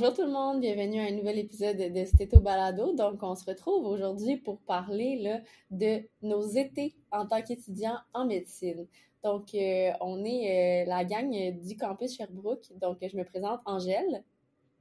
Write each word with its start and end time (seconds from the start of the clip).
Bonjour 0.00 0.14
tout 0.14 0.26
le 0.26 0.30
monde, 0.30 0.60
bienvenue 0.60 1.00
à 1.00 1.06
un 1.06 1.10
nouvel 1.10 1.40
épisode 1.40 1.76
de 1.76 2.04
Stéto 2.04 2.38
Balado. 2.38 2.94
Donc, 2.94 3.20
on 3.20 3.34
se 3.34 3.44
retrouve 3.44 3.84
aujourd'hui 3.84 4.36
pour 4.36 4.60
parler 4.60 5.18
là, 5.20 5.40
de 5.72 6.04
nos 6.22 6.40
étés 6.46 6.94
en 7.10 7.26
tant 7.26 7.42
qu'étudiants 7.42 7.98
en 8.12 8.24
médecine. 8.24 8.86
Donc, 9.24 9.52
euh, 9.56 9.90
on 10.00 10.24
est 10.24 10.84
euh, 10.84 10.88
la 10.88 11.04
gang 11.04 11.28
du 11.60 11.76
campus 11.76 12.16
Sherbrooke. 12.16 12.66
Donc, 12.80 12.98
je 13.02 13.16
me 13.16 13.24
présente 13.24 13.58
Angèle. 13.64 14.22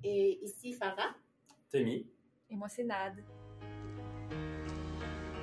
Et 0.04 0.40
ici 0.44 0.74
Farah. 0.74 1.16
Temi. 1.72 2.06
Et 2.52 2.56
moi, 2.56 2.70
c'est 2.70 2.84
Nad. 2.84 3.14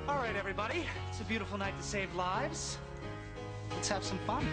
All 0.07 0.19
right, 0.19 0.37
everybody. 0.37 0.85
It's 1.09 1.19
a 1.19 1.25
beautiful 1.25 1.57
night 1.57 1.75
to 1.75 1.83
save 1.83 2.15
lives. 2.15 2.79
Let's 3.71 3.89
have 3.89 4.05
some 4.05 4.19
fun. 4.19 4.45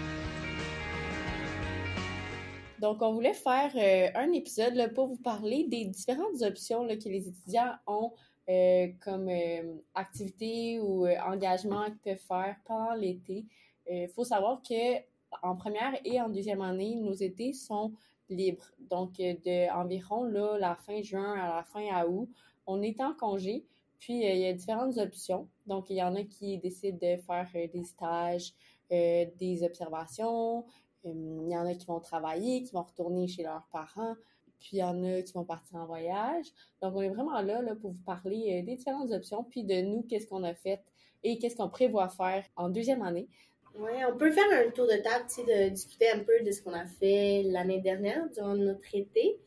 Donc, 2.82 3.00
on 3.00 3.12
voulait 3.12 3.32
faire 3.32 3.70
euh, 3.76 4.10
un 4.16 4.32
épisode 4.32 4.92
pour 4.92 5.06
vous 5.06 5.16
parler 5.16 5.68
des 5.68 5.84
différentes 5.84 6.42
options 6.42 6.84
que 6.88 7.08
les 7.08 7.28
étudiants 7.28 7.74
ont 7.86 8.10
euh, 8.50 8.88
comme 9.04 9.28
euh, 9.28 9.76
activité 9.94 10.80
ou 10.80 11.06
engagement 11.06 11.84
qu'ils 11.84 12.00
peuvent 12.16 12.26
faire 12.26 12.56
pendant 12.64 12.94
l'été. 12.94 13.44
Il 13.88 14.08
faut 14.08 14.24
savoir 14.24 14.62
que 14.62 14.96
en 15.42 15.54
première 15.54 15.94
et 16.04 16.20
en 16.20 16.28
deuxième 16.28 16.60
année, 16.60 16.96
nos 16.96 17.12
étés 17.12 17.52
sont 17.52 17.92
libres. 18.28 18.72
Donc, 18.90 19.12
de 19.18 19.72
environ 19.72 20.24
là, 20.24 20.58
la 20.58 20.74
fin 20.74 21.02
juin 21.02 21.34
à 21.34 21.56
la 21.58 21.62
fin 21.62 22.04
août, 22.04 22.28
on 22.66 22.82
est 22.82 23.00
en 23.00 23.14
congé. 23.14 23.64
Puis, 24.00 24.24
il 24.24 24.38
y 24.38 24.46
a 24.46 24.52
différentes 24.52 24.98
options. 24.98 25.48
Donc, 25.66 25.88
il 25.88 25.96
y 25.96 26.02
en 26.02 26.16
a 26.16 26.24
qui 26.24 26.58
décident 26.58 26.98
de 27.00 27.16
faire 27.22 27.48
des 27.72 27.84
stages, 27.84 28.52
des 28.90 29.62
observations, 29.62 30.64
il 31.04 31.48
y 31.48 31.56
en 31.56 31.66
a 31.66 31.74
qui 31.74 31.86
vont 31.86 32.00
travailler, 32.00 32.62
qui 32.62 32.72
vont 32.72 32.82
retourner 32.82 33.28
chez 33.28 33.42
leurs 33.42 33.66
parents, 33.72 34.14
puis 34.58 34.70
il 34.74 34.78
y 34.78 34.82
en 34.82 35.02
a 35.04 35.22
qui 35.22 35.32
vont 35.32 35.44
partir 35.44 35.76
en 35.76 35.86
voyage. 35.86 36.46
Donc, 36.80 36.94
on 36.94 37.02
est 37.02 37.08
vraiment 37.08 37.40
là, 37.40 37.62
là 37.62 37.74
pour 37.74 37.90
vous 37.90 38.02
parler 38.04 38.60
euh, 38.60 38.66
des 38.66 38.76
différentes 38.76 39.10
options, 39.10 39.44
puis 39.44 39.64
de 39.64 39.80
nous, 39.82 40.02
qu'est-ce 40.02 40.26
qu'on 40.26 40.44
a 40.44 40.54
fait 40.54 40.80
et 41.24 41.38
qu'est-ce 41.38 41.56
qu'on 41.56 41.68
prévoit 41.68 42.08
faire 42.08 42.44
en 42.56 42.68
deuxième 42.68 43.02
année. 43.02 43.28
Oui, 43.74 43.92
on 44.08 44.16
peut 44.16 44.30
faire 44.30 44.44
un 44.52 44.70
tour 44.70 44.86
de 44.86 44.96
table, 44.96 45.24
tu 45.28 45.42
sais, 45.42 45.44
de 45.44 45.70
discuter 45.70 46.10
un 46.10 46.18
peu 46.18 46.44
de 46.44 46.50
ce 46.52 46.62
qu'on 46.62 46.74
a 46.74 46.84
fait 46.84 47.42
l'année 47.44 47.80
dernière 47.80 48.28
durant 48.30 48.54
notre 48.54 48.94
été. 48.94 49.38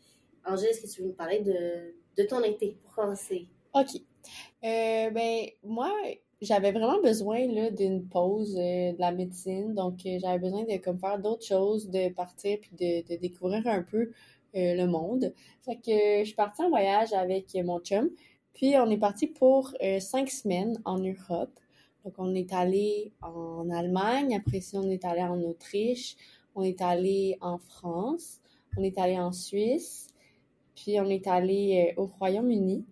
Angèle, 0.46 0.70
est-ce 0.70 0.82
que 0.82 0.88
tu 0.88 1.02
veux 1.02 1.08
nous 1.08 1.14
parler 1.14 1.40
de, 1.40 1.96
de 2.18 2.28
ton 2.28 2.44
été 2.44 2.78
pour 2.84 2.96
commencer? 2.96 3.48
OK. 3.74 4.02
Euh, 4.64 5.10
ben, 5.12 5.46
moi, 5.64 5.92
j'avais 6.42 6.72
vraiment 6.72 7.02
besoin 7.02 7.48
là 7.48 7.70
d'une 7.72 8.08
pause 8.08 8.56
euh, 8.58 8.92
de 8.94 9.00
la 9.00 9.12
médecine. 9.12 9.74
Donc 9.74 10.06
euh, 10.06 10.18
j'avais 10.20 10.40
besoin 10.40 10.64
de 10.64 10.78
comme 10.78 11.00
faire 11.00 11.20
d'autres 11.20 11.46
choses 11.46 11.90
de 11.90 12.10
partir 12.10 12.58
puis 12.60 12.72
de, 12.74 13.08
de 13.08 13.20
découvrir 13.20 13.66
un 13.68 13.82
peu 13.84 14.12
euh, 14.56 14.76
le 14.76 14.88
monde. 14.88 15.34
Fait 15.64 15.78
que 15.78 16.20
je 16.20 16.26
suis 16.26 16.36
partie 16.36 16.62
en 16.62 16.70
voyage 16.70 17.14
avec 17.14 17.56
mon 17.64 17.80
chum. 17.80 18.10
Puis 18.54 18.76
on 18.78 18.90
est 18.90 18.98
parti 18.98 19.28
pour 19.28 19.74
cinq 20.00 20.30
semaines 20.30 20.80
en 20.86 20.98
Europe. 20.98 21.60
Donc 22.06 22.14
on 22.18 22.34
est 22.36 22.54
allé 22.54 23.12
en 23.22 23.70
Allemagne. 23.70 24.36
Après 24.36 24.62
ça 24.62 24.80
on 24.80 24.90
est 24.90 25.04
allé 25.04 25.22
en 25.24 25.42
Autriche. 25.42 26.16
On 26.56 26.64
est 26.64 26.82
allé 26.82 27.38
en 27.42 27.58
France. 27.58 28.40
On 28.78 28.84
est 28.84 28.98
allé 28.98 29.20
en 29.20 29.34
Suisse. 29.34 30.08
Puis 30.76 31.00
on 31.02 31.10
est 31.10 31.28
allé 31.28 31.94
au 31.98 32.06
Royaume-Uni 32.06 32.86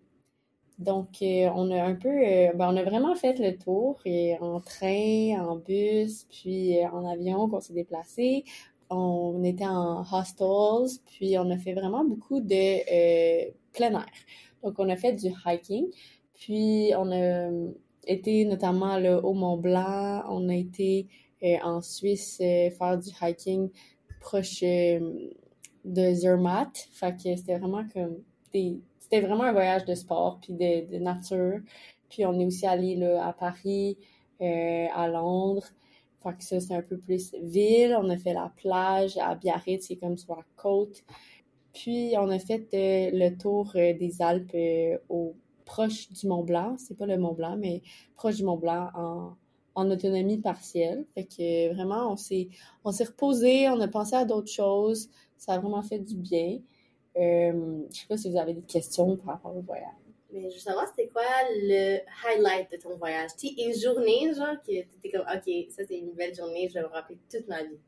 donc, 0.79 1.21
euh, 1.21 1.49
on 1.55 1.69
a 1.71 1.83
un 1.83 1.95
peu, 1.95 2.09
euh, 2.09 2.51
ben, 2.53 2.73
on 2.73 2.77
a 2.77 2.83
vraiment 2.83 3.15
fait 3.15 3.37
le 3.39 3.57
tour 3.57 3.99
et 4.05 4.37
en 4.39 4.59
train, 4.59 5.39
en 5.39 5.57
bus, 5.57 6.25
puis 6.29 6.79
euh, 6.79 6.89
en 6.89 7.05
avion 7.05 7.47
qu'on 7.47 7.61
s'est 7.61 7.73
déplacé. 7.73 8.43
On 8.89 9.43
était 9.43 9.67
en 9.67 10.01
hostels, 10.01 10.99
puis 11.05 11.37
on 11.37 11.49
a 11.51 11.57
fait 11.57 11.73
vraiment 11.73 12.03
beaucoup 12.03 12.41
de 12.41 13.51
plein 13.71 13.91
air. 13.91 14.05
Donc, 14.63 14.75
on 14.79 14.89
a 14.89 14.95
fait 14.95 15.13
du 15.13 15.31
hiking, 15.45 15.87
puis 16.33 16.91
on 16.97 17.11
a 17.11 17.49
été 18.07 18.45
notamment 18.45 18.97
là, 18.97 19.19
au 19.23 19.33
Mont 19.33 19.57
Blanc, 19.57 20.23
on 20.29 20.49
a 20.49 20.55
été 20.55 21.07
en 21.63 21.81
Suisse 21.81 22.37
faire 22.37 22.97
du 22.97 23.09
hiking 23.21 23.69
proche 24.21 24.61
de 24.61 26.13
Zermatt. 26.13 26.87
Fait 26.91 27.15
que 27.15 27.35
c'était 27.35 27.57
vraiment 27.57 27.85
comme 27.93 28.17
des 28.53 28.79
c'était 29.13 29.27
vraiment 29.27 29.43
un 29.43 29.51
voyage 29.51 29.85
de 29.85 29.93
sport 29.93 30.39
puis 30.41 30.53
de, 30.53 30.97
nature. 30.97 31.59
Puis 32.09 32.25
on 32.25 32.39
est 32.39 32.45
aussi 32.45 32.65
allé 32.65 32.95
là, 32.95 33.27
à 33.27 33.33
Paris, 33.33 33.97
euh, 34.41 34.87
à 34.93 35.07
Londres. 35.07 35.67
Fait 36.23 36.35
que 36.35 36.43
ça, 36.43 36.59
c'est 36.59 36.73
un 36.73 36.81
peu 36.81 36.97
plus 36.97 37.35
ville. 37.41 37.95
On 37.99 38.09
a 38.09 38.17
fait 38.17 38.33
la 38.33 38.51
plage 38.55 39.17
à 39.17 39.35
Biarritz, 39.35 39.85
c'est 39.87 39.97
comme 39.97 40.17
sur 40.17 40.35
la 40.35 40.43
côte. 40.55 41.03
Puis 41.73 42.13
on 42.17 42.29
a 42.29 42.39
fait 42.39 42.67
euh, 42.73 43.11
le 43.13 43.37
tour 43.37 43.71
euh, 43.75 43.93
des 43.93 44.21
Alpes 44.21 44.55
au 45.09 45.35
proche 45.65 46.11
du 46.11 46.27
Mont 46.27 46.43
Blanc. 46.43 46.75
C'est 46.79 46.97
pas 46.97 47.05
le 47.05 47.17
Mont 47.17 47.33
Blanc, 47.33 47.55
mais 47.57 47.83
proche 48.15 48.37
du 48.37 48.43
Mont 48.43 48.57
Blanc 48.57 48.89
en, 48.95 49.33
en 49.75 49.91
autonomie 49.91 50.39
partielle. 50.39 51.05
Fait 51.13 51.25
que 51.25 51.73
vraiment, 51.73 52.11
on 52.11 52.15
s'est, 52.15 52.49
on 52.83 52.91
s'est 52.91 53.05
reposé, 53.05 53.69
on 53.69 53.79
a 53.79 53.87
pensé 53.87 54.15
à 54.15 54.25
d'autres 54.25 54.51
choses. 54.51 55.09
Ça 55.37 55.53
a 55.53 55.59
vraiment 55.59 55.83
fait 55.83 55.99
du 55.99 56.15
bien. 56.15 56.59
Euh, 57.17 57.83
je 57.91 57.99
sais 57.99 58.07
pas 58.07 58.17
si 58.17 58.29
vous 58.29 58.37
avez 58.37 58.53
des 58.53 58.61
questions 58.61 59.17
par 59.17 59.35
rapport 59.35 59.55
au 59.55 59.61
voyage. 59.61 59.87
Mais 60.31 60.49
je 60.49 60.55
veux 60.55 60.61
savoir, 60.61 60.87
c'était 60.87 61.07
quoi 61.09 61.21
le 61.55 61.99
highlight 62.25 62.71
de 62.71 62.77
ton 62.77 62.95
voyage? 62.97 63.31
Tu 63.37 63.47
une 63.47 63.73
journée, 63.73 64.33
genre, 64.33 64.55
que 64.65 64.71
tu 64.71 64.97
étais 64.97 65.11
comme, 65.11 65.27
OK, 65.27 65.69
ça 65.69 65.83
c'est 65.87 65.97
une 65.97 66.13
belle 66.13 66.33
journée, 66.33 66.67
je 66.67 66.73
vais 66.73 66.81
me 66.81 66.87
rappeler 66.87 67.19
toute 67.29 67.47
ma 67.47 67.61
vie. 67.61 67.79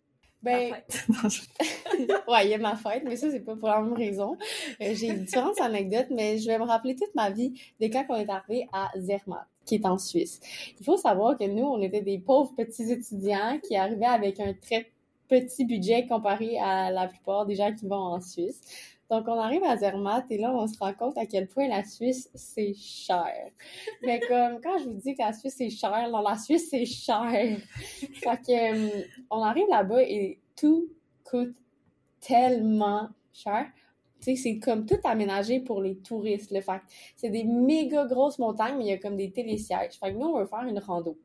Ben, 0.44 0.74
ouais, 2.28 2.46
il 2.46 2.50
y 2.52 2.54
a 2.54 2.60
ma 2.60 2.76
fête, 2.76 3.02
mais 3.04 3.16
ça, 3.16 3.32
c'est 3.32 3.40
pas 3.40 3.56
pour 3.56 3.68
la 3.68 3.82
même 3.82 3.94
raison. 3.94 4.38
Euh, 4.80 4.94
j'ai 4.94 5.12
différentes 5.14 5.60
anecdotes, 5.60 6.12
mais 6.12 6.38
je 6.38 6.46
vais 6.46 6.60
me 6.60 6.66
rappeler 6.66 6.96
toute 6.96 7.16
ma 7.16 7.32
vie 7.32 7.60
de 7.82 7.88
quand 7.88 8.06
on 8.10 8.16
est 8.16 8.30
arrivé 8.30 8.68
à 8.72 8.92
Zermatt, 8.96 9.48
qui 9.66 9.76
est 9.76 9.86
en 9.88 9.98
Suisse. 9.98 10.40
Il 10.80 10.86
faut 10.86 10.98
savoir 10.98 11.36
que 11.36 11.46
nous, 11.46 11.66
on 11.66 11.82
était 11.82 12.02
des 12.02 12.20
pauvres 12.20 12.54
petits 12.56 12.92
étudiants 12.92 13.60
qui 13.64 13.76
arrivaient 13.76 14.06
avec 14.06 14.40
un 14.40 14.54
très 14.54 14.92
petit 15.28 15.66
budget 15.66 16.06
comparé 16.06 16.60
à 16.60 16.92
la 16.92 17.08
plupart 17.08 17.48
des 17.48 17.56
gens 17.56 17.74
qui 17.74 17.88
vont 17.88 17.96
en 17.96 18.22
Suisse. 18.22 18.62
Donc, 19.10 19.28
on 19.28 19.40
arrive 19.40 19.64
à 19.64 19.78
Zermatt 19.78 20.26
et 20.32 20.38
là, 20.38 20.52
on 20.54 20.68
se 20.68 20.78
rend 20.80 20.94
compte 20.94 21.18
à 21.18 21.26
quel 21.26 21.48
point 21.48 21.68
la 21.68 21.84
Suisse, 21.84 22.30
c'est 22.34 22.74
cher. 22.74 23.52
Mais 24.02 24.20
comme, 24.20 24.60
quand 24.62 24.80
je 24.80 24.86
vous 24.86 24.96
dis 24.96 25.16
que 25.16 25.22
la 25.22 25.34
Suisse, 25.34 25.56
c'est 25.58 25.70
cher, 25.70 26.10
non, 26.10 26.22
la 26.22 26.38
Suisse, 26.38 26.70
c'est 26.70 26.86
cher. 26.86 27.60
fait 27.70 28.38
que, 28.46 28.74
euh, 28.74 29.04
on 29.30 29.42
arrive 29.44 29.68
là-bas 29.70 30.02
et 30.02 30.40
tout 30.56 30.90
coûte 31.24 31.56
tellement 32.20 33.10
cher. 33.32 33.68
Tu 34.22 34.36
sais, 34.36 34.42
c'est 34.42 34.60
comme 34.60 34.86
tout 34.86 35.00
aménagé 35.04 35.60
pour 35.60 35.82
les 35.82 35.98
touristes, 35.98 36.52
le 36.52 36.62
fait 36.62 36.82
c'est 37.16 37.30
des 37.30 37.44
méga 37.44 38.06
grosses 38.06 38.40
montagnes, 38.40 38.78
mais 38.78 38.86
il 38.86 38.90
y 38.90 38.94
a 38.94 38.98
comme 38.98 39.18
des 39.18 39.32
télésièges. 39.32 40.00
Fait 40.00 40.14
que 40.14 40.18
nous, 40.18 40.28
on 40.28 40.40
veut 40.40 40.48
faire 40.48 40.64
une 40.64 40.80
rando. 40.80 41.18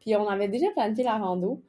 Puis 0.00 0.14
on 0.16 0.28
avait 0.28 0.48
déjà 0.48 0.70
planifié 0.72 1.04
la 1.04 1.16
rando. 1.16 1.62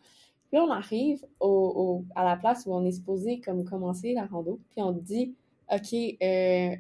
Puis 0.50 0.60
on 0.60 0.70
arrive 0.70 1.26
au, 1.40 2.04
à 2.16 2.24
la 2.24 2.36
place 2.36 2.66
où 2.66 2.74
on 2.74 2.84
est 2.84 2.92
supposé 2.92 3.40
comme 3.40 3.64
commencer 3.64 4.14
la 4.14 4.26
rando. 4.26 4.60
Puis 4.72 4.82
on 4.82 4.92
dit, 4.92 5.36
OK, 5.72 5.94
euh, 6.22 6.76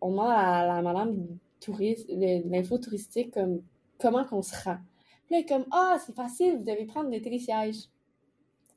on 0.00 0.10
demande 0.10 0.30
à 0.30 0.66
la 0.66 0.82
madame 0.82 1.26
touriste, 1.60 2.08
l'info 2.08 2.78
touristique, 2.78 3.34
comme, 3.34 3.62
comment 3.98 4.24
qu'on 4.24 4.42
se 4.42 4.54
rend. 4.64 4.78
Puis 5.26 5.34
là, 5.34 5.38
elle 5.38 5.44
est 5.44 5.46
comme, 5.46 5.66
ah, 5.70 5.98
c'est 6.04 6.14
facile, 6.14 6.56
vous 6.58 6.64
devez 6.64 6.86
prendre 6.86 7.10
des 7.10 7.20
télésièges. 7.20 7.84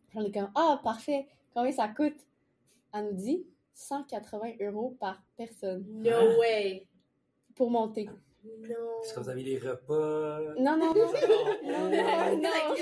Puis 0.10 0.20
on 0.20 0.26
est 0.26 0.32
comme, 0.32 0.52
ah, 0.56 0.80
parfait, 0.84 1.28
combien 1.54 1.72
ça 1.72 1.88
coûte? 1.88 2.26
Elle 2.94 3.06
nous 3.06 3.14
dit 3.14 3.46
180 3.74 4.54
euros 4.62 4.96
par 5.00 5.24
personne. 5.38 5.86
No 5.88 6.40
way! 6.40 6.86
Pour 7.56 7.70
monter. 7.70 8.10
Non. 8.44 9.02
Est-ce 9.04 9.14
que 9.14 9.20
vous 9.20 9.30
avez 9.30 9.44
les 9.44 9.60
repas? 9.60 10.40
Non, 10.58 10.76
non, 10.76 10.94
non. 10.94 10.94
non, 11.64 11.90
non, 11.90 12.38
non. 12.38 12.76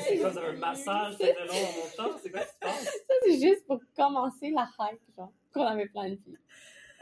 C'est 0.00 0.18
quoi, 0.18 0.32
un 0.42 0.52
massage 0.54 1.18
le 1.18 1.46
long 1.46 1.54
en 1.54 2.06
montant? 2.08 2.18
C'est 2.22 2.30
quoi 2.30 2.40
qui 2.40 2.48
se 2.48 2.58
passe? 2.58 2.84
Ça, 2.84 3.14
c'est 3.24 3.38
juste 3.38 3.66
pour 3.66 3.80
commencer 3.94 4.50
la 4.50 4.68
hike, 4.78 5.00
genre 5.14 5.32
qu'on 5.56 5.66
avait 5.66 5.86
planifié. 5.86 6.34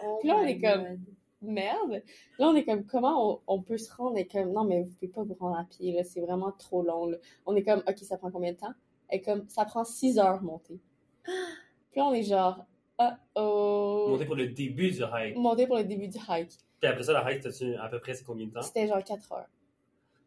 Oh 0.02 0.18
puis 0.20 0.28
là, 0.28 0.36
on 0.36 0.44
est 0.44 0.60
comme, 0.60 0.98
merde. 1.42 2.02
Là, 2.38 2.48
on 2.48 2.54
est 2.54 2.64
comme, 2.64 2.84
comment 2.84 3.42
on, 3.46 3.62
peut 3.62 3.78
se 3.78 3.92
rendre? 3.92 4.16
Est 4.16 4.26
comme, 4.26 4.52
non, 4.52 4.64
mais 4.64 4.82
vous 4.82 4.90
pouvez 4.90 5.08
pas 5.08 5.22
vous 5.22 5.34
rendre 5.34 5.58
à 5.58 5.64
pied, 5.64 5.92
là, 5.92 6.04
c'est 6.04 6.20
vraiment 6.20 6.52
trop 6.52 6.82
long, 6.82 7.06
là. 7.06 7.18
On 7.46 7.54
est 7.56 7.62
comme, 7.62 7.82
OK, 7.86 7.98
ça 7.98 8.18
prend 8.18 8.30
combien 8.30 8.52
de 8.52 8.58
temps? 8.58 8.74
Et 9.10 9.20
comme, 9.20 9.48
ça 9.48 9.64
prend 9.64 9.84
six 9.84 10.18
heures 10.18 10.42
monter. 10.42 10.80
Puis 11.24 12.00
là, 12.00 12.06
on 12.06 12.12
est 12.12 12.22
genre, 12.22 12.64
uh 13.00 13.12
oh. 13.34 14.06
Monter 14.10 14.26
pour 14.26 14.36
le 14.36 14.48
début 14.48 14.90
du 14.90 15.02
hike. 15.02 15.36
Monter 15.36 15.66
pour 15.66 15.76
le 15.76 15.84
début 15.84 16.08
du 16.08 16.18
hike. 16.28 16.52
Puis 16.80 16.90
après 16.90 17.04
ça, 17.04 17.12
la 17.12 17.30
hike, 17.30 17.42
t'as-tu 17.42 17.74
à 17.76 17.88
peu 17.88 17.98
près 17.98 18.14
c'est 18.14 18.24
combien 18.24 18.46
de 18.46 18.52
temps? 18.52 18.62
C'était 18.62 18.86
genre 18.86 19.02
quatre 19.02 19.32
heures. 19.32 19.48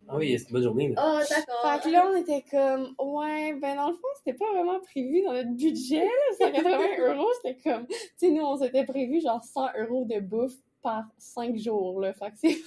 Ah 0.10 0.18
oui, 0.18 0.38
c'est 0.38 0.48
une 0.48 0.54
bonne 0.54 0.64
journée. 0.64 0.90
Là. 0.90 0.96
Oh, 1.06 1.24
d'accord. 1.30 1.72
Fait 1.74 1.90
que 1.90 1.94
là, 1.94 2.10
on 2.10 2.16
était 2.16 2.44
comme, 2.50 2.96
ouais, 3.00 3.54
ben 3.54 3.76
dans 3.76 3.90
le 3.90 3.96
fond, 3.96 4.08
c'était 4.18 4.38
pas 4.38 4.52
vraiment 4.54 4.80
prévu 4.80 5.22
dans 5.24 5.34
notre 5.34 5.52
budget, 5.52 6.06
là, 6.06 6.52
180 6.52 6.80
euros. 7.14 7.28
C'était 7.42 7.60
comme, 7.62 7.88
tu 7.88 7.96
sais, 8.16 8.32
nous, 8.32 8.44
on 8.44 8.58
s'était 8.58 8.86
prévu 8.86 9.22
genre 9.22 9.44
100 9.44 9.68
euros 9.80 10.06
de 10.06 10.20
bouffe 10.20 10.56
par 10.82 11.04
5 11.18 11.58
jours, 11.58 12.00
là. 12.00 12.14
Fait 12.14 12.32
que 12.32 12.38
c'est, 12.38 12.48
tu 12.56 12.64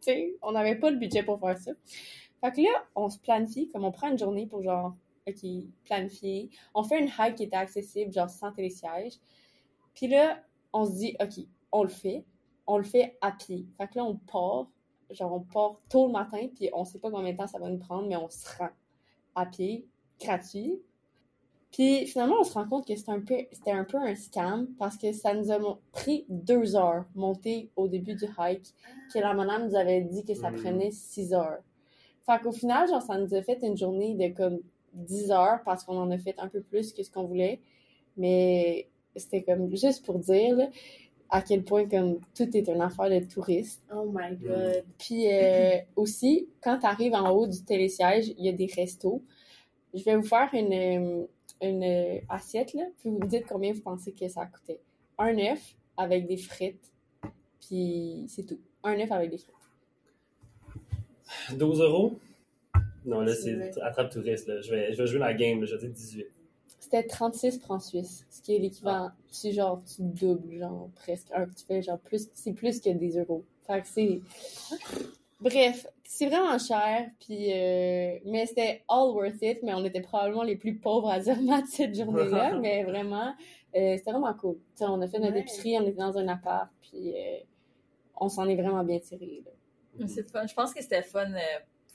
sais, 0.00 0.34
on 0.42 0.52
n'avait 0.52 0.76
pas 0.76 0.90
le 0.90 0.96
budget 0.96 1.22
pour 1.22 1.38
faire 1.38 1.58
ça. 1.58 1.72
Fait 2.40 2.52
que 2.52 2.60
là, 2.62 2.84
on 2.96 3.08
se 3.08 3.18
planifie, 3.18 3.68
comme 3.68 3.84
on 3.84 3.92
prend 3.92 4.08
une 4.08 4.18
journée 4.18 4.46
pour 4.46 4.62
genre, 4.62 4.94
OK, 5.28 5.48
planifier. 5.84 6.50
On 6.74 6.82
fait 6.82 6.98
une 6.98 7.10
hike 7.18 7.36
qui 7.36 7.44
était 7.44 7.56
accessible, 7.56 8.12
genre 8.12 8.30
sans 8.30 8.52
télésiège. 8.52 9.14
Puis 9.94 10.08
là, 10.08 10.42
on 10.72 10.86
se 10.86 10.92
dit, 10.92 11.16
OK, 11.20 11.44
on 11.72 11.82
le 11.82 11.88
fait. 11.88 12.24
On 12.66 12.78
le 12.78 12.84
fait 12.84 13.16
à 13.20 13.32
pied. 13.32 13.66
Fait 13.76 13.88
que 13.88 13.96
là, 13.96 14.04
on 14.04 14.16
part. 14.16 14.68
Genre, 15.10 15.32
on 15.32 15.40
part 15.40 15.80
tôt 15.88 16.06
le 16.06 16.12
matin, 16.12 16.46
puis 16.54 16.70
on 16.72 16.84
sait 16.84 16.98
pas 16.98 17.10
combien 17.10 17.32
de 17.32 17.36
temps 17.36 17.46
ça 17.46 17.58
va 17.58 17.68
nous 17.68 17.78
prendre, 17.78 18.06
mais 18.08 18.16
on 18.16 18.28
se 18.28 18.46
rend 18.58 18.68
à 19.34 19.46
pied, 19.46 19.86
gratuit. 20.20 20.80
Puis 21.72 22.06
finalement, 22.06 22.36
on 22.40 22.44
se 22.44 22.52
rend 22.52 22.68
compte 22.68 22.86
que 22.86 22.96
c'était 22.96 23.12
un 23.12 23.20
peu, 23.20 23.36
c'était 23.52 23.70
un 23.70 23.84
peu 23.84 23.96
un 23.96 24.14
scam 24.16 24.66
parce 24.78 24.96
que 24.96 25.12
ça 25.12 25.34
nous 25.34 25.52
a 25.52 25.78
pris 25.92 26.24
deux 26.28 26.74
heures 26.74 27.04
monter 27.14 27.70
au 27.76 27.86
début 27.86 28.14
du 28.14 28.24
hike, 28.38 28.74
que 29.14 29.18
la 29.20 29.34
madame 29.34 29.68
nous 29.68 29.76
avait 29.76 30.00
dit 30.00 30.24
que 30.24 30.34
ça 30.34 30.50
Mm. 30.50 30.56
prenait 30.56 30.90
six 30.90 31.32
heures. 31.32 31.60
Fait 32.26 32.40
qu'au 32.42 32.52
final, 32.52 32.88
genre, 32.88 33.02
ça 33.02 33.18
nous 33.18 33.34
a 33.34 33.42
fait 33.42 33.58
une 33.62 33.76
journée 33.76 34.14
de 34.14 34.34
comme 34.34 34.58
10 34.94 35.30
heures 35.30 35.60
parce 35.64 35.84
qu'on 35.84 35.96
en 35.96 36.10
a 36.10 36.18
fait 36.18 36.34
un 36.38 36.48
peu 36.48 36.60
plus 36.60 36.92
que 36.92 37.02
ce 37.02 37.10
qu'on 37.10 37.24
voulait. 37.24 37.60
Mais 38.16 38.88
c'était 39.16 39.42
comme 39.42 39.74
juste 39.74 40.04
pour 40.04 40.18
dire 40.18 40.56
là, 40.56 40.68
à 41.30 41.42
quel 41.42 41.62
point 41.62 41.88
comme 41.88 42.18
tout 42.34 42.56
est 42.56 42.68
une 42.68 42.80
affaire 42.80 43.08
de 43.08 43.24
touristes. 43.24 43.82
Oh 43.94 44.10
my 44.12 44.36
god. 44.36 44.84
Puis 44.98 45.32
euh, 45.32 45.78
aussi, 45.96 46.48
quand 46.60 46.78
tu 46.78 46.86
arrives 46.86 47.14
en 47.14 47.30
haut 47.30 47.46
du 47.46 47.62
télésiège, 47.64 48.28
il 48.36 48.44
y 48.44 48.48
a 48.48 48.52
des 48.52 48.66
restos. 48.66 49.22
Je 49.94 50.02
vais 50.04 50.16
vous 50.16 50.24
faire 50.24 50.48
une, 50.52 50.72
euh, 50.72 51.26
une 51.62 51.82
euh, 51.82 52.20
assiette, 52.28 52.74
là, 52.74 52.84
puis 52.98 53.10
vous 53.10 53.18
me 53.18 53.26
dites 53.26 53.46
combien 53.48 53.72
vous 53.72 53.80
pensez 53.80 54.12
que 54.12 54.28
ça 54.28 54.46
coûtait. 54.46 54.80
Un 55.18 55.38
œuf 55.38 55.76
avec 55.96 56.26
des 56.26 56.36
frites, 56.36 56.92
puis 57.60 58.24
c'est 58.28 58.44
tout. 58.44 58.60
Un 58.82 58.98
œuf 58.98 59.10
avec 59.12 59.30
des 59.30 59.38
frites. 59.38 59.54
12 61.56 61.80
euros? 61.80 62.18
Non, 63.04 63.20
là, 63.20 63.34
C'est 63.34 63.80
attrape 63.80 64.10
touriste. 64.10 64.48
Là. 64.48 64.60
Je, 64.60 64.70
vais, 64.70 64.92
je 64.92 64.98
vais 65.00 65.06
jouer 65.06 65.18
la 65.20 65.34
game, 65.34 65.60
là. 65.60 65.66
je 65.66 65.74
vais 65.74 65.80
dire 65.80 65.90
18. 65.90 66.26
C'était 66.80 67.02
36 67.04 67.60
francs 67.60 67.82
suisses, 67.82 68.26
ce 68.30 68.40
qui 68.42 68.56
est 68.56 68.58
l'équivalent, 68.58 69.10
tu 69.30 69.52
genre, 69.52 69.80
tu 69.84 70.02
doubles, 70.02 70.58
genre, 70.58 70.88
presque. 70.96 71.28
Un, 71.32 71.44
tu 71.46 71.64
fais 71.64 71.82
genre 71.82 71.98
plus, 71.98 72.28
c'est 72.34 72.52
plus 72.54 72.80
que 72.80 72.90
des 72.90 73.18
euros. 73.18 73.44
Fait 73.66 73.82
que 73.82 73.86
c'est... 73.86 74.20
Bref, 75.40 75.86
c'est 76.04 76.26
vraiment 76.26 76.58
cher, 76.58 77.08
puis... 77.20 77.52
euh, 77.52 78.18
mais 78.26 78.44
c'était 78.46 78.82
all 78.88 79.10
worth 79.14 79.40
it, 79.42 79.62
mais 79.62 79.72
on 79.74 79.84
était 79.84 80.00
probablement 80.02 80.42
les 80.42 80.56
plus 80.56 80.74
pauvres 80.76 81.08
à 81.10 81.20
Zermatt 81.20 81.66
cette 81.66 81.94
journée-là, 81.94 82.54
mais 82.60 82.82
vraiment, 82.84 83.34
euh, 83.76 83.96
c'était 83.96 84.10
vraiment 84.10 84.34
cool. 84.34 84.56
Tu 84.56 84.60
sais, 84.78 84.84
on 84.86 85.00
a 85.00 85.08
fait 85.08 85.18
notre 85.18 85.34
Ouais. 85.34 85.40
épicerie, 85.40 85.78
on 85.78 85.82
était 85.86 85.92
dans 85.98 86.16
un 86.18 86.28
appart, 86.28 86.68
puis 86.82 87.14
euh, 87.16 87.38
on 88.16 88.28
s'en 88.28 88.46
est 88.48 88.56
vraiment 88.56 88.84
bien 88.84 88.98
tiré. 88.98 89.42
C'est 90.06 90.22
fun. 90.30 90.46
Je 90.46 90.54
pense 90.54 90.72
que 90.74 90.82
c'était 90.82 91.02
fun 91.02 91.26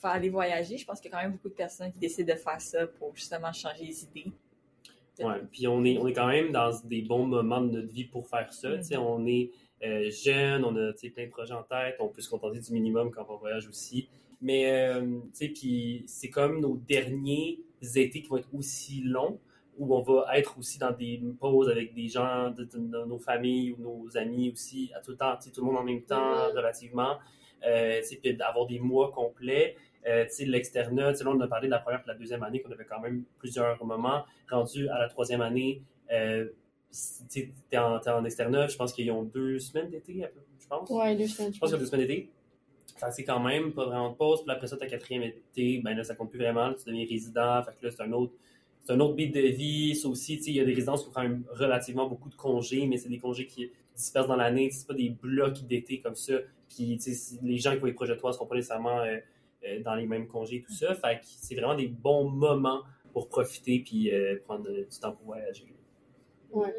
faire 0.02 0.12
aller 0.12 0.30
voyager. 0.30 0.78
Je 0.78 0.86
pense 0.86 1.00
qu'il 1.00 1.10
y 1.10 1.14
a 1.14 1.18
quand 1.18 1.24
même 1.24 1.32
beaucoup 1.34 1.50
de 1.50 1.54
personnes 1.54 1.92
qui 1.92 2.00
décident 2.00 2.34
de 2.34 2.38
faire 2.40 2.60
ça 2.62 2.86
pour 2.88 3.16
justement 3.16 3.52
changer 3.54 3.86
les 3.86 4.04
idées. 4.04 4.32
Ouais, 5.20 5.42
puis 5.52 5.68
on 5.68 5.84
est, 5.86 5.98
on 5.98 6.08
est 6.08 6.14
quand 6.14 6.28
même 6.28 6.52
dans 6.52 6.72
des 6.84 7.02
bons 7.02 7.26
moments 7.26 7.62
de 7.62 7.72
notre 7.72 7.94
vie 7.94 8.04
pour 8.06 8.28
faire 8.28 8.52
ça. 8.52 8.82
Sais, 8.82 8.98
On 8.98 9.26
est 9.26 9.52
euh, 9.84 10.10
jeune, 10.12 10.64
on 10.66 10.76
a 10.76 10.92
plein 10.94 11.26
de 11.26 11.30
projets 11.30 11.54
en 11.54 11.64
tête, 11.64 11.96
on 12.00 12.08
peut 12.10 12.22
se 12.22 12.30
contenter 12.30 12.60
du 12.60 12.72
minimum 12.74 13.12
quand 13.12 13.26
on 13.30 13.38
voyage 13.38 13.68
aussi. 13.68 14.08
Mais 14.42 14.66
euh, 14.70 15.20
puis 15.54 16.04
c'est 16.08 16.30
comme 16.30 16.60
nos 16.60 16.76
derniers 16.78 17.60
étés 17.96 18.22
qui 18.22 18.28
vont 18.28 18.38
être 18.38 18.54
aussi 18.54 19.02
longs, 19.04 19.40
où 19.78 19.96
on 19.96 20.02
va 20.02 20.26
être 20.38 20.58
aussi 20.58 20.80
dans 20.80 20.92
des 20.92 21.22
pauses 21.40 21.70
avec 21.70 21.94
des 21.94 22.08
gens 22.08 22.50
de, 22.52 22.64
de- 22.64 22.78
de 22.78 23.06
nos 23.06 23.20
familles 23.20 23.74
ou 23.74 23.82
nos 23.82 24.18
amis 24.18 24.50
aussi, 24.52 24.92
à 24.96 25.02
tout 25.02 25.12
le 25.12 25.18
temps, 25.18 25.36
tout 25.38 25.62
le 25.62 25.66
monde 25.68 25.78
en 25.78 25.84
même 25.84 26.02
temps, 26.02 26.48
relativement. 26.56 27.18
Euh, 27.66 28.02
puis 28.22 28.36
d'avoir 28.36 28.68
des 28.68 28.80
mois 28.80 29.12
complets. 29.12 29.76
Euh, 30.08 30.26
l'externat, 30.40 31.12
là, 31.12 31.24
on 31.28 31.40
a 31.40 31.48
parlé 31.48 31.68
de 31.68 31.72
la 31.72 31.80
première 31.80 32.02
et 32.02 32.04
de 32.04 32.08
la 32.08 32.16
deuxième 32.16 32.44
année, 32.44 32.62
qu'on 32.62 32.72
avait 32.72 32.86
quand 32.86 33.00
même 33.00 33.24
plusieurs 33.40 33.84
moments. 33.84 34.24
Rendu 34.50 34.88
à 34.90 35.00
la 35.00 35.10
troisième 35.10 35.42
année, 35.42 35.82
euh, 36.12 36.48
tu 37.32 37.52
t'es 37.70 37.78
en, 37.78 37.98
en 37.98 38.26
externat, 38.26 38.68
je 38.68 38.78
pense 38.78 38.94
qu'ils 38.94 39.12
ont 39.12 39.24
deux 39.24 39.60
semaines 39.60 39.90
d'été, 39.90 40.26
je 40.60 40.68
pense. 40.68 40.90
Ouais, 40.90 41.16
deux 41.16 41.28
semaines, 41.28 41.54
Je 41.54 41.60
pense 41.60 41.70
qu'il 41.70 41.78
y 41.78 41.80
a 41.80 41.84
deux 41.84 41.90
semaines 41.90 42.08
d'été. 42.08 42.30
Que 43.00 43.12
c'est 43.12 43.26
quand 43.26 43.42
même 43.42 43.74
pas 43.74 43.86
vraiment 43.86 44.12
de 44.12 44.16
pause. 44.16 44.44
Puis 44.44 44.52
après 44.52 44.68
ça, 44.68 44.78
ta 44.78 44.88
quatrième 44.88 45.24
été, 45.24 45.82
ben 45.84 45.96
là, 45.96 46.04
ça 46.04 46.16
compte 46.16 46.30
plus 46.30 46.40
vraiment. 46.40 46.70
là, 46.70 46.76
tu 46.76 46.90
deviens 46.90 47.06
résident. 47.06 47.62
Fait 47.64 47.72
que 47.78 47.86
là, 47.86 47.92
c'est 47.92 48.02
un 48.02 48.12
autre, 48.14 48.34
c'est 48.82 48.94
un 48.94 49.00
autre 49.02 49.16
beat 49.16 49.34
de 49.34 49.42
vie. 49.42 49.96
Ça 49.96 50.08
aussi, 50.08 50.36
il 50.46 50.54
y 50.54 50.62
a 50.62 50.66
des 50.66 50.74
résidences 50.74 51.04
qui 51.04 51.10
ont 51.10 51.12
quand 51.12 51.24
même 51.24 51.44
relativement 51.52 52.08
beaucoup 52.08 52.30
de 52.30 52.36
congés, 52.36 52.86
mais 52.86 52.98
c'est 52.98 53.10
des 53.10 53.18
congés 53.20 53.48
qui 53.48 53.70
dispersent 53.96 54.28
dans 54.28 54.38
l'année. 54.38 54.70
C'est 54.72 54.88
pas 54.88 54.94
des 54.94 55.10
blocs 55.10 55.62
d'été 55.68 56.00
comme 56.00 56.16
ça. 56.16 56.36
Puis, 56.70 56.98
les 57.44 57.58
gens 57.58 57.74
qui 57.74 57.80
vont 57.80 57.86
les 57.86 57.94
projets 57.94 58.16
de 58.16 58.20
toi 58.20 58.32
seront 58.32 58.46
pas 58.46 58.56
nécessairement 58.56 59.02
euh, 59.02 59.18
dans 59.84 59.96
les 59.96 60.06
mêmes 60.06 60.28
congés, 60.28 60.64
tout 60.66 60.74
ça. 60.74 60.94
Fait 60.96 61.20
que 61.20 61.26
c'est 61.26 61.56
vraiment 61.56 61.76
des 61.76 61.88
bons 61.88 62.30
moments 62.30 62.82
pour 63.14 63.30
profiter 63.30 63.80
puis 63.80 64.12
euh, 64.12 64.40
prendre 64.46 64.70
euh, 64.70 64.86
du 64.86 65.00
temps 65.00 65.14
pour 65.14 65.26
voyager. 65.28 65.74
Ouais. 66.52 66.74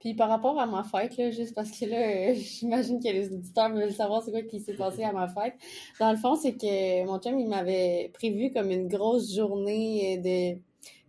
Puis 0.00 0.14
par 0.14 0.30
rapport 0.30 0.58
à 0.58 0.66
ma 0.66 0.82
fête, 0.82 1.18
là, 1.18 1.30
juste 1.30 1.54
parce 1.54 1.70
que 1.70 1.84
là, 1.84 2.30
euh, 2.30 2.34
j'imagine 2.34 3.00
que 3.00 3.08
les 3.08 3.32
auditeurs 3.32 3.70
veulent 3.70 3.92
savoir 3.92 4.22
c'est 4.22 4.30
quoi 4.30 4.42
qui 4.42 4.58
s'est 4.58 4.74
passé 4.74 5.04
à 5.04 5.12
ma 5.12 5.28
fête. 5.28 5.54
Dans 6.00 6.10
le 6.10 6.16
fond, 6.16 6.34
c'est 6.34 6.54
que 6.54 7.04
mon 7.04 7.18
chum, 7.18 7.38
il 7.38 7.48
m'avait 7.48 8.10
prévu 8.14 8.50
comme 8.50 8.70
une 8.70 8.88
grosse 8.88 9.34
journée 9.34 10.16
euh, 10.18 10.22
de 10.22 10.60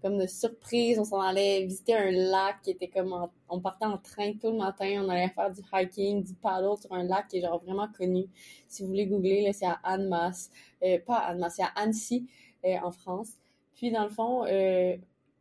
comme 0.01 0.18
de 0.18 0.27
surprise. 0.27 1.00
On 1.00 1.06
s'en 1.06 1.19
allait 1.21 1.65
visiter 1.65 1.94
un 1.95 2.12
lac 2.12 2.62
qui 2.63 2.71
était 2.71 2.88
comme 2.88 3.13
en- 3.13 3.31
on 3.50 3.59
partait 3.59 3.86
en 3.86 3.98
train 3.98 4.33
tout 4.33 4.51
le 4.51 4.57
matin. 4.57 5.03
On 5.06 5.09
allait 5.09 5.30
faire 5.30 5.51
du 5.51 5.62
hiking, 5.74 6.24
du 6.24 6.33
paddle 6.36 6.77
sur 6.80 6.92
un 6.94 7.03
lac 7.03 7.27
qui 7.27 7.38
est 7.38 7.42
genre 7.42 7.62
vraiment 7.63 7.88
connu. 7.98 8.25
Si 8.68 8.81
vous 8.83 8.89
voulez 8.89 9.06
googler, 9.07 9.51
c'est 9.53 9.65
à 9.65 9.80
Annemasse. 9.83 10.50
Euh, 10.83 11.00
pas 11.06 11.18
à 11.18 11.27
Annemasse, 11.31 11.56
c'est 11.57 11.63
à 11.63 11.71
Annecy, 11.75 12.27
euh, 12.65 12.77
en 12.83 12.92
France. 12.92 13.33
Puis 13.75 13.92
dans 13.92 14.03
le 14.03 14.09
fond, 14.09 14.45
euh, 14.45 14.95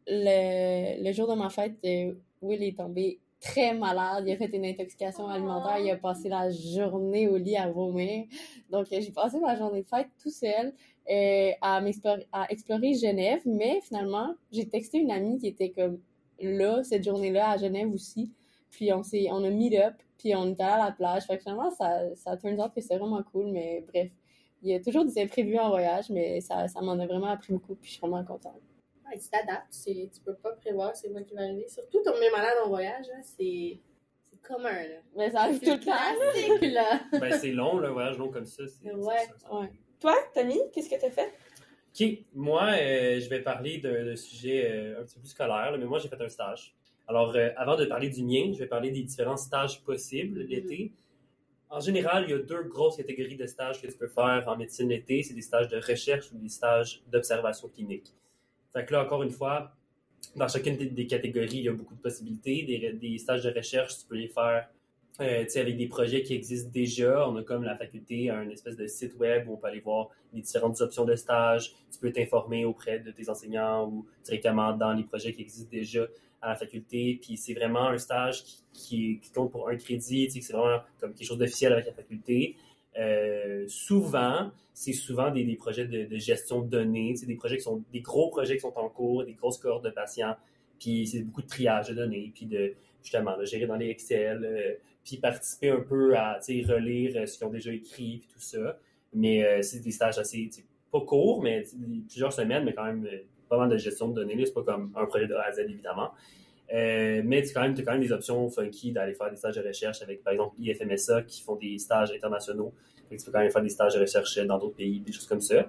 le, 0.07 1.03
le 1.05 1.13
jour 1.13 1.29
de 1.29 1.35
ma 1.35 1.51
fête, 1.51 1.75
Will 2.43 2.63
est 2.63 2.77
tombé 2.77 3.19
très 3.41 3.75
malade. 3.75 4.25
Il 4.27 4.33
a 4.33 4.37
fait 4.37 4.55
une 4.55 4.65
intoxication 4.65 5.27
alimentaire. 5.27 5.79
Il 5.79 5.91
a 5.91 5.97
passé 5.97 6.29
la 6.29 6.51
journée 6.51 7.29
au 7.29 7.37
lit 7.37 7.57
à 7.57 7.71
vomir. 7.71 8.27
Donc, 8.71 8.87
j'ai 8.91 9.11
passé 9.13 9.39
ma 9.41 9.57
journée 9.57 9.83
de 9.83 9.89
fête 9.89 10.09
tout 10.23 10.31
seul 10.31 10.73
euh, 11.11 11.51
à, 11.63 11.83
explorer 12.51 12.95
Genève. 12.95 13.41
Mais 13.47 13.81
finalement, 13.83 14.35
j'ai 14.53 14.69
texté 14.69 14.99
une 14.99 15.11
amie 15.11 15.39
qui 15.39 15.49
était 15.49 15.71
comme 15.71 15.99
là, 16.41 16.83
cette 16.85 17.05
journée-là, 17.05 17.51
à 17.51 17.57
Genève 17.57 17.93
aussi. 17.93 18.31
Puis 18.71 18.93
on 18.93 19.03
s'est, 19.03 19.29
on 19.33 19.43
a 19.43 19.51
meet 19.51 19.75
up, 19.75 19.95
puis 20.17 20.35
on 20.37 20.43
allé 20.43 20.61
à 20.61 20.79
la 20.79 20.93
plage. 20.93 21.25
Fait 21.25 21.37
que 21.37 21.43
finalement, 21.43 21.71
ça, 21.71 22.15
ça 22.15 22.37
turns 22.37 22.61
out 22.61 22.73
que 22.75 22.81
c'est 22.81 22.97
vraiment 22.97 23.23
cool. 23.33 23.47
Mais 23.51 23.85
bref, 23.89 24.11
il 24.63 24.71
y 24.71 24.75
a 24.75 24.81
toujours 24.81 25.05
des 25.05 25.21
imprévus 25.21 25.59
en 25.59 25.71
voyage, 25.71 26.11
mais 26.11 26.41
ça, 26.41 26.69
ça 26.69 26.81
m'en 26.81 26.93
a 26.93 27.07
vraiment 27.07 27.29
appris 27.29 27.53
beaucoup, 27.53 27.75
puis 27.75 27.89
je 27.89 27.93
suis 27.93 28.01
vraiment 28.01 28.25
contente. 28.25 28.61
Ouais, 29.11 29.19
tu 29.19 29.29
t'adaptes, 29.29 29.67
c'est- 29.71 30.09
tu 30.15 30.21
peux 30.25 30.35
pas 30.35 30.53
prévoir 30.53 30.95
c'est 30.95 31.11
quoi 31.11 31.23
qui 31.23 31.35
va 31.35 31.43
arriver. 31.43 31.67
Surtout 31.69 32.03
tomber 32.03 32.31
malade 32.31 32.57
en 32.65 32.69
voyage, 32.69 33.07
hein, 33.15 33.21
c'est 33.23 33.79
c'est 34.31 34.41
commun. 34.43 34.73
Là. 34.73 34.97
Mais 35.17 35.31
ça 35.31 35.41
arrive 35.43 35.59
tout 35.61 35.71
le 35.71 35.81
temps. 35.81 35.93
Classique, 35.93 36.73
là. 36.73 37.01
ben, 37.21 37.33
c'est 37.39 37.53
long, 37.53 37.79
un 37.83 37.91
voyage 37.91 38.19
long 38.19 38.29
comme 38.31 38.47
ça. 38.47 38.63
Ouais, 38.85 39.27
ça. 39.43 39.55
Ouais. 39.55 39.71
Toi, 40.01 40.15
Tommy, 40.35 40.59
qu'est-ce 40.73 40.89
que 40.89 41.01
t'as 41.01 41.11
fait? 41.11 41.33
OK. 41.93 42.19
Moi, 42.35 42.63
euh, 42.81 43.21
je 43.21 43.29
vais 43.29 43.41
parler 43.41 43.79
d'un 43.79 44.15
sujet 44.17 44.71
euh, 44.71 45.01
un 45.01 45.05
petit 45.05 45.17
peu 45.17 45.21
plus 45.23 45.31
scolaire, 45.31 45.73
là, 45.73 45.77
mais 45.79 45.85
moi, 45.87 45.99
j'ai 45.99 46.09
fait 46.09 46.21
un 46.21 46.29
stage. 46.29 46.75
Alors, 47.09 47.35
euh, 47.35 47.51
avant 47.57 47.77
de 47.77 47.85
parler 47.87 48.09
du 48.09 48.23
mien, 48.23 48.53
je 48.55 48.59
vais 48.61 48.69
parler 48.69 48.91
des 48.93 49.03
différents 49.03 49.37
stages 49.37 49.83
possibles 49.83 50.43
l'été. 50.43 50.93
En 51.69 51.81
général, 51.81 52.25
il 52.27 52.31
y 52.31 52.35
a 52.35 52.39
deux 52.39 52.63
grosses 52.63 52.97
catégories 52.97 53.37
de 53.37 53.47
stages 53.47 53.83
que 53.83 53.87
tu 53.89 53.97
peux 53.97 54.09
faire 54.09 54.45
en 54.47 54.57
médecine 54.57 54.89
l'été. 54.89 55.23
C'est 55.25 55.35
des 55.35 55.43
stages 55.43 55.69
de 55.69 55.77
recherche 55.79 56.31
ou 56.33 56.39
des 56.39 56.49
stages 56.49 57.03
d'observation 57.09 57.69
clinique. 57.69 58.13
Fait 58.73 58.85
que 58.85 58.93
là, 58.93 59.05
encore 59.05 59.23
une 59.23 59.31
fois, 59.31 59.73
dans 60.37 60.49
chacune 60.49 60.77
des, 60.77 61.07
catégories, 61.07 61.59
il 61.59 61.65
y 61.65 61.69
a 61.69 61.73
beaucoup 61.73 61.95
de 61.95 62.01
possibilités. 62.01 62.99
Des, 63.01 63.19
stages 63.19 63.43
de 63.43 63.51
recherche, 63.51 63.99
tu 63.99 64.07
peux 64.07 64.17
les 64.17 64.29
faire 64.29 64.69
euh, 65.21 65.45
avec 65.57 65.77
des 65.77 65.87
projets 65.87 66.23
qui 66.23 66.35
existent 66.35 66.71
déjà. 66.73 67.29
On 67.29 67.37
a 67.37 67.43
comme 67.43 67.65
la 67.65 67.77
faculté 67.77 68.31
un 68.31 68.49
espèce 68.49 68.77
de 68.77 68.87
site 68.87 69.19
web 69.19 69.49
où 69.49 69.55
on 69.55 69.57
peut 69.57 69.67
aller 69.67 69.81
voir 69.81 70.09
les 70.33 70.41
différentes 70.41 70.81
options 70.81 71.05
de 71.05 71.17
stage. 71.17 71.75
Tu 71.93 71.99
peux 71.99 72.13
t'informer 72.13 72.65
auprès 72.65 73.01
de 73.01 73.11
tes 73.11 73.29
enseignants 73.29 73.89
ou 73.89 74.07
directement 74.25 74.73
dans 74.73 74.93
les 74.93 75.05
projets 75.05 75.33
qui 75.33 75.43
existent 75.43 75.71
déjà 75.71 76.07
à 76.41 76.51
la 76.51 76.55
faculté. 76.55 77.19
Puis 77.21 77.37
c'est 77.37 77.55
vraiment 77.55 77.89
un 77.89 77.99
stage 77.99 78.45
qui, 78.73 79.19
qui, 79.21 79.31
compte 79.33 79.51
pour 79.51 79.69
un 79.69 79.77
crédit. 79.77 80.31
C'est 80.31 80.53
vraiment 80.53 80.83
comme 81.01 81.13
quelque 81.13 81.27
chose 81.27 81.39
d'officiel 81.39 81.73
avec 81.73 81.87
la 81.87 81.93
faculté. 81.93 82.57
Euh, 82.99 83.65
souvent, 83.69 84.51
c'est 84.75 84.93
souvent 84.93 85.31
des, 85.31 85.45
projets 85.57 85.87
de, 85.87 86.17
gestion 86.17 86.61
de 86.61 86.69
données, 86.69 87.15
c'est 87.17 87.27
des 87.27 87.37
projets 87.37 87.57
qui 87.57 87.63
sont 87.63 87.83
des 87.93 88.01
gros 88.01 88.31
projets 88.31 88.57
qui 88.57 88.61
sont 88.61 88.77
en 88.77 88.89
cours, 88.89 89.25
des 89.25 89.35
grosses 89.35 89.59
cohortes 89.59 89.85
de 89.85 89.91
patients, 89.91 90.35
puis 90.79 91.07
c'est 91.07 91.23
beaucoup 91.23 91.43
de 91.43 91.47
triage 91.47 91.89
de 91.89 91.95
données, 91.95 92.33
puis 92.35 92.47
de 92.47 92.75
justement 93.03 93.37
de 93.37 93.45
gérer 93.45 93.67
dans 93.67 93.77
les 93.77 93.89
Excel, 93.91 94.45
euh, 94.45 94.75
puis 95.05 95.19
participer 95.19 95.71
un 95.71 95.81
peu 95.81 96.17
à 96.17 96.39
relire 96.39 97.17
euh, 97.17 97.27
ce 97.27 97.39
qu'ils 97.39 97.47
ont 97.47 97.51
déjà 97.51 97.73
écrit, 97.73 98.19
puis 98.19 98.29
tout 98.33 98.41
ça. 98.41 98.79
Mais 99.13 99.61
c'est 99.63 99.81
des 99.81 99.91
stages 99.91 100.19
assez 100.19 100.49
pas 100.93 101.01
courts, 101.01 101.43
mais 101.43 101.65
plusieurs 102.09 102.33
semaines, 102.33 102.63
mais 102.63 102.73
quand 102.73 102.85
même 102.85 103.09
pas 103.49 103.59
mal 103.59 103.69
de 103.69 103.77
gestion 103.77 104.09
de 104.09 104.15
données. 104.15 104.47
C'est 104.47 104.55
pas 104.55 104.63
comme 104.63 104.93
un 104.95 105.05
projet 105.07 105.27
de 105.27 105.35
A 105.35 105.47
à 105.47 105.53
Z 105.53 105.59
évidemment. 105.69 106.13
Euh, 106.73 107.23
mais 107.25 107.43
tu 107.43 107.51
as 107.51 107.53
quand, 107.55 107.93
même- 107.93 108.01
des 108.01 108.13
options 108.13 108.49
funky 108.49 108.93
d'aller 108.93 109.15
faire 109.15 109.31
des 109.31 109.37
stages 109.37 109.57
de 109.57 109.67
recherche 109.67 110.03
avec, 110.03 110.23
par 110.23 110.33
exemple, 110.33 110.55
IFMSA 110.59 111.23
qui 111.23 111.43
font 111.43 111.57
des 111.57 111.79
stages 111.79 112.13
internationaux. 112.13 112.73
Tu 113.11 113.17
peux 113.25 113.33
quand 113.33 113.41
même 113.41 113.51
faire 113.51 113.63
des 113.63 113.71
stages 113.71 113.95
de 113.95 114.01
recherche 114.01 114.39
dans 114.39 114.59
d'autres 114.59 114.77
pays, 114.77 115.01
des 115.01 115.11
choses 115.11 115.27
comme 115.27 115.41
ça, 115.41 115.69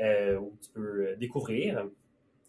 euh, 0.00 0.38
où 0.38 0.56
tu 0.62 0.70
peux 0.70 1.08
euh, 1.08 1.16
découvrir. 1.16 1.86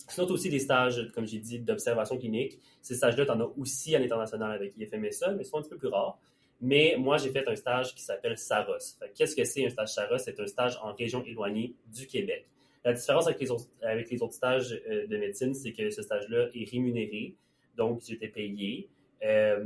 Sinon, 0.07 0.25
tu 0.25 0.31
as 0.31 0.33
aussi 0.33 0.49
des 0.49 0.59
stages, 0.59 1.11
comme 1.13 1.27
j'ai 1.27 1.39
dit, 1.39 1.59
d'observation 1.59 2.17
clinique. 2.17 2.57
Ces 2.81 2.95
stages-là, 2.95 3.25
tu 3.25 3.31
en 3.31 3.41
as 3.41 3.51
aussi 3.57 3.95
à 3.95 3.99
l'international 3.99 4.53
avec 4.53 4.77
IFMSA, 4.77 5.33
mais 5.33 5.43
ils 5.43 5.45
sont 5.45 5.57
un 5.57 5.61
petit 5.61 5.69
peu 5.69 5.77
plus 5.77 5.89
rares. 5.89 6.17
Mais 6.61 6.95
moi, 6.97 7.17
j'ai 7.17 7.31
fait 7.31 7.47
un 7.47 7.55
stage 7.55 7.93
qui 7.95 8.01
s'appelle 8.01 8.37
SAROS. 8.37 8.97
Qu'est-ce 9.13 9.35
que 9.35 9.43
c'est 9.43 9.65
un 9.65 9.69
stage 9.69 9.93
SAROS? 9.93 10.19
C'est 10.19 10.39
un 10.39 10.47
stage 10.47 10.77
en 10.81 10.93
région 10.93 11.23
éloignée 11.25 11.75
du 11.93 12.07
Québec. 12.07 12.47
La 12.83 12.93
différence 12.93 13.27
avec 13.27 13.39
les 13.41 13.51
autres, 13.51 14.33
stages 14.33 14.69
de 14.71 15.17
médecine, 15.17 15.53
c'est 15.53 15.73
que 15.73 15.89
ce 15.89 16.01
stage-là 16.01 16.47
est 16.53 16.69
rémunéré, 16.69 17.35
donc 17.79 18.01
j'étais 18.07 18.27
payé. 18.27 18.87
Euh, 19.23 19.63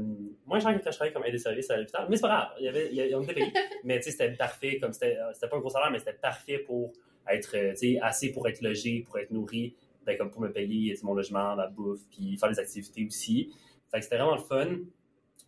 moi, 0.48 0.58
j'ai 0.60 0.66
quand 0.66 0.80
je 0.86 0.98
travaillais 0.98 1.14
comme 1.14 1.26
aide 1.26 1.34
de 1.34 1.38
service 1.38 1.70
à 1.70 1.78
l'hôpital, 1.78 2.08
mais 2.10 2.16
c'est 2.16 2.22
pas 2.24 2.28
grave, 2.30 2.50
il 2.60 2.66
y 2.66 2.70
avait, 2.70 2.88
il 2.90 2.96
y 2.96 3.02
avait- 3.02 3.14
on 3.16 3.22
était 3.24 3.34
payé. 3.36 3.52
mais 3.84 3.98
tu 4.00 4.06
sais, 4.06 4.12
c'était 4.12 4.32
parfait, 4.34 4.78
comme 4.80 4.94
c'était 4.94 5.18
euh, 5.18 5.32
c'était 5.34 5.48
pas 5.50 5.58
un 5.58 5.60
gros 5.60 5.70
salaire, 5.70 5.92
mais 5.92 6.00
c'était 6.00 6.14
parfait 6.14 6.60
pour 6.60 6.92
être, 7.30 7.56
euh, 7.56 7.72
tu 7.72 7.78
sais, 7.94 8.00
assez 8.00 8.32
pour 8.32 8.48
être 8.48 8.62
logé, 8.62 9.04
pour 9.06 9.20
être 9.20 9.32
nourri, 9.32 9.76
ben, 10.06 10.18
comme 10.18 10.32
pour 10.32 10.42
me 10.42 10.52
payer 10.52 10.96
mon 11.04 11.14
logement, 11.14 11.56
ma 11.56 11.68
bouffe, 11.68 12.02
puis 12.12 12.38
faire 12.38 12.50
des 12.50 12.60
activités 12.60 13.06
aussi. 13.06 13.52
Fait 13.92 14.00
que 14.00 14.04
c'était 14.06 14.18
vraiment 14.18 14.36
le 14.36 14.42
fun. 14.42 14.70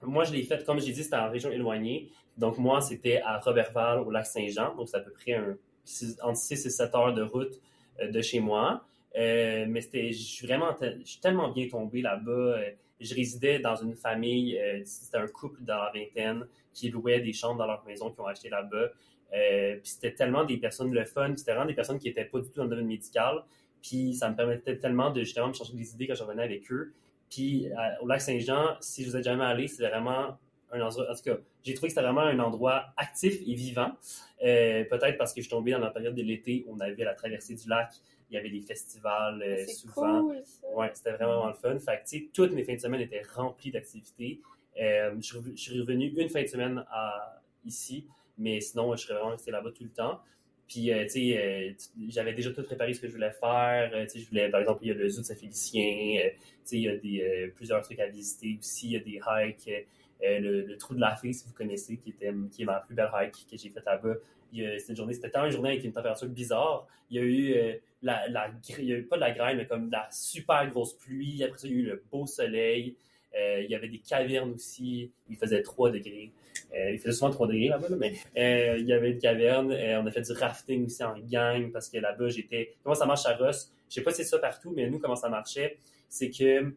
Moi, 0.03 0.23
je 0.25 0.33
l'ai 0.33 0.43
fait, 0.43 0.63
comme 0.65 0.79
j'ai 0.79 0.91
dit, 0.91 1.03
c'était 1.03 1.15
en 1.15 1.29
région 1.31 1.49
éloignée. 1.51 2.09
Donc, 2.37 2.57
moi, 2.57 2.81
c'était 2.81 3.21
à 3.21 3.39
Robertval, 3.39 3.99
au 4.01 4.11
lac 4.11 4.25
Saint-Jean. 4.25 4.75
Donc, 4.75 4.87
c'est 4.89 4.97
à 4.97 4.99
peu 4.99 5.11
près 5.11 5.33
un, 5.33 5.57
six- 5.83 6.17
entre 6.21 6.37
6 6.37 6.65
et 6.65 6.69
7 6.69 6.93
heures 6.95 7.13
de 7.13 7.23
route 7.23 7.59
euh, 8.01 8.09
de 8.11 8.21
chez 8.21 8.39
moi. 8.39 8.85
Euh, 9.17 9.65
mais 9.67 9.81
c'était, 9.81 10.11
je 10.11 10.21
suis 10.21 10.45
vraiment, 10.45 10.75
je 10.81 11.19
tellement 11.19 11.49
bien 11.49 11.67
tombé 11.67 12.01
là-bas. 12.01 12.31
Euh, 12.31 12.71
je 12.99 13.13
résidais 13.13 13.59
dans 13.59 13.75
une 13.75 13.95
famille, 13.95 14.57
euh, 14.57 14.81
c'était 14.85 15.17
un 15.17 15.27
couple 15.27 15.63
dans 15.63 15.77
la 15.77 15.91
vingtaine 15.93 16.47
qui 16.73 16.89
louait 16.89 17.19
des 17.19 17.33
chambres 17.33 17.57
dans 17.57 17.67
leur 17.67 17.83
maison 17.85 18.09
qu'ils 18.09 18.21
ont 18.21 18.27
acheté 18.27 18.49
là-bas. 18.49 18.89
Puis 19.31 19.81
c'était 19.83 20.13
tellement 20.13 20.45
des 20.45 20.57
personnes 20.57 20.93
le 20.93 21.03
fun, 21.03 21.33
c'était 21.35 21.51
vraiment 21.51 21.67
des 21.67 21.73
personnes 21.73 21.99
qui 21.99 22.07
n'étaient 22.07 22.25
pas 22.25 22.39
du 22.39 22.49
tout 22.49 22.57
dans 22.57 22.63
le 22.63 22.69
domaine 22.69 22.87
médical. 22.87 23.43
Puis 23.81 24.13
ça 24.13 24.29
me 24.29 24.35
permettait 24.35 24.77
tellement 24.77 25.11
de 25.11 25.21
justement 25.21 25.49
me 25.49 25.53
changer 25.53 25.73
des 25.73 25.93
idées 25.93 26.07
quand 26.07 26.15
je 26.15 26.23
revenais 26.23 26.43
avec 26.43 26.71
eux. 26.71 26.93
Puis 27.29 27.67
au 28.01 28.07
lac 28.07 28.21
Saint-Jean, 28.21 28.77
si 28.79 29.03
vous 29.03 29.17
êtes 29.17 29.25
jamais 29.25 29.43
allé, 29.43 29.67
c'est 29.67 29.85
vraiment 29.85 30.37
un 30.71 30.81
endroit. 30.81 31.11
En 31.11 31.15
tout 31.15 31.23
cas, 31.23 31.37
j'ai 31.63 31.73
trouvé 31.73 31.89
que 31.89 31.95
c'était 31.95 32.05
vraiment 32.05 32.21
un 32.21 32.39
endroit 32.39 32.85
actif 32.95 33.41
et 33.45 33.55
vivant. 33.55 33.91
Peut-être 34.39 35.17
parce 35.17 35.33
que 35.33 35.41
je 35.41 35.47
suis 35.47 35.51
tombé 35.51 35.71
dans 35.71 35.79
la 35.79 35.91
période 35.91 36.15
de 36.15 36.21
l'été 36.21 36.65
on 36.69 36.79
avait 36.79 37.03
la 37.03 37.13
traversée 37.13 37.55
du 37.55 37.67
lac, 37.67 37.89
il 38.29 38.35
y 38.35 38.37
avait 38.37 38.49
des 38.49 38.61
festivals 38.61 39.41
euh, 39.41 39.65
souvent. 39.67 40.21
cool, 40.23 40.41
ça. 40.43 40.67
Ouais, 40.75 40.91
c'était 40.93 41.11
vraiment, 41.11 41.47
le 41.47 41.53
fun. 41.53 41.77
Fait 41.79 41.97
que, 41.97 42.09
tu 42.09 42.19
sais, 42.19 42.29
toutes 42.33 42.51
mes 42.53 42.63
fins 42.63 42.75
de 42.75 42.79
semaine 42.79 43.01
étaient 43.01 43.23
remplies 43.33 43.71
d'activités. 43.71 44.41
Euh, 44.81 45.15
je, 45.21 45.37
je 45.55 45.61
suis 45.61 45.79
revenu 45.79 46.07
une 46.17 46.29
fin 46.29 46.41
de 46.41 46.47
semaine 46.47 46.83
à, 46.89 47.41
ici, 47.65 48.07
mais 48.37 48.59
sinon, 48.61 48.95
je 48.95 49.03
serais 49.03 49.13
vraiment 49.15 49.31
resté 49.31 49.51
là-bas 49.51 49.71
tout 49.71 49.83
le 49.83 49.91
temps. 49.91 50.19
Puis, 50.67 50.91
euh, 50.91 51.03
tu 51.03 51.09
sais, 51.09 51.75
j'avais 52.09 52.33
déjà 52.33 52.51
tout 52.51 52.63
préparé 52.63 52.93
ce 52.93 52.99
que 52.99 53.07
je 53.07 53.13
voulais 53.13 53.31
faire. 53.31 53.91
Tu 53.91 54.09
sais, 54.09 54.19
je 54.19 54.29
voulais, 54.29 54.49
par 54.49 54.59
exemple, 54.61 54.79
il 54.83 54.87
y 54.87 54.91
a 54.91 54.95
le 54.95 55.07
zoo 55.07 55.21
de 55.21 55.25
Saint-Félicien. 55.27 56.31
tu 56.31 56.39
sais, 56.63 56.77
il 56.77 56.81
y 56.81 56.89
a 56.89 56.97
des, 56.97 57.53
plusieurs 57.55 57.81
trucs 57.83 57.99
à 57.99 58.07
visiter 58.07 58.57
aussi. 58.59 58.87
Il 58.87 58.91
y 58.93 58.97
a 58.97 58.99
des 58.99 59.21
hikes. 59.25 59.85
euh, 60.23 60.39
le, 60.39 60.61
le 60.61 60.77
trou 60.77 60.95
de 60.95 60.99
la 60.99 61.15
fée, 61.15 61.33
si 61.33 61.45
vous 61.47 61.53
connaissez, 61.53 61.97
qui, 61.97 62.09
était, 62.09 62.33
qui 62.51 62.63
est 62.63 62.65
ma 62.65 62.79
plus 62.79 62.95
belle 62.95 63.09
hike 63.13 63.45
que 63.49 63.57
j'ai 63.57 63.69
faite 63.69 63.85
là-bas. 63.85 64.15
C'était 64.53 64.89
une 64.89 64.95
journée, 64.95 65.13
c'était 65.13 65.31
une 65.37 65.51
journée 65.51 65.69
avec 65.71 65.83
une 65.83 65.91
température 65.91 66.29
bizarre. 66.29 66.87
Il 67.09 67.17
y 67.17 67.19
a 67.19 67.23
eu 67.23 67.53
euh, 67.53 67.73
la, 68.05 68.51
il 68.79 68.85
y 68.85 68.93
a 68.93 68.97
eu 68.97 69.03
pas 69.03 69.15
de 69.17 69.21
la 69.21 69.31
grêle, 69.31 69.57
mais 69.57 69.65
comme 69.67 69.87
de 69.87 69.91
la 69.93 70.07
super 70.11 70.69
grosse 70.69 70.93
pluie. 70.93 71.43
Après 71.43 71.57
ça, 71.57 71.67
il 71.67 71.73
y 71.73 71.75
a 71.77 71.79
eu 71.79 71.83
le 71.85 72.03
beau 72.11 72.25
soleil. 72.25 72.95
Euh, 73.37 73.61
il 73.63 73.69
y 73.69 73.75
avait 73.75 73.89
des 73.89 73.99
cavernes 73.99 74.51
aussi. 74.53 75.11
Il 75.29 75.35
faisait 75.35 75.61
3 75.61 75.91
degrés. 75.91 76.31
Euh, 76.73 76.91
il 76.91 76.99
faisait 76.99 77.11
souvent 77.11 77.31
3 77.31 77.47
degrés 77.47 77.67
là-bas, 77.67 77.89
là, 77.89 77.95
mais 77.97 78.13
euh, 78.37 78.77
il 78.77 78.85
y 78.85 78.93
avait 78.93 79.11
une 79.11 79.19
caverne. 79.19 79.71
Euh, 79.73 80.01
on 80.01 80.05
a 80.05 80.11
fait 80.11 80.21
du 80.21 80.31
rafting 80.31 80.85
aussi 80.85 81.03
en 81.03 81.17
gang 81.19 81.71
parce 81.71 81.89
que 81.89 81.97
là-bas, 81.97 82.29
j'étais. 82.29 82.75
Comment 82.83 82.95
ça 82.95 83.05
marche 83.05 83.25
à 83.25 83.35
Ross? 83.35 83.71
Je 83.89 83.95
sais 83.95 84.01
pas 84.01 84.11
si 84.11 84.17
c'est 84.17 84.29
ça 84.29 84.39
partout, 84.39 84.71
mais 84.75 84.89
nous, 84.89 84.99
comment 84.99 85.15
ça 85.17 85.27
marchait, 85.29 85.77
c'est 86.07 86.29
que 86.29 86.73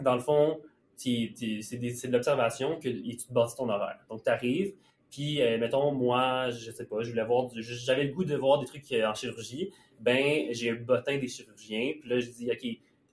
dans 0.00 0.14
le 0.14 0.20
fond, 0.20 0.60
c'est 0.96 1.32
des- 1.38 1.60
de 1.60 2.12
l'observation 2.12 2.78
que 2.80 2.88
tu 2.88 3.16
te 3.16 3.32
bâtis 3.32 3.56
ton 3.56 3.68
horaire. 3.68 3.98
Donc, 4.08 4.22
tu 4.24 4.30
arrives, 4.30 4.74
puis, 5.14 5.40
euh, 5.40 5.58
mettons, 5.58 5.92
moi, 5.92 6.50
je 6.50 6.72
sais 6.72 6.86
pas, 6.86 7.04
je 7.04 7.10
voulais 7.10 7.24
voir, 7.24 7.48
j'avais 7.54 8.02
le 8.02 8.12
goût 8.12 8.24
de 8.24 8.34
voir 8.34 8.58
des 8.58 8.66
trucs 8.66 8.90
euh, 8.90 9.06
en 9.06 9.14
chirurgie. 9.14 9.70
Ben, 10.00 10.48
j'ai 10.50 10.70
un 10.70 10.74
bottin 10.74 11.18
des 11.18 11.28
chirurgiens, 11.28 11.92
puis 12.00 12.10
là, 12.10 12.18
je 12.18 12.30
dis, 12.30 12.50
OK, 12.50 12.66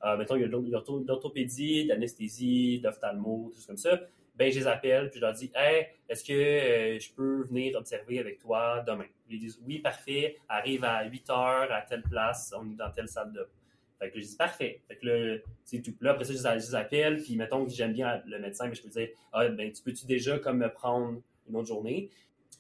euh, 0.04 0.18
mettons, 0.18 0.36
il 0.36 0.42
y 0.42 0.46
a 0.46 0.48
de 0.48 1.08
l'orthopédie, 1.08 1.84
de 1.84 1.90
l'anesthésie, 1.90 2.80
de 2.80 2.86
l'ophtalmo, 2.86 3.52
tout 3.54 3.62
ça 3.62 3.68
comme 3.68 3.78
ça. 3.78 4.00
Ben, 4.34 4.52
je 4.52 4.62
les 4.62 4.66
appelle, 4.68 5.12
puis 5.12 5.20
je 5.20 5.26
leur 5.26 5.34
dis, 5.34 5.52
hey, 5.54 5.90
est-ce 6.10 6.24
que 6.24 7.00
je 7.00 7.14
peux 7.14 7.44
venir 7.44 7.78
observer 7.78 8.18
avec 8.18 8.40
toi 8.40 8.84
demain? 8.88 9.06
Ils 9.30 9.38
disent, 9.38 9.62
oui, 9.64 9.78
parfait, 9.78 10.38
arrive 10.50 10.84
à 10.84 11.06
8 11.06 11.30
heures 11.30 11.72
à 11.72 11.82
telle 11.84 12.02
place, 12.02 12.52
on 12.60 12.68
est 12.72 12.76
dans 12.76 12.90
telle 12.90 13.10
salle 13.10 13.32
là. 13.36 13.44
Fait 14.00 14.10
que 14.10 14.20
je 14.20 14.26
dis, 14.26 14.36
parfait. 14.36 14.82
Fait 14.88 14.96
que 14.96 15.06
là, 15.06 15.38
c'est 15.64 15.84
tout. 15.84 15.94
Là, 16.02 16.14
après 16.14 16.24
ça, 16.24 16.34
je 16.34 16.56
les 16.58 16.74
appelle, 16.74 17.22
puis 17.22 17.36
mettons 17.36 17.64
que 17.64 17.72
j'aime 17.72 17.94
bien 17.94 18.24
le 18.26 18.40
médecin, 18.40 18.68
mais 18.68 18.74
je 18.74 18.82
peux 18.82 18.90
dire, 18.90 19.10
ah, 19.34 19.48
ben, 19.50 19.72
tu 19.72 19.84
peux-tu 19.84 20.08
déjà 20.08 20.40
comme 20.40 20.58
me 20.58 20.74
prendre 20.74 21.22
une 21.50 21.56
autre 21.56 21.68
journée? 21.68 22.10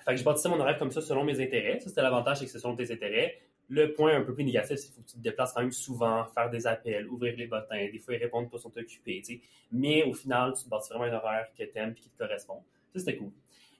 Fait 0.03 0.11
que 0.11 0.17
je 0.17 0.23
bâtissais 0.23 0.49
mon 0.49 0.59
horaire 0.59 0.77
comme 0.77 0.91
ça 0.91 1.01
selon 1.01 1.23
mes 1.23 1.41
intérêts. 1.41 1.79
Ça, 1.79 1.89
c'était 1.89 2.01
l'avantage, 2.01 2.39
c'est 2.39 2.45
que 2.45 2.51
c'est 2.51 2.59
selon 2.59 2.75
tes 2.75 2.91
intérêts. 2.91 3.39
Le 3.69 3.93
point 3.93 4.15
un 4.15 4.21
peu 4.21 4.33
plus 4.33 4.43
négatif, 4.43 4.77
c'est 4.77 4.87
qu'il 4.87 4.95
faut 4.95 5.01
que 5.01 5.07
tu 5.07 5.17
te 5.17 5.21
déplaces 5.21 5.53
quand 5.53 5.61
même 5.61 5.71
souvent, 5.71 6.25
faire 6.25 6.49
des 6.49 6.67
appels, 6.67 7.07
ouvrir 7.07 7.37
les 7.37 7.47
bottins. 7.47 7.87
Des 7.91 7.99
fois, 7.99 8.15
ils 8.15 8.17
répondent 8.21 8.49
pas, 8.49 8.57
sont 8.57 8.75
occupés. 8.77 9.21
tu 9.23 9.35
sais. 9.35 9.41
Mais 9.71 10.03
au 10.03 10.13
final, 10.13 10.53
tu 10.53 10.67
bâtis 10.67 10.89
vraiment 10.89 11.05
un 11.05 11.13
horaire 11.13 11.47
que 11.57 11.63
tu 11.63 11.77
aimes 11.77 11.91
et 11.91 12.01
qui 12.01 12.09
te 12.09 12.17
correspond. 12.17 12.61
Ça, 12.93 12.99
c'était 12.99 13.17
cool. 13.17 13.31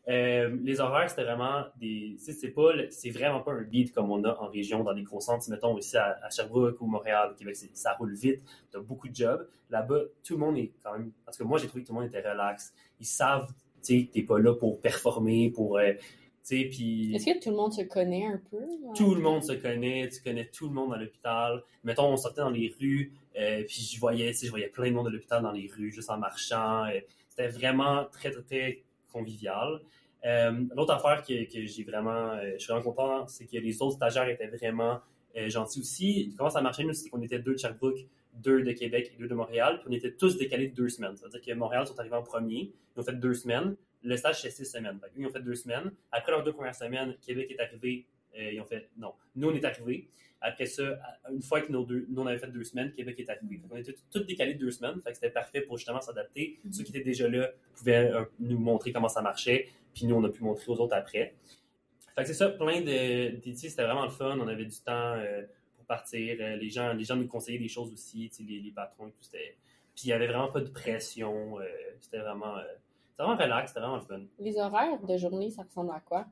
Euh, 0.08 0.58
les 0.63 0.79
horaires, 0.79 1.10
c'était 1.10 1.24
vraiment 1.24 1.65
des. 1.75 2.15
C'est 2.17 2.50
pas, 2.50 2.72
c'est 2.89 3.12
vraiment 3.12 3.41
pas 3.41 3.53
un 3.53 3.62
beat 3.62 3.93
comme 3.93 4.12
on 4.12 4.24
a 4.24 4.36
en 4.39 4.48
région, 4.48 4.84
dans 4.84 4.93
des 4.93 5.03
gros 5.03 5.20
centres. 5.20 5.48
Mettons 5.50 5.77
ici 5.77 5.96
à, 5.98 6.27
Sherbrooke 6.29 6.81
ou 6.81 6.88
Montréal, 6.88 7.31
au 7.31 7.36
Québec, 7.36 7.55
ça 7.74 7.93
roule 7.93 8.13
vite. 8.13 8.41
Tu 8.72 8.77
as 8.77 8.79
beaucoup 8.79 9.08
de 9.08 9.15
jobs. 9.15 9.48
Là-bas, 9.70 10.01
tout 10.24 10.34
le 10.34 10.39
monde 10.39 10.58
est 10.58 10.72
quand 10.84 10.93
même. 10.93 11.12
Parce 11.24 11.38
que 11.38 11.43
moi, 11.43 11.60
j'ai 11.60 11.67
trouvé 11.67 11.84
que 11.84 11.88
tout 11.88 11.93
le 11.93 12.00
monde 12.01 12.10
était 12.10 12.27
relax. 12.27 12.74
Ils 13.00 13.05
savent 13.05 13.51
tu 13.84 14.08
t'es 14.08 14.22
pas 14.24 14.40
là 14.40 14.54
pour 14.56 14.80
performer, 14.80 15.50
pour. 15.50 15.78
euh, 15.78 15.94
puis 16.48 17.14
Est-ce 17.16 17.26
que 17.26 17.40
tout 17.44 17.50
le 17.52 17.56
monde 17.56 17.72
se 17.72 17.84
connaît 17.84 18.26
un 18.26 18.42
peu? 18.50 18.58
là? 18.60 18.94
tout 18.96 19.14
le 19.16 19.22
monde 19.22 19.44
se 19.44 19.54
connaît, 19.54 20.10
tu 20.10 20.22
connais 20.22 20.46
tout 20.46 20.68
le 20.68 20.74
monde 20.74 20.94
à 20.94 20.98
l'hôpital. 20.98 21.62
Mettons, 21.84 22.06
on 22.12 22.18
sortait 22.18 22.42
dans 22.42 22.50
les 22.50 22.74
rues, 22.80 23.12
euh, 23.40 23.64
puis 23.68 23.90
je 23.94 24.00
voyais, 24.00 24.34
je 24.34 24.50
voyais 24.50 24.68
plein 24.68 24.90
de 24.90 24.96
monde 24.96 25.08
à 25.08 25.12
l'hôpital 25.12 25.42
dans 25.44 25.52
les 25.52 25.68
rues, 25.68 25.92
juste 25.92 26.10
en 26.10 26.18
marchant. 26.18 26.86
euh, 26.86 27.00
C'était 27.30 27.48
vraiment 27.48 28.06
très, 28.12 28.32
très, 28.32 28.42
très 28.42 28.82
convivial. 29.14 29.80
Euh, 30.26 30.52
L'autre 30.76 30.94
affaire 30.94 31.24
que, 31.24 31.46
que 31.52 31.66
j'ai 31.66 31.84
vraiment, 31.84 32.32
euh, 32.32 32.54
je 32.54 32.64
suis 32.64 32.72
vraiment 32.74 32.92
content, 32.92 33.28
c'est 33.28 33.46
que 33.46 33.58
les 33.58 33.82
autres 33.82 33.96
stagiaires 33.96 34.28
étaient 34.30 34.48
vraiment 34.48 35.00
gentils 35.48 35.80
aussi. 35.80 36.34
Comment 36.38 36.50
ça 36.50 36.62
marchait, 36.62 36.84
nous, 36.84 36.94
c'est 36.94 37.08
qu'on 37.10 37.22
était 37.22 37.40
deux 37.40 37.54
de 37.54 37.58
Sherbrooke, 37.58 38.00
deux 38.42 38.64
de 38.64 38.72
Québec 38.72 39.12
et 39.14 39.18
deux 39.20 39.28
de 39.28 39.34
Montréal, 39.36 39.80
puis 39.80 39.88
on 39.90 39.92
était 39.92 40.12
tous 40.14 40.38
décalés 40.38 40.68
de 40.70 40.76
deux 40.76 40.90
semaines. 40.90 41.16
C'est-à-dire 41.18 41.42
que 41.42 41.54
Montréal 41.54 41.86
sont 41.88 42.00
arrivés 42.00 42.16
en 42.16 42.24
premier, 42.24 42.72
ils 42.96 43.00
ont 43.00 43.04
fait 43.04 43.14
deux 43.20 43.34
semaines. 43.34 43.76
Le 44.04 44.18
stage, 44.18 44.42
c'est 44.42 44.50
six 44.50 44.66
semaines. 44.66 45.00
Ils 45.16 45.26
ont 45.26 45.30
fait 45.32 45.42
deux 45.42 45.56
semaines. 45.56 45.92
Après 46.12 46.32
leurs 46.32 46.44
deux 46.44 46.54
premières 46.54 46.76
semaines, 46.76 47.16
Québec 47.22 47.52
est 47.52 47.60
arrivé, 47.62 48.06
euh, 48.38 48.52
ils 48.52 48.60
ont 48.60 48.66
fait 48.66 48.90
non. 48.98 49.14
Nous, 49.36 49.50
on 49.50 49.54
est 49.54 49.64
arrivés. 49.64 50.08
Après 50.44 50.66
ça, 50.66 51.00
une 51.32 51.44
fois 51.44 51.62
que 51.62 51.72
nos 51.72 51.86
deux, 51.86 52.08
nous, 52.10 52.20
on 52.24 52.26
avait 52.26 52.40
fait 52.40 52.50
deux 52.52 52.64
semaines, 52.64 52.92
Québec 52.94 53.20
est 53.20 53.30
arrivé. 53.30 53.60
Fait 53.62 53.68
qu'on 53.70 53.76
était 53.76 53.96
tous 54.12 54.22
décalés 54.26 54.56
de 54.56 54.60
deux 54.60 54.72
semaines. 54.72 55.00
Fait 55.02 55.12
que 55.12 55.16
c'était 55.18 55.30
parfait 55.30 55.62
pour 55.62 55.78
justement 55.78 56.02
s'adapter. 56.02 56.60
Mhm. 56.66 56.74
Ceux 56.74 56.84
qui 56.84 56.92
étaient 56.92 57.04
déjà 57.06 57.28
là 57.30 57.52
pouvaient 57.76 58.12
euh, 58.12 58.24
nous 58.40 58.58
montrer 58.58 58.92
comment 58.92 59.08
ça 59.10 59.22
marchait. 59.22 59.68
Puis 59.94 60.06
nous, 60.08 60.16
on 60.16 60.24
a 60.24 60.30
pu 60.30 60.44
montrer 60.44 60.66
aux 60.72 60.78
autres 60.80 60.96
après. 60.96 61.36
Fait 62.16 62.22
que 62.24 62.28
c'est 62.28 62.34
ça, 62.34 62.50
plein 62.50 62.82
de. 62.82 63.36
de- 63.36 63.40
tu 63.42 63.56
sais, 63.56 63.70
C'était 63.70 63.84
vraiment 63.84 64.06
le 64.06 64.10
fun. 64.12 64.38
On 64.40 64.48
avait 64.48 64.66
du 64.66 64.80
temps 64.80 65.14
euh, 65.16 65.44
partir. 65.96 66.38
Euh, 66.40 66.56
les, 66.56 66.70
gens, 66.70 66.94
les 66.94 67.04
gens 67.04 67.16
nous 67.16 67.28
conseillaient 67.28 67.60
des 67.68 67.68
choses 67.78 67.92
aussi, 67.92 68.30
tu 68.36 68.44
les, 68.44 68.60
les 68.60 68.72
patrons 68.72 69.08
et 69.08 69.12
tout. 69.12 69.30
Puis 69.32 70.06
il 70.06 70.08
n'y 70.08 70.14
avait 70.14 70.28
vraiment 70.28 70.52
pas 70.52 70.62
de 70.62 70.70
pression. 70.70 71.60
euh, 71.60 71.66
c'était 72.00 72.20
vraiment. 72.20 72.58
euh, 72.58 72.64
vraiment 73.18 73.38
relax, 73.38 73.70
c'était 73.70 73.82
vraiment 73.82 73.98
le 73.98 74.02
fun. 74.02 74.22
Les 74.40 74.58
horaires 74.58 75.00
de 75.02 75.18
journée, 75.18 75.50
ça 75.52 75.64
ressemble 75.64 75.92
à 75.92 76.00
quoi? 76.00 76.26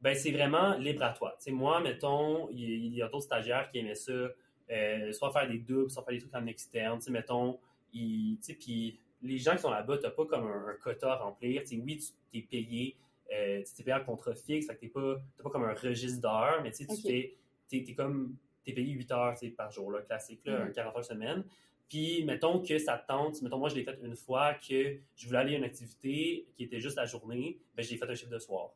Ben, 0.00 0.14
c'est 0.14 0.32
vraiment 0.32 0.74
libre 0.76 1.02
à 1.02 1.12
toi. 1.12 1.36
Tu 1.42 1.52
moi, 1.52 1.80
mettons, 1.80 2.48
il 2.50 2.94
y, 2.94 3.02
a 3.02 3.08
d'autres 3.08 3.24
stagiaires 3.24 3.70
qui 3.70 3.78
aimaient 3.78 3.94
ça, 3.94 4.12
euh, 4.12 5.12
soit 5.12 5.30
faire 5.32 5.48
des 5.48 5.58
doubles, 5.58 5.90
soit 5.90 6.02
faire 6.02 6.14
des 6.14 6.20
trucs 6.20 6.34
en 6.34 6.46
externe. 6.46 6.98
Tu 6.98 7.10
mettons, 7.10 7.58
tu 7.92 8.54
puis 8.58 8.98
les 9.22 9.38
gens 9.38 9.52
qui 9.52 9.62
sont 9.62 9.70
là-bas, 9.70 9.98
t'as 9.98 10.10
pas 10.10 10.26
comme 10.26 10.46
un, 10.46 10.68
un 10.68 10.76
quota 10.82 11.12
à 11.12 11.16
remplir. 11.16 11.62
Tu 11.64 11.80
oui, 11.80 11.98
tu 11.98 12.38
es 12.38 12.42
payé, 12.42 12.96
euh, 13.32 13.62
tu 13.62 13.80
es 13.80 13.84
payé 13.84 13.96
en 13.96 14.04
contrat 14.04 14.34
fixe, 14.34 14.66
fait 14.66 14.74
que 14.74 14.80
t'es 14.80 14.88
pas, 14.88 15.50
comme 15.50 15.64
un 15.64 15.74
registre 15.74 16.20
d'heures, 16.20 16.60
mais 16.62 16.72
tu 16.72 16.86
tu 16.86 17.02
t'es, 17.02 17.36
t'es 17.68 17.94
comme, 17.94 18.36
t'es 18.64 18.72
payé 18.72 18.92
8 18.92 19.10
heures 19.12 19.34
par 19.56 19.70
jour, 19.70 19.90
là, 19.90 20.00
classique, 20.02 20.40
là, 20.44 20.60
Mhm. 20.60 20.68
un 20.68 20.72
40 20.72 20.96
heures 20.96 21.04
semaine. 21.04 21.44
Puis, 21.88 22.24
mettons 22.24 22.60
que 22.62 22.78
ça 22.78 22.96
te 22.98 23.06
tente, 23.06 23.40
mettons, 23.42 23.58
moi, 23.58 23.68
je 23.68 23.74
l'ai 23.74 23.82
fait 23.84 23.98
une 24.02 24.16
fois 24.16 24.54
que 24.54 24.96
je 25.14 25.26
voulais 25.26 25.38
aller 25.38 25.54
à 25.54 25.58
une 25.58 25.64
activité 25.64 26.46
qui 26.56 26.64
était 26.64 26.80
juste 26.80 26.96
la 26.96 27.04
journée, 27.06 27.58
ben, 27.74 27.82
j'ai 27.84 27.96
fait 27.96 28.08
un 28.08 28.14
chiffre 28.14 28.30
de 28.30 28.38
soir. 28.38 28.70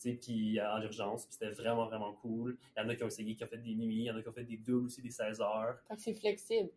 Puis 0.00 0.60
euh, 0.60 0.72
en 0.72 0.80
urgence, 0.82 1.24
puis 1.26 1.34
c'était 1.34 1.50
vraiment, 1.52 1.86
vraiment 1.86 2.12
cool. 2.14 2.56
Il 2.76 2.80
y 2.80 2.84
en 2.84 2.88
a 2.88 2.94
qui 2.94 3.02
ont 3.02 3.08
essayé, 3.08 3.34
qui 3.34 3.42
ont 3.42 3.48
fait 3.48 3.58
des 3.58 3.74
nuits, 3.74 3.96
il 3.96 4.02
y 4.04 4.10
en 4.10 4.16
a 4.16 4.22
qui 4.22 4.28
ont 4.28 4.32
fait 4.32 4.44
des 4.44 4.56
doubles 4.56 4.86
aussi, 4.86 5.02
des 5.02 5.10
16 5.10 5.40
heures. 5.40 5.78
C'est 5.96 6.14
flexible. 6.14 6.70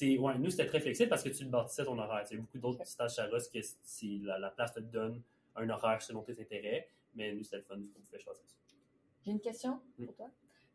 Ouais, 0.00 0.38
nous, 0.38 0.48
c'était 0.48 0.64
très 0.66 0.80
flexible 0.80 1.10
parce 1.10 1.22
que 1.22 1.28
tu 1.28 1.44
le 1.44 1.50
bâtissais 1.50 1.84
ton 1.84 1.98
horaire. 1.98 2.24
Il 2.30 2.34
y 2.34 2.38
a 2.38 2.40
beaucoup 2.40 2.56
d'autres 2.58 2.86
stages 2.86 3.14
chez 3.16 3.22
Ross 3.24 3.48
que 3.48 3.58
la, 4.24 4.38
la 4.38 4.50
place 4.50 4.72
te 4.72 4.80
donne 4.80 5.20
un 5.54 5.68
horaire 5.68 6.00
selon 6.00 6.22
tes 6.22 6.40
intérêts, 6.40 6.88
mais 7.14 7.34
nous, 7.34 7.42
c'était 7.44 7.58
le 7.58 7.62
fun, 7.64 7.76
on 7.78 8.00
pouvait 8.00 8.18
choisir 8.18 8.42
ça. 8.46 8.56
J'ai 9.24 9.32
une 9.32 9.40
question 9.40 9.78
Mm. 9.98 10.06
pour 10.06 10.14
toi. 10.16 10.30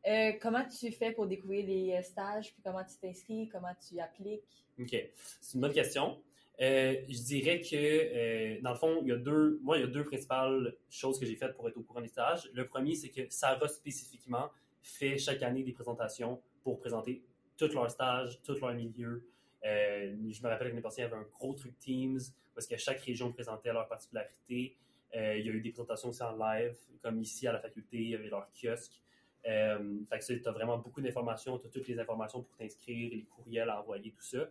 Euh, 0.05 0.33
comment 0.41 0.63
tu 0.65 0.91
fais 0.91 1.11
pour 1.11 1.27
découvrir 1.27 1.65
les 1.65 1.93
euh, 1.93 2.01
stages, 2.01 2.53
puis 2.53 2.61
comment 2.63 2.83
tu 2.83 2.97
t'inscris, 2.97 3.49
comment 3.49 3.73
tu 3.87 3.99
appliques? 3.99 4.65
OK. 4.79 4.95
C'est 5.41 5.55
une 5.55 5.61
bonne 5.61 5.73
question. 5.73 6.21
Euh, 6.59 6.95
je 7.07 7.21
dirais 7.23 7.61
que, 7.61 8.61
dans 8.61 8.71
le 8.71 8.77
fond, 8.77 8.99
il 9.03 9.09
y 9.09 9.11
a 9.11 9.17
deux, 9.17 9.59
moi, 9.61 9.77
il 9.77 9.81
y 9.81 9.83
a 9.83 9.87
deux 9.87 10.03
principales 10.03 10.75
choses 10.89 11.19
que 11.19 11.25
j'ai 11.25 11.35
faites 11.35 11.55
pour 11.55 11.67
être 11.67 11.77
au 11.77 11.83
courant 11.83 12.01
des 12.01 12.07
stages. 12.07 12.49
Le 12.53 12.67
premier, 12.67 12.95
c'est 12.95 13.09
que 13.09 13.21
Sarah 13.29 13.67
spécifiquement 13.67 14.49
fait 14.81 15.17
chaque 15.17 15.43
année 15.43 15.63
des 15.63 15.73
présentations 15.73 16.41
pour 16.63 16.79
présenter 16.79 17.23
tous 17.57 17.73
leurs 17.73 17.91
stages, 17.91 18.41
tous 18.43 18.59
leurs 18.59 18.73
milieux. 18.73 19.27
Je 19.63 20.41
me 20.41 20.47
rappelle 20.47 20.67
que 20.67 20.71
l'année 20.71 20.81
passée, 20.81 21.01
il 21.01 21.03
y 21.03 21.07
avait 21.07 21.17
un 21.17 21.27
gros 21.33 21.53
truc 21.53 21.77
Teams 21.77 22.19
parce 22.57 22.65
que 22.65 22.77
chaque 22.77 23.01
région 23.01 23.31
présentait 23.31 23.71
leur 23.71 23.87
particularité. 23.87 24.75
Euh, 25.15 25.37
il 25.37 25.45
y 25.45 25.49
a 25.49 25.53
eu 25.53 25.61
des 25.61 25.69
présentations 25.69 26.09
aussi 26.09 26.23
en 26.23 26.35
live, 26.35 26.75
comme 27.03 27.21
ici 27.21 27.47
à 27.47 27.53
la 27.53 27.59
faculté, 27.59 27.97
il 27.97 28.09
y 28.09 28.15
avait 28.15 28.29
leur 28.29 28.49
kiosque. 28.51 28.99
Euh, 29.47 29.99
fait 30.09 30.19
que 30.19 30.43
tu 30.43 30.47
as 30.47 30.51
vraiment 30.51 30.77
beaucoup 30.77 31.01
d'informations, 31.01 31.57
tu 31.57 31.67
as 31.67 31.69
toutes 31.69 31.87
les 31.87 31.99
informations 31.99 32.41
pour 32.41 32.55
t'inscrire, 32.57 33.11
les 33.11 33.23
courriels 33.23 33.69
à 33.69 33.79
envoyer, 33.79 34.11
tout 34.11 34.23
ça. 34.23 34.45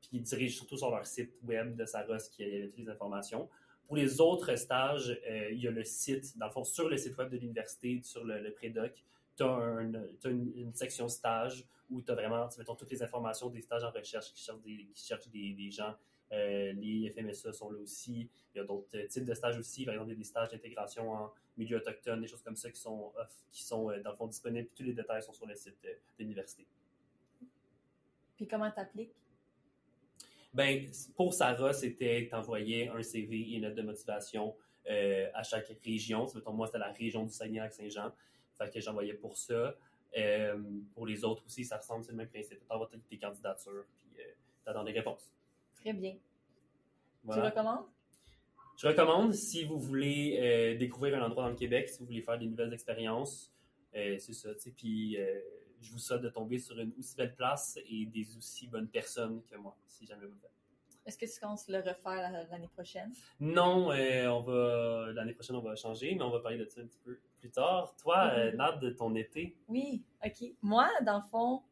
Puis 0.00 0.10
ils 0.14 0.22
dirigent 0.22 0.56
surtout 0.56 0.76
sur 0.76 0.90
leur 0.90 1.06
site 1.06 1.32
web 1.44 1.76
de 1.76 1.84
Saros 1.84 2.28
qui 2.30 2.44
a 2.44 2.66
toutes 2.66 2.78
les 2.78 2.88
informations. 2.88 3.48
Pour 3.86 3.96
les 3.96 4.20
autres 4.20 4.56
stages, 4.56 5.10
euh, 5.28 5.50
il 5.52 5.60
y 5.60 5.68
a 5.68 5.70
le 5.70 5.84
site, 5.84 6.36
dans 6.38 6.46
le 6.46 6.52
fond, 6.52 6.64
sur 6.64 6.88
le 6.88 6.96
site 6.96 7.16
web 7.16 7.30
de 7.30 7.36
l'université, 7.36 8.00
sur 8.02 8.24
le, 8.24 8.40
le 8.40 8.52
prédoc, 8.52 9.04
tu 9.36 9.44
as, 9.44 10.30
une, 10.30 10.72
section 10.74 11.08
stage 11.08 11.64
où 11.90 12.02
tu 12.02 12.10
as 12.10 12.14
vraiment, 12.14 12.48
mettons, 12.58 12.74
toutes 12.74 12.90
les 12.90 13.02
informations 13.02 13.48
des 13.48 13.60
stages 13.60 13.84
en 13.84 13.90
recherche 13.90 14.32
qui 14.32 14.42
cherchent 14.42 14.60
des, 14.62 14.88
qui 14.94 15.06
cherchent 15.06 15.28
des 15.28 15.70
gens. 15.70 15.94
Euh, 16.32 16.72
les 16.72 17.10
FMSA 17.10 17.52
sont 17.52 17.70
là 17.70 17.78
aussi. 17.78 18.30
Il 18.54 18.58
y 18.58 18.60
a 18.60 18.64
d'autres 18.64 18.98
types 19.06 19.24
de 19.24 19.34
stages 19.34 19.58
aussi. 19.58 19.84
Par 19.84 19.94
exemple, 19.94 20.10
il 20.10 20.14
y 20.14 20.16
a 20.16 20.18
des 20.18 20.24
stages 20.24 20.50
d'intégration 20.50 21.12
en 21.12 21.32
milieu 21.56 21.76
autochtone, 21.76 22.22
des 22.22 22.26
choses 22.26 22.42
comme 22.42 22.56
ça 22.56 22.70
qui 22.70 22.80
sont, 22.80 23.12
qui 23.50 23.62
sont 23.62 23.90
euh, 23.90 24.00
dans 24.02 24.10
le 24.10 24.16
fond 24.16 24.26
disponibles. 24.26 24.66
Puis 24.68 24.76
tous 24.76 24.84
les 24.84 24.94
détails 24.94 25.22
sont 25.22 25.34
sur 25.34 25.46
le 25.46 25.54
site 25.54 25.76
de, 25.82 25.88
de 25.88 25.96
l'université. 26.18 26.66
Puis 28.36 28.46
comment 28.48 28.70
t'appliques? 28.70 29.14
Ben, 30.54 30.86
pour 31.16 31.32
Sarah, 31.32 31.72
c'était 31.72 32.28
t'envoyer 32.30 32.88
un 32.88 33.02
CV 33.02 33.36
et 33.36 33.56
une 33.56 33.62
lettre 33.62 33.76
de 33.76 33.82
motivation 33.82 34.54
euh, 34.90 35.30
à 35.32 35.42
chaque 35.42 35.72
région. 35.84 36.26
Mettons, 36.34 36.52
moi, 36.52 36.66
c'était 36.66 36.78
la 36.78 36.92
région 36.92 37.24
du 37.24 37.32
Saguenay-Lac-Saint-Jean. 37.32 38.12
Fait 38.58 38.70
que 38.70 38.80
j'envoyais 38.80 39.14
pour 39.14 39.36
ça. 39.36 39.76
Euh, 40.16 40.62
pour 40.94 41.06
les 41.06 41.24
autres 41.24 41.44
aussi, 41.46 41.64
ça 41.64 41.78
ressemble, 41.78 42.04
c'est 42.04 42.10
le 42.10 42.18
même 42.18 42.28
principe. 42.28 42.58
Tu 42.60 42.66
envoies 42.68 42.90
tes 43.08 43.18
candidatures, 43.18 43.84
puis 43.96 44.20
euh, 44.20 44.32
tu 44.62 44.70
attends 44.70 44.84
des 44.84 44.92
réponses. 44.92 45.32
Très 45.82 45.92
bien. 45.92 46.16
Voilà. 47.24 47.42
Tu 47.42 47.48
recommandes? 47.48 47.86
Je 48.78 48.88
recommande 48.88 49.32
si 49.34 49.64
vous 49.64 49.78
voulez 49.78 50.38
euh, 50.40 50.78
découvrir 50.78 51.22
un 51.22 51.26
endroit 51.26 51.44
dans 51.44 51.50
le 51.50 51.56
Québec, 51.56 51.88
si 51.88 52.00
vous 52.00 52.06
voulez 52.06 52.22
faire 52.22 52.38
des 52.38 52.46
nouvelles 52.46 52.72
expériences. 52.72 53.52
c'est 53.92 54.32
ça. 54.32 54.48
Puis 54.76 55.16
je 55.82 55.92
vous 55.92 55.98
souhaite 55.98 56.22
de 56.22 56.28
tomber 56.30 56.58
sur 56.58 56.78
une 56.78 56.92
aussi 56.98 57.16
belle 57.16 57.34
place 57.34 57.78
et 57.88 58.06
des 58.06 58.36
aussi 58.36 58.66
bonnes 58.68 58.88
personnes 58.88 59.42
que 59.50 59.56
moi, 59.56 59.76
si 59.86 60.06
jamais 60.06 60.24
vous 60.24 60.32
le 60.34 60.38
faites. 60.40 60.50
Est-ce 61.04 61.18
que 61.18 61.26
tu 61.26 61.40
comptes 61.40 61.66
le 61.68 61.78
refaire 61.78 62.46
l'année 62.50 62.68
prochaine? 62.68 63.12
Non, 63.40 63.90
euh, 63.90 64.28
on 64.28 64.40
va 64.40 65.12
l'année 65.12 65.32
prochaine 65.34 65.56
on 65.56 65.60
va 65.60 65.74
changer, 65.74 66.14
mais 66.14 66.22
on 66.22 66.30
va 66.30 66.38
parler 66.38 66.58
de 66.58 66.66
ça 66.66 66.80
un 66.80 66.86
petit 66.86 67.00
peu 67.04 67.18
plus 67.40 67.50
tard. 67.50 67.94
Toi, 67.96 68.26
mm 68.26 68.56
-hmm. 68.56 68.74
euh, 68.74 68.76
de 68.78 68.90
ton 68.90 69.14
été? 69.16 69.56
Oui, 69.66 70.04
ok. 70.24 70.54
Moi, 70.62 70.88
dans 71.04 71.16
le 71.16 71.28
fond, 71.28 71.62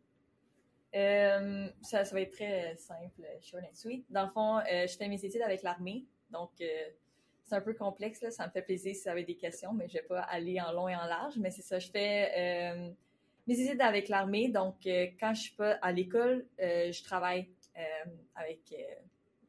euh, 0.95 1.69
ça, 1.83 2.03
va 2.03 2.21
être 2.21 2.33
très 2.33 2.77
simple, 2.77 3.23
short 3.43 3.63
and 3.65 3.75
sweet. 3.75 4.05
Dans 4.11 4.25
le 4.25 4.31
fond, 4.31 4.59
euh, 4.59 4.87
je 4.87 4.97
fais 4.97 5.09
mes 5.09 5.25
études 5.25 5.43
avec 5.43 5.63
l'armée, 5.63 6.05
donc 6.31 6.51
euh, 6.61 6.67
c'est 7.45 7.55
un 7.55 7.61
peu 7.61 7.75
complexe. 7.75 8.21
Là. 8.23 8.31
Ça 8.31 8.47
me 8.47 8.51
fait 8.51 8.63
plaisir 8.63 8.95
si 8.95 9.03
vous 9.03 9.09
avez 9.09 9.25
des 9.25 9.37
questions, 9.37 9.73
mais 9.73 9.89
je 9.89 9.95
vais 9.95 10.03
pas 10.03 10.21
aller 10.23 10.61
en 10.61 10.73
long 10.73 10.89
et 10.89 10.97
en 10.97 11.07
large. 11.07 11.35
Mais 11.39 11.51
c'est 11.51 11.63
ça, 11.63 11.79
je 11.79 11.91
fais 11.91 12.33
euh, 12.37 12.91
mes 13.47 13.61
études 13.61 13.81
avec 13.81 14.09
l'armée. 14.09 14.49
Donc, 14.49 14.77
quand 14.85 15.35
je 15.35 15.41
suis 15.41 15.55
pas 15.55 15.73
à 15.81 15.93
l'école, 15.93 16.47
je 16.59 17.03
travaille 17.05 17.49
avec 18.35 18.75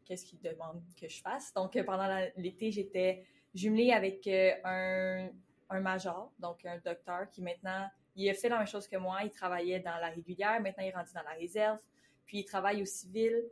qu'est-ce 0.05 0.25
qu'ils 0.25 0.41
demandent 0.41 0.83
que 0.99 1.07
je 1.07 1.21
fasse. 1.21 1.53
Donc, 1.53 1.81
pendant 1.83 2.23
l'été, 2.37 2.71
j'étais 2.71 3.25
jumelée 3.53 3.91
avec 3.91 4.27
un, 4.63 5.29
un 5.69 5.79
major, 5.79 6.31
donc 6.39 6.65
un 6.65 6.77
docteur 6.77 7.29
qui 7.29 7.41
maintenant, 7.41 7.87
il 8.15 8.29
a 8.29 8.33
fait 8.33 8.49
la 8.49 8.57
même 8.57 8.67
chose 8.67 8.87
que 8.87 8.97
moi. 8.97 9.19
Il 9.23 9.31
travaillait 9.31 9.79
dans 9.79 9.97
la 9.97 10.09
régulière, 10.09 10.59
maintenant 10.61 10.83
il 10.83 10.89
est 10.89 10.95
rendu 10.95 11.11
dans 11.13 11.23
la 11.23 11.35
réserve. 11.35 11.79
Puis 12.25 12.39
il 12.39 12.45
travaille 12.45 12.81
au 12.81 12.85
civil. 12.85 13.43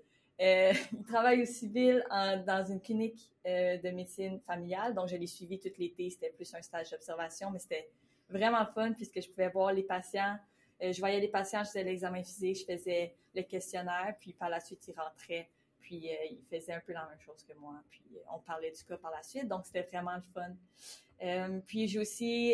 Euh, 0.42 0.74
il 0.94 1.04
travaille 1.04 1.42
au 1.42 1.46
civil 1.46 2.04
dans 2.10 2.66
une 2.70 2.82
clinique 2.82 3.32
euh, 3.46 3.78
de 3.78 3.90
médecine 3.90 4.40
familiale. 4.40 4.94
Donc, 4.94 5.10
je 5.10 5.16
l'ai 5.16 5.28
suivi 5.28 5.60
tout 5.60 5.70
l'été. 5.78 6.10
C'était 6.10 6.30
plus 6.30 6.54
un 6.54 6.62
stage 6.62 6.92
d'observation, 6.92 7.52
mais 7.52 7.60
c'était 7.60 7.90
vraiment 8.30 8.66
fun 8.66 8.94
puisque 8.94 9.22
je 9.22 9.30
pouvais 9.30 9.50
voir 9.50 9.74
les 9.74 9.84
patients. 9.84 10.38
Euh, 10.82 10.94
je 10.94 11.00
voyais 11.00 11.20
les 11.20 11.28
patients, 11.28 11.64
je 11.64 11.70
faisais 11.70 11.84
l'examen 11.84 12.24
physique, 12.24 12.60
je 12.60 12.74
faisais 12.74 13.16
le 13.36 13.42
questionnaire, 13.44 14.16
puis 14.20 14.34
par 14.34 14.50
la 14.50 14.60
suite, 14.60 14.88
ils 14.88 14.96
rentraient 14.98 15.50
puis 15.82 16.08
il 16.30 16.44
faisait 16.48 16.74
un 16.74 16.82
peu 16.82 16.94
la 16.94 17.08
même 17.10 17.20
chose 17.20 17.44
que 17.44 17.54
moi. 17.54 17.74
Puis 17.90 18.04
on 18.32 18.38
parlait 18.40 18.70
du 18.70 18.84
cas 18.84 18.98
par 18.98 19.10
la 19.10 19.24
suite, 19.24 19.48
donc 19.48 19.66
c'était 19.66 19.82
vraiment 19.82 20.16
le 20.16 20.22
fun. 20.22 21.62
Puis 21.66 21.88
j'ai 21.88 22.00
aussi 22.00 22.54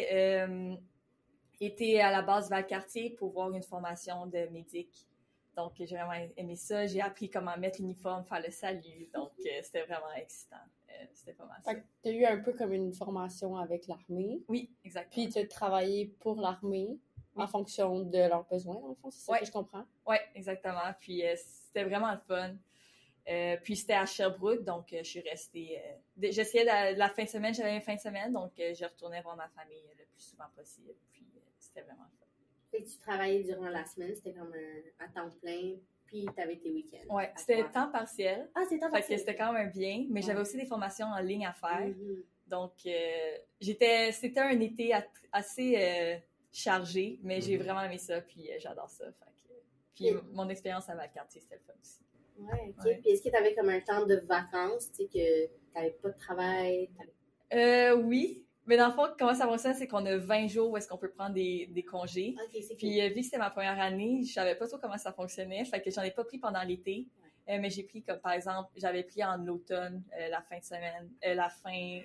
été 1.59 2.01
à 2.01 2.11
la 2.11 2.21
base 2.21 2.49
Valcartier 2.49 3.11
pour 3.11 3.31
voir 3.31 3.53
une 3.53 3.63
formation 3.63 4.25
de 4.27 4.47
médic. 4.51 5.07
Donc 5.55 5.73
j'ai 5.77 5.85
vraiment 5.85 6.27
aimé 6.35 6.55
ça. 6.55 6.85
J'ai 6.85 7.01
appris 7.01 7.29
comment 7.29 7.55
mettre 7.57 7.79
l'uniforme, 7.81 8.25
faire 8.25 8.41
le 8.41 8.51
salut. 8.51 9.09
Donc 9.13 9.31
c'était 9.37 9.83
vraiment 9.83 10.11
excitant. 10.15 10.57
c'était 11.13 11.33
pas 11.33 11.45
mal 11.45 11.61
ça. 11.63 11.73
Tu 12.03 12.09
as 12.09 12.11
eu 12.11 12.25
un 12.25 12.39
peu 12.39 12.53
comme 12.53 12.73
une 12.73 12.93
formation 12.93 13.55
avec 13.57 13.87
l'armée. 13.87 14.41
Oui, 14.47 14.71
exactement. 14.83 15.25
Puis 15.25 15.33
tu 15.33 15.39
as 15.39 15.47
travaillé 15.47 16.07
pour 16.19 16.41
l'armée 16.41 16.99
oui. 17.35 17.43
en 17.43 17.47
fonction 17.47 18.01
de 18.01 18.17
leurs 18.17 18.45
besoins, 18.45 18.81
dans 18.81 18.89
le 18.89 18.95
fond, 18.95 19.11
c'est 19.11 19.25
ça 19.25 19.31
ouais. 19.33 19.39
que 19.39 19.45
je 19.45 19.51
comprends? 19.51 19.85
Oui, 20.07 20.17
exactement. 20.35 20.93
Puis 20.99 21.23
c'était 21.37 21.85
vraiment 21.85 22.11
le 22.11 22.19
fun. 22.19 22.55
Euh, 23.27 23.57
puis 23.63 23.75
c'était 23.75 23.93
à 23.93 24.05
Sherbrooke, 24.05 24.63
donc 24.63 24.93
euh, 24.93 24.99
je 24.99 25.09
suis 25.09 25.19
restée. 25.21 25.79
Euh, 25.79 26.29
J'essayais 26.31 26.63
la, 26.63 26.91
la, 26.91 27.09
fin 27.09 27.23
de 27.23 27.29
semaine, 27.29 27.55
j'avais 27.55 27.75
une 27.75 27.81
fin 27.81 27.95
de 27.95 27.99
semaine, 27.99 28.31
donc 28.31 28.51
je 28.57 28.85
retournais 28.85 29.21
voir 29.21 29.35
ma 29.35 29.49
famille 29.49 29.81
le 29.97 30.05
plus 30.05 30.21
souvent 30.21 30.45
possible. 30.55 30.93
C'était 31.75 31.87
vraiment 31.87 32.05
fun. 32.19 32.25
Fait 32.71 32.81
que 32.83 32.89
tu 32.89 32.97
travaillais 32.99 33.43
durant 33.43 33.69
la 33.69 33.85
semaine, 33.85 34.15
c'était 34.15 34.33
comme 34.33 34.53
un, 34.53 35.05
à 35.05 35.07
temps 35.09 35.29
plein, 35.41 35.75
puis 36.05 36.25
tu 36.33 36.41
avais 36.41 36.57
tes 36.57 36.71
week-ends. 36.71 37.15
Oui, 37.15 37.23
c'était 37.35 37.63
temps 37.69 37.91
partiel. 37.91 38.49
Ah, 38.55 38.61
c'était 38.63 38.79
temps 38.79 38.91
partiel. 38.91 39.03
Fait 39.03 39.13
que 39.15 39.19
c'était 39.19 39.35
quand 39.35 39.53
même 39.53 39.71
bien, 39.71 40.05
mais 40.09 40.21
ouais. 40.21 40.25
j'avais 40.25 40.39
aussi 40.39 40.57
des 40.57 40.65
formations 40.65 41.07
en 41.07 41.19
ligne 41.19 41.45
à 41.45 41.53
faire. 41.53 41.87
Mm 41.87 41.91
-hmm. 41.91 42.23
Donc 42.47 42.73
j'étais, 43.59 44.11
c'était 44.11 44.39
un 44.39 44.59
été 44.59 44.93
assez 45.31 46.21
chargé, 46.51 47.19
mais 47.23 47.37
mm 47.37 47.39
-hmm. 47.39 47.45
j'ai 47.45 47.57
vraiment 47.57 47.83
aimé 47.83 47.97
ça, 47.97 48.21
puis 48.21 48.49
j'adore 48.59 48.89
ça. 48.89 49.05
Fait 49.19 49.33
que, 49.47 49.53
puis 49.95 50.07
Et... 50.07 50.13
mon 50.33 50.47
expérience 50.49 50.87
à 50.89 50.95
Valcartier, 50.95 51.41
c'était 51.41 51.55
le 51.55 51.65
fun 51.67 51.73
aussi. 51.81 52.01
Ouais, 52.37 52.69
ok. 52.69 52.85
Ouais. 52.85 52.97
Puis 53.01 53.09
est-ce 53.11 53.23
que 53.23 53.29
tu 53.29 53.35
avais 53.35 53.53
comme 53.55 53.69
un 53.69 53.81
temps 53.81 54.05
de 54.05 54.15
vacances, 54.15 54.91
tu 54.91 55.03
sais, 55.03 55.07
que 55.07 55.45
tu 55.45 55.51
n'avais 55.75 55.91
pas 56.01 56.09
de 56.09 56.17
travail? 56.17 56.89
Euh, 57.53 57.95
oui. 57.95 58.44
Mais 58.65 58.77
dans 58.77 58.87
le 58.87 58.93
fond, 58.93 59.07
comment 59.17 59.33
ça 59.35 59.45
fonctionne, 59.45 59.75
c'est 59.75 59.87
qu'on 59.87 60.05
a 60.05 60.17
20 60.17 60.47
jours 60.47 60.71
où 60.71 60.77
est-ce 60.77 60.87
qu'on 60.87 60.97
peut 60.97 61.11
prendre 61.11 61.33
des, 61.33 61.67
des 61.67 61.83
congés. 61.83 62.35
Okay, 62.47 62.65
Puis 62.77 62.99
cool. 62.99 63.09
vu 63.09 63.15
que 63.15 63.21
c'était 63.23 63.37
ma 63.37 63.49
première 63.51 63.79
année, 63.79 64.23
je 64.23 64.33
savais 64.33 64.55
pas 64.55 64.67
trop 64.67 64.77
comment 64.79 64.97
ça 64.97 65.13
fonctionnait. 65.13 65.63
Fait 65.65 65.81
que 65.81 65.91
j'en 65.91 66.01
ai 66.01 66.11
pas 66.11 66.23
pris 66.23 66.39
pendant 66.39 66.63
l'été. 66.63 67.07
Ouais. 67.47 67.55
Euh, 67.55 67.59
mais 67.61 67.69
j'ai 67.69 67.83
pris 67.83 68.01
comme 68.01 68.19
par 68.19 68.31
exemple, 68.31 68.69
j'avais 68.75 69.03
pris 69.03 69.23
en 69.23 69.47
automne 69.47 70.03
euh, 70.19 70.29
la 70.29 70.41
fin 70.41 70.57
de 70.57 70.63
semaine, 70.63 71.11
euh, 71.25 71.35
la 71.35 71.49
fin 71.49 71.99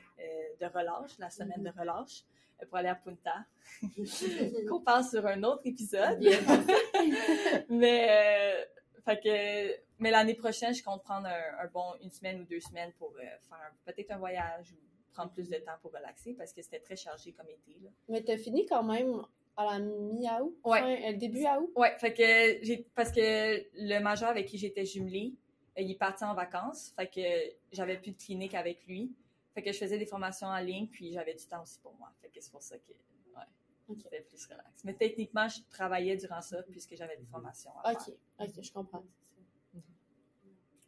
de 0.60 0.66
relâche, 0.66 1.18
la 1.18 1.30
semaine 1.30 1.60
mm 1.60 1.66
-hmm. 1.66 1.74
de 1.74 1.80
relâche 1.80 2.24
pour 2.68 2.76
aller 2.76 2.90
à 2.90 2.94
Punta. 2.94 3.46
Qu'on 4.68 4.82
parle 4.82 5.04
sur 5.04 5.26
un 5.26 5.42
autre 5.44 5.62
épisode. 5.64 6.20
mais 7.70 8.68
fait 9.04 9.20
que 9.24 9.90
mais 10.00 10.10
l'année 10.10 10.34
prochaine, 10.34 10.74
je 10.74 10.82
compte 10.82 11.02
prendre 11.02 11.26
un, 11.26 11.64
un, 11.64 11.66
bon 11.66 11.94
une 12.02 12.10
semaine 12.10 12.40
ou 12.40 12.44
deux 12.44 12.60
semaines 12.60 12.90
pour 12.98 13.12
euh, 13.18 13.22
faire 13.48 13.70
peut-être 13.84 14.10
un 14.12 14.16
voyage 14.18 14.72
ou 14.72 14.89
prendre 15.20 15.32
plus 15.32 15.48
de 15.48 15.56
temps 15.56 15.76
pour 15.82 15.92
relaxer 15.92 16.34
parce 16.34 16.52
que 16.52 16.62
c'était 16.62 16.80
très 16.80 16.96
chargé 16.96 17.32
comme 17.32 17.48
été. 17.48 17.78
Là. 17.82 17.90
Mais 18.08 18.22
t'as 18.22 18.38
fini 18.38 18.64
quand 18.66 18.82
même 18.82 19.22
à 19.56 19.64
la 19.64 19.78
mi-août? 19.78 20.56
Ouais. 20.64 20.80
Fin, 20.80 21.12
début 21.14 21.44
août? 21.44 21.70
Ouais, 21.76 21.94
fait 21.98 22.14
que 22.14 22.64
j'ai 22.64 22.86
parce 22.94 23.12
que 23.12 23.66
le 23.74 23.98
major 24.00 24.30
avec 24.30 24.46
qui 24.46 24.56
j'étais 24.56 24.84
jumelée, 24.84 25.34
il 25.76 25.90
est 25.90 25.98
parti 25.98 26.24
en 26.24 26.34
vacances, 26.34 26.92
fait 26.96 27.08
que 27.08 27.54
j'avais 27.72 27.98
plus 27.98 28.12
de 28.12 28.16
clinique 28.16 28.54
avec 28.54 28.86
lui. 28.86 29.12
Fait 29.54 29.62
que 29.62 29.72
je 29.72 29.78
faisais 29.78 29.98
des 29.98 30.06
formations 30.06 30.46
en 30.46 30.58
ligne, 30.58 30.86
puis 30.86 31.12
j'avais 31.12 31.34
du 31.34 31.44
temps 31.44 31.62
aussi 31.62 31.78
pour 31.80 31.94
moi. 31.96 32.12
Fait 32.22 32.28
que 32.28 32.40
c'est 32.40 32.52
pour 32.52 32.62
ça 32.62 32.78
que 32.78 32.92
ouais, 32.92 33.42
okay. 33.88 34.02
c'était 34.02 34.20
plus 34.22 34.46
relax. 34.46 34.84
Mais 34.84 34.94
techniquement, 34.94 35.48
je 35.48 35.60
travaillais 35.68 36.16
durant 36.16 36.40
ça 36.40 36.62
puisque 36.62 36.94
j'avais 36.96 37.16
des 37.16 37.26
formations 37.26 37.72
à 37.82 37.92
OK, 37.92 37.98
faire. 38.04 38.14
OK, 38.38 38.62
je 38.62 38.72
comprends. 38.72 39.04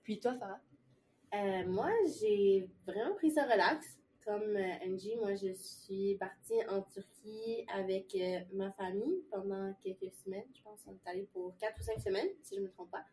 Puis 0.05 0.21
toi, 0.21 0.35
Farah? 0.35 0.61
Euh, 1.35 1.66
moi, 1.66 1.90
j'ai 2.21 2.68
vraiment 2.87 3.14
pris 3.14 3.31
ça 3.31 3.45
relax. 3.45 3.99
Comme 4.25 4.57
euh, 4.57 4.87
Angie, 4.87 5.17
moi, 5.17 5.35
je 5.35 5.53
suis 5.53 6.17
partie 6.17 6.65
en 6.69 6.83
Turquie 6.83 7.67
avec 7.75 8.15
euh, 8.15 8.41
ma 8.53 8.71
famille 8.73 9.23
pendant 9.31 9.75
quelques 9.83 10.13
semaines. 10.25 10.47
Je 10.55 10.63
pense 10.63 10.83
qu'on 10.83 10.93
est 10.93 11.11
allé 11.11 11.29
pour 11.33 11.57
quatre 11.59 11.79
ou 11.81 11.83
cinq 11.83 12.01
semaines, 12.01 12.29
si 12.43 12.55
je 12.55 12.61
ne 12.61 12.67
me 12.67 12.71
trompe 12.71 12.91
pas. 12.91 13.05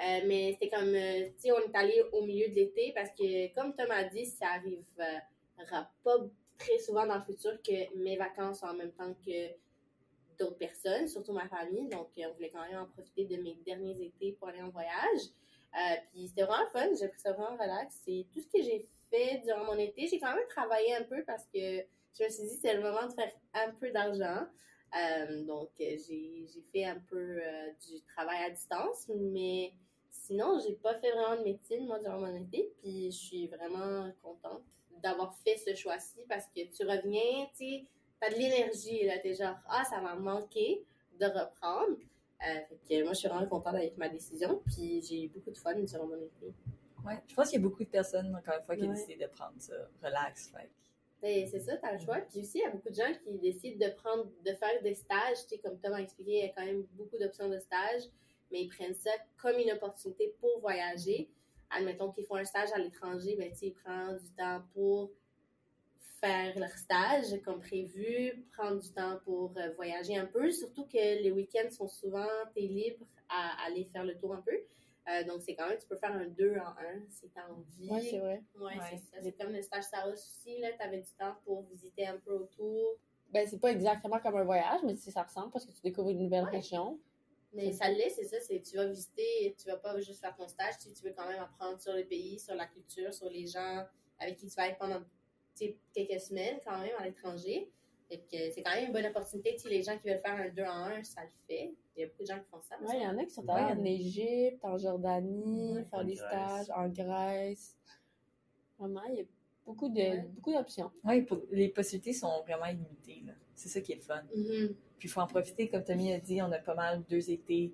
Euh, 0.00 0.20
mais 0.26 0.52
c'était 0.52 0.68
comme, 0.68 0.92
tu 0.92 1.32
sais, 1.38 1.52
on 1.52 1.60
est 1.60 1.76
allé 1.76 2.02
au 2.12 2.24
milieu 2.24 2.48
de 2.48 2.54
l'été 2.54 2.92
parce 2.94 3.10
que, 3.10 3.54
comme 3.54 3.74
Tom 3.74 3.90
a 3.90 4.04
dit, 4.04 4.26
ça 4.26 4.46
arrivera 4.54 5.90
pas 6.04 6.16
très 6.58 6.78
souvent 6.78 7.06
dans 7.06 7.16
le 7.16 7.22
futur 7.22 7.62
que 7.62 7.96
mes 7.96 8.16
vacances 8.16 8.60
sont 8.60 8.66
en 8.66 8.74
même 8.74 8.92
temps 8.92 9.14
que 9.24 9.48
d'autres 10.38 10.58
personnes, 10.58 11.08
surtout 11.08 11.32
ma 11.32 11.48
famille. 11.48 11.88
Donc, 11.88 12.08
euh, 12.18 12.24
on 12.30 12.34
voulait 12.34 12.50
quand 12.50 12.66
même 12.68 12.80
en 12.80 12.86
profiter 12.86 13.24
de 13.24 13.36
mes 13.42 13.54
derniers 13.66 14.00
étés 14.00 14.32
pour 14.32 14.48
aller 14.48 14.62
en 14.62 14.70
voyage. 14.70 15.20
Euh, 15.74 15.96
puis 16.10 16.28
c'était 16.28 16.44
vraiment 16.44 16.68
fun, 16.70 16.88
j'ai 16.98 17.08
pris 17.08 17.20
ça 17.20 17.32
vraiment 17.32 17.56
relax. 17.56 18.00
C'est 18.04 18.26
tout 18.32 18.40
ce 18.40 18.46
que 18.46 18.62
j'ai 18.62 18.86
durant 19.44 19.64
mon 19.64 19.78
été. 19.78 20.06
J'ai 20.06 20.18
quand 20.18 20.34
même 20.34 20.46
travaillé 20.48 20.94
un 20.94 21.04
peu 21.04 21.22
parce 21.24 21.44
que 21.46 21.80
je 22.18 22.24
me 22.24 22.28
suis 22.28 22.42
dit 22.44 22.58
c'est 22.60 22.74
le 22.74 22.82
moment 22.82 23.06
de 23.06 23.12
faire 23.12 23.32
un 23.54 23.70
peu 23.72 23.90
d'argent. 23.90 24.46
Euh, 24.98 25.44
donc 25.44 25.70
j'ai 25.78 26.46
fait 26.72 26.84
un 26.84 26.98
peu 27.10 27.16
euh, 27.16 27.70
du 27.86 28.00
travail 28.02 28.44
à 28.46 28.50
distance, 28.50 29.10
mais 29.14 29.72
sinon 30.10 30.58
j'ai 30.60 30.74
pas 30.74 30.94
fait 30.94 31.10
vraiment 31.12 31.36
de 31.36 31.44
médecine 31.44 31.86
moi 31.86 31.98
durant 31.98 32.20
mon 32.20 32.34
été. 32.34 32.72
Puis 32.82 33.10
je 33.10 33.16
suis 33.16 33.46
vraiment 33.48 34.10
contente 34.22 34.64
d'avoir 35.02 35.36
fait 35.38 35.56
ce 35.56 35.74
choix-ci 35.74 36.20
parce 36.28 36.46
que 36.46 36.60
tu 36.74 36.84
reviens, 36.84 37.46
tu 37.56 37.86
t'as 38.20 38.30
de 38.30 38.34
l'énergie 38.34 39.04
là, 39.04 39.18
t'es 39.18 39.34
genre 39.34 39.56
ah 39.68 39.84
ça 39.84 40.00
m'a 40.00 40.14
manqué 40.14 40.84
de 41.20 41.26
reprendre. 41.26 41.96
Euh, 42.46 42.60
fait 42.68 42.98
que 43.00 43.02
moi, 43.02 43.12
je 43.12 43.18
suis 43.18 43.28
vraiment 43.28 43.46
contente 43.46 43.74
avec 43.74 43.96
ma 43.96 44.08
décision, 44.08 44.62
puis 44.66 45.02
j'ai 45.02 45.24
eu 45.24 45.28
beaucoup 45.28 45.50
de 45.50 45.58
fun 45.58 45.74
durant 45.74 46.06
mon 46.06 46.16
été. 46.16 46.54
Ouais. 47.04 47.18
Je 47.28 47.34
pense 47.34 47.50
qu'il 47.50 47.60
y 47.60 47.64
a 47.64 47.66
beaucoup 47.68 47.84
de 47.84 47.88
personnes, 47.88 48.34
encore 48.34 48.54
une 48.58 48.62
fois, 48.64 48.76
qui 48.76 48.82
Ouais. 48.82 48.94
décidé 48.94 49.16
de 49.16 49.26
prendre 49.26 49.54
ça 49.58 49.74
relax. 50.02 50.48
Fait. 50.50 50.70
Ben, 51.22 51.46
c'est 51.48 51.60
ça, 51.60 51.76
t'as 51.78 51.92
le 51.92 51.98
choix. 51.98 52.18
Puis 52.30 52.40
aussi, 52.40 52.58
il 52.58 52.62
y 52.62 52.64
a 52.64 52.70
beaucoup 52.70 52.90
de 52.90 52.94
gens 52.94 53.12
qui 53.24 53.38
décident 53.38 53.86
de 53.86 53.92
prendre, 53.92 54.30
de 54.44 54.52
faire 54.54 54.82
des 54.82 54.94
stages. 54.94 55.38
Tu 55.48 55.56
sais, 55.56 55.58
comme 55.58 55.78
Tom 55.80 55.92
a 55.94 56.00
expliqué, 56.00 56.30
il 56.32 56.44
y 56.46 56.48
a 56.48 56.48
quand 56.50 56.64
même 56.64 56.84
beaucoup 56.92 57.16
d'options 57.18 57.48
de 57.48 57.58
stage, 57.58 58.02
mais 58.52 58.62
ils 58.62 58.68
prennent 58.68 58.94
ça 58.94 59.10
comme 59.36 59.58
une 59.58 59.72
opportunité 59.72 60.34
pour 60.40 60.60
voyager. 60.60 61.28
Admettons 61.70 62.10
qu'ils 62.12 62.24
font 62.24 62.36
un 62.36 62.44
stage 62.44 62.70
à 62.74 62.78
l'étranger, 62.78 63.36
ben, 63.36 63.50
tu 63.50 63.58
sais, 63.58 63.66
ils 63.68 63.74
prennent 63.74 64.16
du 64.18 64.30
temps 64.30 64.62
pour 64.74 65.10
faire 66.20 66.58
leur 66.58 66.70
stage 66.70 67.40
comme 67.44 67.60
prévu, 67.60 68.44
prendre 68.56 68.80
du 68.80 68.90
temps 68.92 69.18
pour 69.24 69.52
euh, 69.56 69.70
voyager 69.76 70.16
un 70.16 70.26
peu, 70.26 70.50
surtout 70.50 70.84
que 70.86 70.96
les 71.22 71.30
week-ends 71.30 71.70
sont 71.70 71.86
souvent, 71.88 72.26
t'es 72.54 72.62
libre 72.62 73.04
à 73.28 73.64
aller 73.66 73.84
faire 73.84 74.04
le 74.04 74.16
tour 74.16 74.34
un 74.34 74.40
peu. 74.42 74.58
Euh, 75.10 75.24
donc, 75.24 75.40
c'est 75.42 75.54
quand 75.54 75.68
même, 75.68 75.78
tu 75.78 75.86
peux 75.86 75.96
faire 75.96 76.12
un 76.12 76.26
2 76.26 76.56
en 76.58 76.68
1 76.78 77.08
si 77.08 77.28
t'as 77.30 77.48
envie. 77.48 77.90
Ouais, 77.90 78.00
c'est 78.02 78.18
vrai. 78.18 78.42
Ouais, 78.56 78.64
Ouais. 78.76 78.84
c'est 78.90 78.98
ça. 78.98 79.22
C'est 79.22 79.32
comme 79.32 79.52
le 79.52 79.62
stage 79.62 79.84
Saros 79.84 80.12
aussi, 80.12 80.58
là, 80.60 80.68
t'avais 80.78 80.98
du 81.00 81.10
temps 81.18 81.34
pour 81.44 81.62
visiter 81.62 82.06
un 82.06 82.18
peu 82.18 82.32
autour. 82.32 82.96
Ben, 83.30 83.46
c'est 83.48 83.58
pas 83.58 83.70
exactement 83.72 84.18
comme 84.20 84.36
un 84.36 84.44
voyage, 84.44 84.80
mais 84.84 84.94
c'est- 84.96 85.10
ça 85.10 85.22
ressemble 85.22 85.50
parce 85.50 85.64
que 85.64 85.72
tu 85.72 85.80
découvres 85.82 86.10
une 86.10 86.22
nouvelle 86.24 86.44
Ouais. 86.44 86.50
région. 86.50 86.98
Mais 87.54 87.72
ça 87.72 87.88
l'est, 87.90 88.10
c'est 88.10 88.24
ça, 88.24 88.38
c'est 88.40 88.60
tu 88.60 88.76
vas 88.76 88.86
visiter, 88.86 89.56
tu 89.58 89.66
vas 89.68 89.78
pas 89.78 89.98
juste 90.00 90.20
faire 90.20 90.36
ton 90.36 90.46
stage, 90.48 90.74
tu, 90.78 90.92
tu 90.92 91.02
veux 91.02 91.14
quand 91.16 91.26
même 91.26 91.40
apprendre 91.42 91.80
sur 91.80 91.94
le 91.94 92.04
pays, 92.04 92.38
sur 92.38 92.54
la 92.54 92.66
culture, 92.66 93.12
sur 93.14 93.30
les 93.30 93.46
gens 93.46 93.86
avec 94.18 94.36
qui 94.36 94.46
tu 94.48 94.54
vas 94.54 94.68
être 94.68 94.76
pendant 94.78 95.00
tu 95.56 95.64
sais, 95.66 95.78
quelques 95.94 96.20
semaines 96.20 96.60
quand 96.64 96.78
même 96.78 96.94
à 96.98 97.04
l'étranger. 97.06 97.72
Fait 98.08 98.18
que 98.18 98.50
c'est 98.52 98.62
quand 98.62 98.74
même 98.74 98.86
une 98.86 98.92
bonne 98.92 99.06
opportunité. 99.06 99.52
Tu 99.54 99.58
sais, 99.60 99.68
les 99.68 99.82
gens 99.82 99.98
qui 99.98 100.08
veulent 100.08 100.18
faire 100.20 100.34
un 100.36 100.48
2 100.48 100.62
en 100.62 100.84
1, 100.86 101.04
ça 101.04 101.22
le 101.22 101.28
fait. 101.46 101.74
Il 101.96 102.00
y 102.00 102.04
a 102.04 102.06
beaucoup 102.06 102.22
de 102.22 102.26
gens 102.28 102.38
qui 102.38 102.48
font 102.50 102.60
ça. 102.62 102.76
Ouais, 102.80 102.96
il 102.96 103.02
y 103.02 103.06
en 103.06 103.18
a 103.18 103.24
qui 103.24 103.30
sont 103.30 103.46
allés 103.48 103.78
en 103.80 103.84
Égypte, 103.84 104.64
en 104.64 104.78
Jordanie, 104.78 105.74
Ouais. 105.74 105.84
faire 105.84 105.98
En 106.00 106.04
des 106.04 106.14
Grèce. 106.14 106.28
stages 106.64 106.70
en 106.74 106.88
Grèce. 106.88 107.76
Vraiment, 108.78 109.02
il 109.10 109.16
y 109.16 109.20
a 109.20 109.24
beaucoup 109.66 109.88
de 109.90 109.94
Ouais. 110.00 110.28
beaucoup 110.34 110.52
d'options. 110.52 110.90
Ouais, 111.04 111.22
pour- 111.22 111.42
les 111.50 111.68
possibilités 111.68 112.12
sont 112.14 112.40
vraiment 112.42 112.66
illimitées. 112.66 113.22
là. 113.26 113.32
C'est 113.54 113.68
ça 113.68 113.80
qui 113.80 113.92
est 113.92 113.96
le 113.96 114.02
fun. 114.02 114.22
Mhm. 114.34 114.74
Puis 114.98 115.08
il 115.08 115.10
faut 115.10 115.20
en 115.20 115.26
profiter, 115.26 115.68
comme 115.68 115.84
Tommy 115.84 116.12
a 116.14 116.20
dit, 116.20 116.40
on 116.40 116.50
a 116.52 116.58
pas 116.58 116.74
mal 116.74 117.02
deux 117.10 117.28
étés 117.30 117.72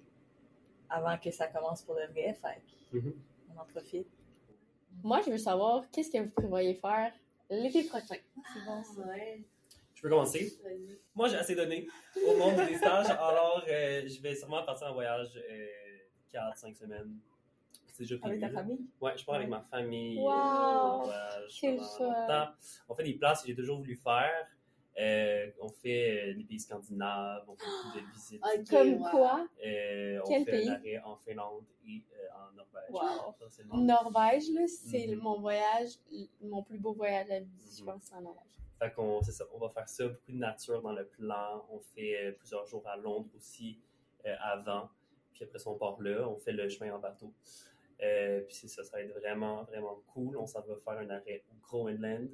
avant 0.88 1.16
que 1.18 1.30
ça 1.30 1.46
commence 1.46 1.82
pour 1.82 1.94
le 1.94 2.06
vrai. 2.08 2.34
Fait 2.34 2.60
Mhm. 2.98 3.12
on 3.54 3.60
en 3.60 3.64
profite. 3.66 4.08
Moi, 5.02 5.20
je 5.26 5.30
veux 5.30 5.38
savoir 5.38 5.84
qu'est-ce 5.90 6.10
que 6.10 6.18
vous 6.18 6.30
prévoyez 6.30 6.74
faire 6.74 7.12
l'été 7.50 7.84
prochain? 7.84 8.16
C'est 8.54 8.64
bon, 8.64 8.82
ça. 8.82 9.06
Ouais, 9.08 9.42
peux 10.04 10.10
commencer? 10.10 10.52
Moi, 11.14 11.28
j'ai 11.28 11.36
assez 11.36 11.54
donné 11.54 11.86
au 12.26 12.36
monde 12.36 12.56
des 12.66 12.74
stages, 12.76 13.08
alors 13.08 13.64
euh, 13.68 14.02
je 14.06 14.20
vais 14.20 14.34
sûrement 14.34 14.62
partir 14.62 14.88
en 14.88 14.92
voyage 14.92 15.30
4-5 16.32 16.74
semaines. 16.76 17.16
C'est 17.86 18.02
déjà 18.02 18.16
Avec 18.22 18.38
prévu. 18.40 18.40
ta 18.40 18.60
famille? 18.60 18.86
Ouais, 19.00 19.16
je 19.16 19.24
pars 19.24 19.36
avec 19.36 19.48
ma 19.48 19.62
famille. 19.62 20.18
Wow! 20.18 21.08
euh, 21.08 21.46
Quel 21.60 21.76
longtemps. 21.76 22.48
On 22.88 22.94
fait 22.94 23.04
des 23.04 23.14
places 23.14 23.42
que 23.42 23.48
j'ai 23.48 23.54
toujours 23.54 23.78
voulu 23.78 23.96
faire. 23.96 24.48
Euh, 25.00 25.50
on 25.60 25.70
fait 25.70 26.28
euh, 26.30 26.32
les 26.34 26.44
pays 26.44 26.60
scandinaves, 26.60 27.44
on 27.48 27.56
fait 27.56 27.64
beaucoup 27.66 27.98
de 27.98 28.12
visites. 28.12 28.42
Ok, 28.44 28.68
Comme 28.70 28.98
quoi, 29.10 29.46
Euh, 29.64 30.20
on 30.24 30.28
Quel 30.28 30.44
fait 30.44 30.50
pays? 30.50 30.68
un 30.68 30.72
arrêt 30.74 30.98
en 31.04 31.16
Finlande 31.16 31.64
et 31.86 32.02
euh, 32.14 32.26
en 32.36 32.52
Norvège. 32.52 32.90
Wow. 33.70 33.82
Norvège, 33.84 34.50
là, 34.50 34.66
c'est 34.68 35.06
Mhm. 35.08 35.18
mon 35.22 35.40
voyage, 35.40 35.92
mon 36.42 36.62
plus 36.62 36.78
beau 36.78 36.92
voyage 36.92 37.30
à 37.30 37.40
vie, 37.40 37.48
je 37.76 37.80
Mhm. 37.82 37.86
pense, 37.86 38.02
c'est 38.04 38.14
en 38.14 38.20
Norvège. 38.20 38.42
Fait 38.84 38.92
qu'on, 38.92 39.22
c'est 39.22 39.32
ça, 39.32 39.44
on 39.54 39.58
va 39.58 39.70
faire 39.70 39.88
ça, 39.88 40.06
beaucoup 40.06 40.32
de 40.32 40.36
nature 40.36 40.82
dans 40.82 40.92
le 40.92 41.06
plan. 41.06 41.64
On 41.70 41.80
fait 41.80 42.16
euh, 42.16 42.32
plusieurs 42.32 42.66
jours 42.66 42.86
à 42.86 42.96
Londres 42.96 43.30
aussi 43.34 43.78
euh, 44.26 44.34
avant. 44.40 44.90
Puis 45.32 45.44
après 45.44 45.58
ça, 45.58 45.70
on 45.70 45.78
part 45.78 45.98
là, 46.02 46.28
on 46.28 46.36
fait 46.36 46.52
le 46.52 46.68
chemin 46.68 46.94
en 46.94 46.98
bateau. 46.98 47.32
Euh, 48.02 48.42
puis 48.42 48.54
c'est 48.54 48.68
ça, 48.68 48.84
ça 48.84 48.98
va 48.98 49.02
être 49.02 49.18
vraiment, 49.18 49.62
vraiment 49.64 50.02
cool. 50.12 50.36
On 50.36 50.46
s'en 50.46 50.60
va 50.60 50.76
faire 50.76 50.98
un 50.98 51.08
arrêt 51.08 51.42
au 51.50 51.66
Groenland. 51.66 52.28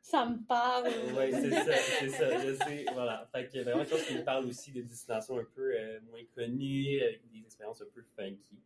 Ça 0.00 0.26
me 0.26 0.44
parle! 0.46 0.88
Oui, 1.16 1.30
c'est 1.30 1.50
ça, 1.50 1.72
c'est 2.00 2.08
ça, 2.08 2.38
je 2.38 2.54
sais. 2.64 2.84
Voilà. 2.92 3.28
Fait 3.30 3.46
que 3.46 3.62
vraiment, 3.62 3.84
quelque 3.84 3.98
chose 3.98 4.06
qui 4.06 4.16
me 4.16 4.24
parle 4.24 4.46
aussi 4.46 4.72
de 4.72 4.82
destinations 4.82 5.38
un 5.38 5.46
peu 5.54 5.76
euh, 5.76 6.00
moins 6.10 6.24
connues, 6.34 7.00
avec 7.00 7.20
des 7.30 7.38
expériences 7.38 7.82
un 7.82 7.86
peu 7.94 8.02
funky. 8.16 8.58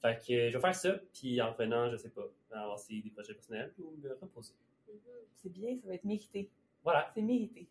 Fait 0.00 0.18
que 0.18 0.50
je 0.50 0.56
vais 0.56 0.60
faire 0.60 0.74
ça, 0.74 0.98
puis 1.12 1.40
en 1.40 1.52
revenant, 1.52 1.88
je 1.90 1.96
sais 1.96 2.08
pas, 2.08 2.26
avancer 2.50 3.00
des 3.04 3.10
projets 3.10 3.34
personnels 3.34 3.72
ou 3.78 3.94
me 4.02 4.10
reposer. 4.20 4.54
C'est 5.36 5.48
bien, 5.50 5.76
ça 5.80 5.88
va 5.88 5.94
être 5.94 6.04
mérité. 6.04 6.50
Voilà. 6.82 7.10
C'est 7.14 7.22
mérité. 7.22 7.68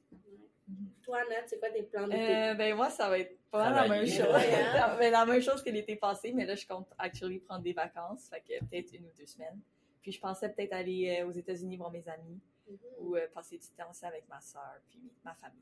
Toi, 1.01 1.19
Nat, 1.29 1.47
c'est 1.47 1.59
quoi 1.59 1.69
tes 1.71 1.83
plans 1.83 2.07
d'été? 2.07 2.35
Euh, 2.35 2.53
ben 2.53 2.75
moi, 2.75 2.89
ça 2.89 3.09
va 3.09 3.17
être 3.19 3.35
pas 3.49 3.71
la 3.71 3.87
même 3.87 4.05
chose. 4.05 4.27
Hein? 4.35 4.95
Ben, 4.99 5.11
la 5.11 5.25
même 5.25 5.41
chose 5.41 5.63
que 5.63 5.69
l'été 5.71 5.95
passé, 5.95 6.31
mais 6.31 6.45
là, 6.45 6.53
je 6.55 6.67
compte 6.67 6.87
actually 6.97 7.39
prendre 7.39 7.63
des 7.63 7.73
vacances, 7.73 8.29
fait 8.29 8.41
que 8.41 8.65
peut-être 8.65 8.93
une 8.93 9.05
ou 9.05 9.11
deux 9.17 9.25
semaines. 9.25 9.59
Puis 10.01 10.11
je 10.11 10.19
pensais 10.19 10.47
peut-être 10.49 10.73
aller 10.73 11.19
euh, 11.21 11.27
aux 11.27 11.31
États-Unis 11.31 11.77
voir 11.77 11.91
mes 11.91 12.07
amis 12.07 12.39
Mhm. 12.69 12.77
ou 12.99 13.15
euh, 13.15 13.27
passer 13.33 13.57
du 13.57 13.67
temps 13.75 13.89
aussi 13.89 14.05
avec 14.05 14.27
ma 14.29 14.39
soeur 14.41 14.79
puis 14.87 14.99
ma 15.25 15.33
famille. 15.33 15.57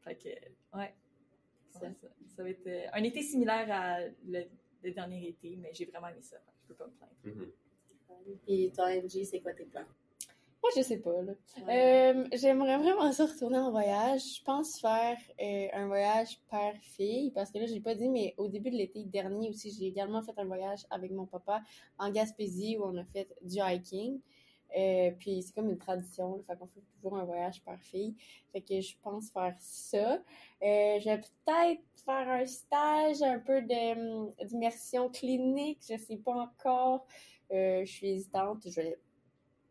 Fait 0.00 0.16
que, 0.16 0.28
ouais. 0.76 0.92
Ça. 1.70 1.80
Ouais, 1.86 1.94
ça, 2.00 2.08
ça 2.36 2.42
va 2.42 2.50
être 2.50 2.66
euh, 2.66 2.86
un 2.92 3.02
été 3.04 3.22
similaire 3.22 3.66
à 3.70 4.00
le, 4.26 4.42
le 4.82 4.90
dernier 4.90 5.28
été, 5.28 5.56
mais 5.56 5.72
j'ai 5.72 5.84
vraiment 5.86 6.08
aimé 6.08 6.20
ça. 6.20 6.36
Je 6.62 6.66
peux 6.66 6.74
pas 6.74 6.86
me 6.86 6.92
plaindre. 6.92 7.12
Mhm. 7.24 7.52
Puis 8.44 8.72
toi, 8.74 8.92
NG, 8.94 9.24
c'est 9.24 9.40
quoi 9.40 9.52
tes 9.54 9.64
plans? 9.66 9.84
Moi, 10.62 10.70
je 10.76 10.82
sais 10.82 10.98
pas, 10.98 11.22
là. 11.22 11.32
Ouais. 11.66 12.14
Euh, 12.14 12.28
J'aimerais 12.34 12.78
vraiment 12.78 13.10
ça 13.12 13.26
retourner 13.26 13.58
en 13.58 13.72
voyage. 13.72 14.36
Je 14.38 14.44
pense 14.44 14.78
faire 14.80 15.18
euh, 15.40 15.66
un 15.72 15.86
voyage 15.88 16.38
père-fille 16.50 17.32
parce 17.32 17.50
que 17.50 17.58
là, 17.58 17.66
j'ai 17.66 17.80
pas 17.80 17.96
dit, 17.96 18.08
mais 18.08 18.34
au 18.38 18.46
début 18.48 18.70
de 18.70 18.76
l'été 18.76 19.04
dernier 19.04 19.50
aussi, 19.50 19.74
j'ai 19.76 19.86
également 19.86 20.22
fait 20.22 20.38
un 20.38 20.44
voyage 20.44 20.86
avec 20.90 21.10
mon 21.10 21.26
papa 21.26 21.62
en 21.98 22.10
Gaspésie 22.10 22.76
où 22.78 22.84
on 22.84 22.96
a 22.96 23.04
fait 23.04 23.28
du 23.42 23.58
hiking. 23.58 24.20
Euh, 24.76 25.10
puis 25.18 25.42
c'est 25.42 25.54
comme 25.54 25.68
une 25.68 25.78
tradition, 25.78 26.36
là, 26.36 26.42
fait 26.42 26.56
qu'on 26.56 26.66
fait 26.66 26.80
toujours 26.94 27.16
un 27.18 27.24
voyage 27.24 27.62
père-fille. 27.62 28.14
Fait 28.52 28.60
que 28.60 28.80
je 28.80 28.94
pense 29.02 29.30
faire 29.30 29.54
ça. 29.58 30.14
Euh, 30.14 30.98
je 31.00 31.04
vais 31.04 31.18
peut-être 31.20 31.82
faire 32.04 32.28
un 32.28 32.46
stage, 32.46 33.22
un 33.22 33.38
peu 33.38 33.62
de, 33.62 34.24
hum, 34.24 34.30
d'immersion 34.44 35.10
clinique, 35.10 35.80
je 35.82 35.96
sais 35.98 36.16
pas 36.16 36.34
encore. 36.34 37.06
Euh, 37.52 37.84
je 37.84 37.92
suis 37.92 38.08
hésitante. 38.10 38.62
Je 38.64 38.80
vais 38.80 38.98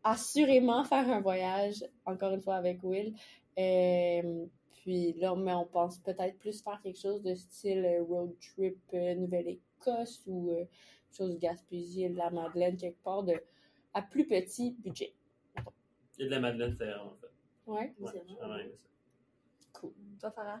assurément 0.04 0.84
faire 0.84 1.08
un 1.08 1.20
voyage, 1.20 1.84
encore 2.04 2.32
une 2.32 2.40
fois 2.42 2.56
avec 2.56 2.82
Will. 2.82 3.14
Euh, 3.58 4.46
puis 4.70 5.12
là, 5.14 5.34
mais 5.36 5.52
on 5.54 5.66
pense 5.66 5.98
peut-être 5.98 6.38
plus 6.38 6.62
faire 6.62 6.80
quelque 6.82 6.98
chose 6.98 7.22
de 7.22 7.34
style 7.34 7.84
euh, 7.84 8.02
road 8.02 8.34
trip 8.40 8.78
euh, 8.94 9.14
Nouvelle-Écosse 9.14 10.22
ou 10.26 10.50
euh, 10.50 10.64
chose 11.16 11.34
de 11.34 11.38
Gaspésie, 11.38 12.08
de 12.08 12.16
la 12.16 12.30
Madeleine, 12.30 12.76
quelque 12.76 13.02
part 13.02 13.22
de 13.22 13.34
à 13.94 14.02
plus 14.02 14.26
petit 14.26 14.72
budget. 14.72 15.14
Il 16.18 16.22
y 16.22 16.24
a 16.24 16.26
de 16.26 16.30
la 16.30 16.40
Madeleine, 16.40 16.74
c'est 16.76 16.86
vraiment 16.86 17.14
fait. 17.20 17.26
Ouais, 17.66 17.94
C'est 18.06 18.44
vrai. 18.44 18.72
cool. 19.72 19.92
Toi, 20.20 20.30
Farah? 20.30 20.60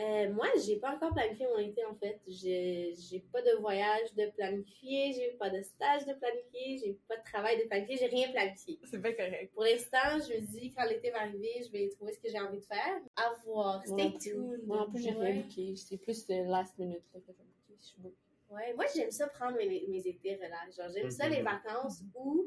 Euh, 0.00 0.30
moi, 0.32 0.46
j'ai 0.64 0.76
pas 0.76 0.94
encore 0.94 1.12
planifié 1.12 1.46
mon 1.48 1.58
été 1.58 1.84
en 1.84 1.94
fait. 1.96 2.20
J'ai 2.28 2.94
j'ai 2.96 3.18
pas 3.18 3.42
de 3.42 3.56
voyage 3.60 4.14
de 4.14 4.26
planifié, 4.30 5.12
j'ai 5.12 5.30
pas 5.32 5.50
de 5.50 5.60
stage 5.62 6.06
de 6.06 6.12
planifié, 6.14 6.78
j'ai 6.78 6.96
pas 7.08 7.16
de 7.16 7.24
travail 7.24 7.58
de 7.58 7.64
planifié, 7.68 7.96
j'ai 7.96 8.06
rien 8.06 8.30
planifié. 8.30 8.78
C'est 8.84 9.02
bien 9.02 9.12
correct. 9.12 9.52
Pour 9.52 9.64
l'instant, 9.64 9.98
je 10.28 10.34
me 10.34 10.40
dis 10.40 10.72
quand 10.72 10.84
l'été 10.84 11.10
va 11.10 11.22
arriver, 11.22 11.62
je 11.66 11.72
vais 11.72 11.88
trouver 11.88 12.12
ce 12.12 12.20
que 12.20 12.28
j'ai 12.28 12.38
envie 12.38 12.58
de 12.58 12.64
faire. 12.64 13.00
À 13.16 13.32
voir. 13.44 13.82
Moi 13.88 13.98
Stay 13.98 14.18
tuned. 14.18 14.62
Moi 14.66 14.76
non 14.78 14.90
plus, 14.90 15.02
j'ai 15.02 15.10
rien 15.10 15.40
booké. 15.42 15.74
C'est 15.74 15.96
plus 15.96 16.24
euh, 16.30 16.44
last 16.44 16.78
minute 16.78 17.02
là, 17.12 17.20
que 17.20 17.26
j'ai 17.26 17.32
booké. 17.42 17.76
Je 17.80 17.86
suis 17.86 18.00
bookée. 18.00 18.14
Ouais, 18.50 18.72
moi 18.74 18.84
j'aime 18.94 19.10
ça 19.10 19.26
prendre 19.26 19.56
mes, 19.58 19.84
mes 19.88 20.06
étés 20.06 20.36
relax. 20.36 20.76
Genre 20.76 20.88
j'aime 20.94 21.10
ça 21.10 21.28
les 21.28 21.42
vacances 21.42 22.02
où 22.14 22.46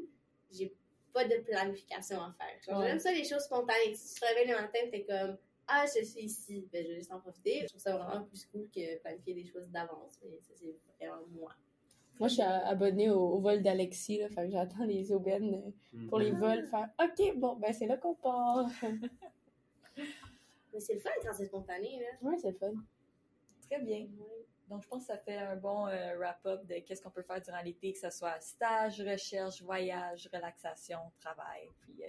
j'ai 0.50 0.74
pas 1.12 1.26
de 1.26 1.36
planification 1.42 2.16
à 2.22 2.32
faire. 2.32 2.56
Genre 2.66 2.80
Ouais. 2.80 2.88
j'aime 2.88 2.98
ça 2.98 3.12
les 3.12 3.24
choses 3.24 3.42
spontanées. 3.42 3.94
Si 3.94 4.14
tu 4.14 4.20
te 4.20 4.26
réveilles 4.26 4.48
le 4.48 4.54
matin, 4.54 4.78
t'es 4.90 5.04
comme 5.04 5.36
ah 5.74 5.84
je 5.86 6.04
suis 6.04 6.24
ici, 6.24 6.68
ben 6.72 6.84
je 6.84 6.88
vais 6.90 6.96
juste 6.96 7.12
en 7.12 7.20
profiter. 7.20 7.60
Je 7.62 7.66
trouve 7.68 7.80
ça 7.80 7.96
vraiment 7.96 8.24
plus 8.24 8.44
cool 8.46 8.68
que 8.74 8.98
planifier 8.98 9.34
des 9.34 9.44
choses 9.46 9.68
d'avance. 9.70 10.18
Mais 10.22 10.38
ça 10.40 10.52
c'est 10.54 10.74
vraiment 11.00 11.22
moi. 11.30 11.52
Moi, 12.20 12.28
je 12.28 12.34
suis 12.34 12.42
abonnée 12.42 13.08
au, 13.10 13.20
au 13.20 13.40
vol 13.40 13.62
d'Alexis, 13.62 14.18
là, 14.18 14.28
fait 14.28 14.44
que 14.46 14.50
j'attends 14.52 14.84
les 14.84 15.10
aubaines 15.12 15.54
euh, 15.94 16.06
pour 16.08 16.18
les 16.18 16.30
Mhm. 16.30 16.38
vols, 16.38 16.66
faire 16.66 16.88
OK, 17.02 17.36
bon, 17.36 17.56
ben 17.56 17.72
c'est 17.72 17.86
là 17.86 17.96
qu'on 17.96 18.14
part. 18.14 18.66
Mais 20.72 20.80
c'est 20.80 20.94
le 20.94 21.00
fun 21.00 21.10
quand 21.22 21.32
c'est 21.34 21.46
spontané, 21.46 22.00
là. 22.00 22.28
Ouais, 22.30 22.36
c'est 22.38 22.50
le 22.52 22.56
fun. 22.58 22.72
Très 23.68 23.80
bien. 23.80 24.06
Donc, 24.68 24.82
je 24.82 24.88
pense 24.88 25.02
que 25.02 25.06
ça 25.08 25.18
fait 25.18 25.36
un 25.36 25.56
bon 25.56 25.86
euh, 25.88 26.16
wrap-up 26.18 26.64
de 26.66 26.76
qu'est-ce 26.80 27.02
qu'on 27.02 27.10
peut 27.10 27.22
faire 27.22 27.40
durant 27.42 27.60
l'été, 27.62 27.92
que 27.92 27.98
ce 27.98 28.10
soit 28.10 28.40
stage, 28.40 29.00
recherche, 29.00 29.60
voyage, 29.62 30.28
relaxation, 30.32 30.98
travail. 31.20 31.68
Puis, 31.80 32.04
euh, 32.04 32.08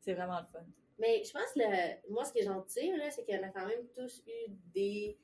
c'est 0.00 0.14
vraiment 0.14 0.40
le 0.40 0.46
fun. 0.46 0.64
Mais 0.98 1.22
je 1.24 1.30
pense 1.32 1.52
que 1.54 1.60
le- 1.60 2.12
moi, 2.12 2.24
ce 2.24 2.32
que 2.32 2.42
j'en 2.42 2.62
tire, 2.62 2.96
là, 2.96 3.10
c'est 3.10 3.24
qu'on 3.24 3.42
a 3.42 3.48
quand 3.48 3.66
même 3.66 3.86
tous 3.94 4.22
eu 4.26 4.50
des 4.74 5.16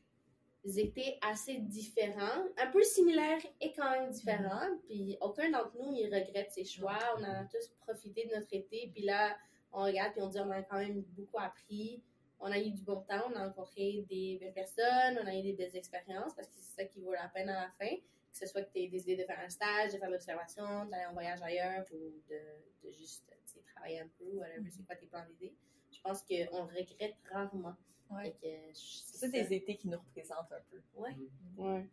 étés 0.65 1.19
assez 1.21 1.57
différents, 1.59 2.45
un 2.57 2.71
peu 2.71 2.83
similaires 2.83 3.41
et 3.61 3.73
quand 3.73 3.91
même 3.91 4.11
différents. 4.11 4.69
Puis 4.87 5.17
aucun 5.21 5.51
d'entre 5.51 5.77
nous, 5.77 5.93
il 5.93 6.07
regrette 6.15 6.51
ses 6.53 6.65
choix. 6.65 6.99
On 7.19 7.23
a 7.25 7.45
tous 7.45 7.69
profité 7.81 8.27
de 8.27 8.35
notre 8.35 8.53
été. 8.53 8.91
Puis 8.95 9.05
là, 9.05 9.37
on 9.73 9.83
regarde 9.85 10.13
puis 10.13 10.23
on 10.23 10.29
dit 10.29 10.39
on 10.41 10.51
a 10.51 10.63
quand 10.63 10.79
même 10.79 11.03
beaucoup 11.17 11.39
appris. 11.39 12.03
On 12.41 12.47
a 12.51 12.59
eu 12.59 12.71
du 12.71 12.83
bon 12.83 13.01
temps, 13.03 13.31
on 13.31 13.37
a 13.37 13.47
rencontré 13.47 14.05
des 14.09 14.39
belles 14.41 14.53
personnes, 14.53 15.19
on 15.23 15.27
a 15.27 15.35
eu 15.35 15.43
des 15.43 15.53
belles 15.55 15.75
expériences 15.77 16.35
parce 16.35 16.49
que 16.49 16.55
c'est 16.57 16.83
ça 16.83 16.85
qui 16.85 17.01
vaut 17.01 17.13
la 17.13 17.29
peine 17.29 17.49
à 17.49 17.63
la 17.67 17.71
fin. 17.71 17.95
Que 18.35 18.41
ce 18.41 18.47
soit 18.47 18.63
que 18.63 18.73
tu 18.73 18.81
aies 18.81 18.89
décidé 18.89 19.15
de 19.17 19.23
faire 19.25 19.39
un 19.39 19.49
stage, 19.49 19.93
de 19.93 19.99
faire 19.99 20.09
de 20.09 20.15
l'observation, 20.15 20.87
d'aller 20.87 21.07
en 21.09 21.13
voyage 21.13 21.41
ailleurs 21.41 21.85
ou 21.93 22.13
de, 22.29 22.41
de 22.89 22.91
juste 22.93 23.33
travailler 23.75 24.01
un 24.01 24.09
peu, 24.19 24.25
whatever, 24.39 24.69
c'est 24.71 24.85
quoi 24.85 24.97
tes 24.97 25.07
plans 25.07 25.25
d'idée. 25.31 25.55
Je 25.93 26.01
pense 26.01 26.23
qu'on 26.23 26.65
le 26.67 26.81
regrette 26.81 27.15
rarement. 27.33 27.75
Ouais. 28.11 28.25
Fait 28.25 28.33
que, 28.33 28.75
je- 28.75 29.19
C'est 29.19 29.29
des 29.31 29.55
étés 29.55 29.77
qui 29.77 29.87
nous 29.89 29.99
représentent 29.99 30.51
un 30.51 30.61
peu. 30.71 30.81
Ouais. 30.97 31.15
Ouais. 31.57 31.87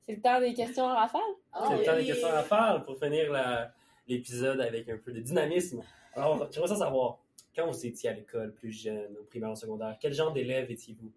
c'est 0.00 0.14
le 0.16 0.22
temps 0.22 0.40
des 0.40 0.54
questions 0.54 0.84
en 0.84 0.94
rafale? 0.94 1.20
Oh, 1.54 1.64
C'est 1.68 1.78
le 1.78 1.84
temps 1.84 1.96
des 1.96 2.06
questions 2.06 2.28
à 2.28 2.42
faire 2.44 2.82
pour 2.84 2.96
finir 2.98 3.30
la- 3.32 3.72
l'épisode 4.06 4.60
avec 4.60 4.88
un 4.88 4.96
peu 4.98 5.12
de 5.12 5.20
dynamisme. 5.20 5.82
Alors, 6.14 6.50
j'aimerais 6.52 6.68
ça 6.68 6.76
savoir, 6.76 7.18
quand 7.54 7.66
vous 7.70 7.84
étiez 7.86 8.10
à 8.10 8.12
l'école 8.14 8.54
plus 8.54 8.70
jeune, 8.72 9.16
au 9.18 9.24
primaire, 9.24 9.50
au 9.50 9.56
secondaire, 9.56 9.96
quel 10.00 10.14
genre 10.14 10.32
d'élève 10.32 10.70
étiez-vous? 10.70 11.12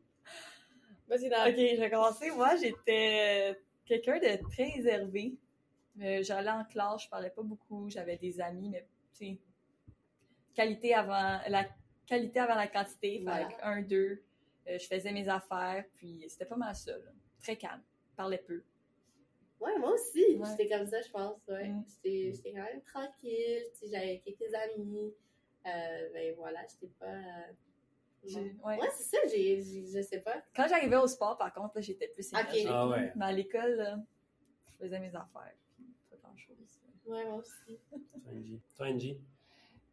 Vas-y, 1.07 1.27
Ok, 1.27 1.55
je 1.75 1.79
vais 1.79 1.89
commencer. 1.89 2.31
Moi, 2.31 2.55
j'étais 2.57 3.57
quelqu'un 3.99 4.19
de 4.19 4.49
très 4.49 4.69
réservé. 4.69 5.35
Euh, 6.01 6.23
J'allais 6.23 6.49
en 6.49 6.63
classe, 6.63 7.03
je 7.03 7.09
parlais 7.09 7.29
pas 7.29 7.41
beaucoup, 7.43 7.89
j'avais 7.89 8.15
des 8.17 8.39
amis, 8.39 8.69
mais 8.69 8.87
tu 9.13 9.25
sais, 9.25 9.37
qualité 10.53 10.93
avant 10.93 11.39
la 11.47 11.67
qualité 12.05 12.39
avant 12.39 12.55
la 12.55 12.67
quantité, 12.67 13.19
Voilà. 13.23 13.49
fait 13.49 13.61
un, 13.61 13.81
deux, 13.81 14.23
euh, 14.67 14.77
je 14.79 14.87
faisais 14.87 15.11
mes 15.11 15.27
affaires, 15.27 15.83
puis 15.95 16.23
c'était 16.29 16.45
pas 16.45 16.55
mal 16.55 16.75
ça, 16.75 16.97
là. 16.97 17.11
Très 17.41 17.57
calme, 17.57 17.81
je 18.11 18.15
parlais 18.15 18.37
peu. 18.37 18.63
Ouais, 19.59 19.77
moi 19.77 19.93
aussi. 19.93 20.37
Ouais. 20.37 20.49
J'étais 20.49 20.69
comme 20.69 20.87
ça, 20.87 21.01
je 21.01 21.09
pense. 21.09 21.37
Ouais. 21.47 21.67
Mm. 21.67 21.85
J'étais 22.03 22.51
quand 22.53 22.63
même 22.63 22.81
tranquille. 22.81 23.63
J'avais 23.91 24.19
quelques 24.25 24.53
amis. 24.53 25.13
Euh, 25.67 26.09
ben 26.13 26.33
voilà, 26.35 26.61
j'étais 26.67 26.91
pas. 26.99 27.21
Ouais. 28.23 28.55
Ouais, 28.63 28.89
c'est 28.97 29.03
ça, 29.03 29.17
j'ai, 29.31 29.61
je 29.61 30.01
sais 30.01 30.19
pas. 30.19 30.35
Quand 30.55 30.67
j'arrivais 30.67 30.97
au 30.97 31.07
sport, 31.07 31.37
par 31.37 31.53
contre, 31.53 31.75
là, 31.75 31.81
j'étais 31.81 32.07
plus 32.07 32.27
Ok. 32.33 32.39
énergique. 32.39 32.67
Ah 32.69 32.87
ouais. 32.87 33.11
Mais 33.15 33.25
à 33.25 33.31
l'école, 33.31 33.75
là, 33.75 33.99
je 34.65 34.85
faisais 34.85 34.99
mes 34.99 35.07
affaires, 35.09 35.55
puis 35.75 35.85
pas 36.09 36.17
grand-chose. 36.23 36.79
Ouais, 37.05 37.25
moi 37.25 37.37
aussi. 37.39 37.77
Toi, 37.89 38.31
Angie? 38.35 38.59
Toi, 38.77 38.87
Angie? 38.87 39.17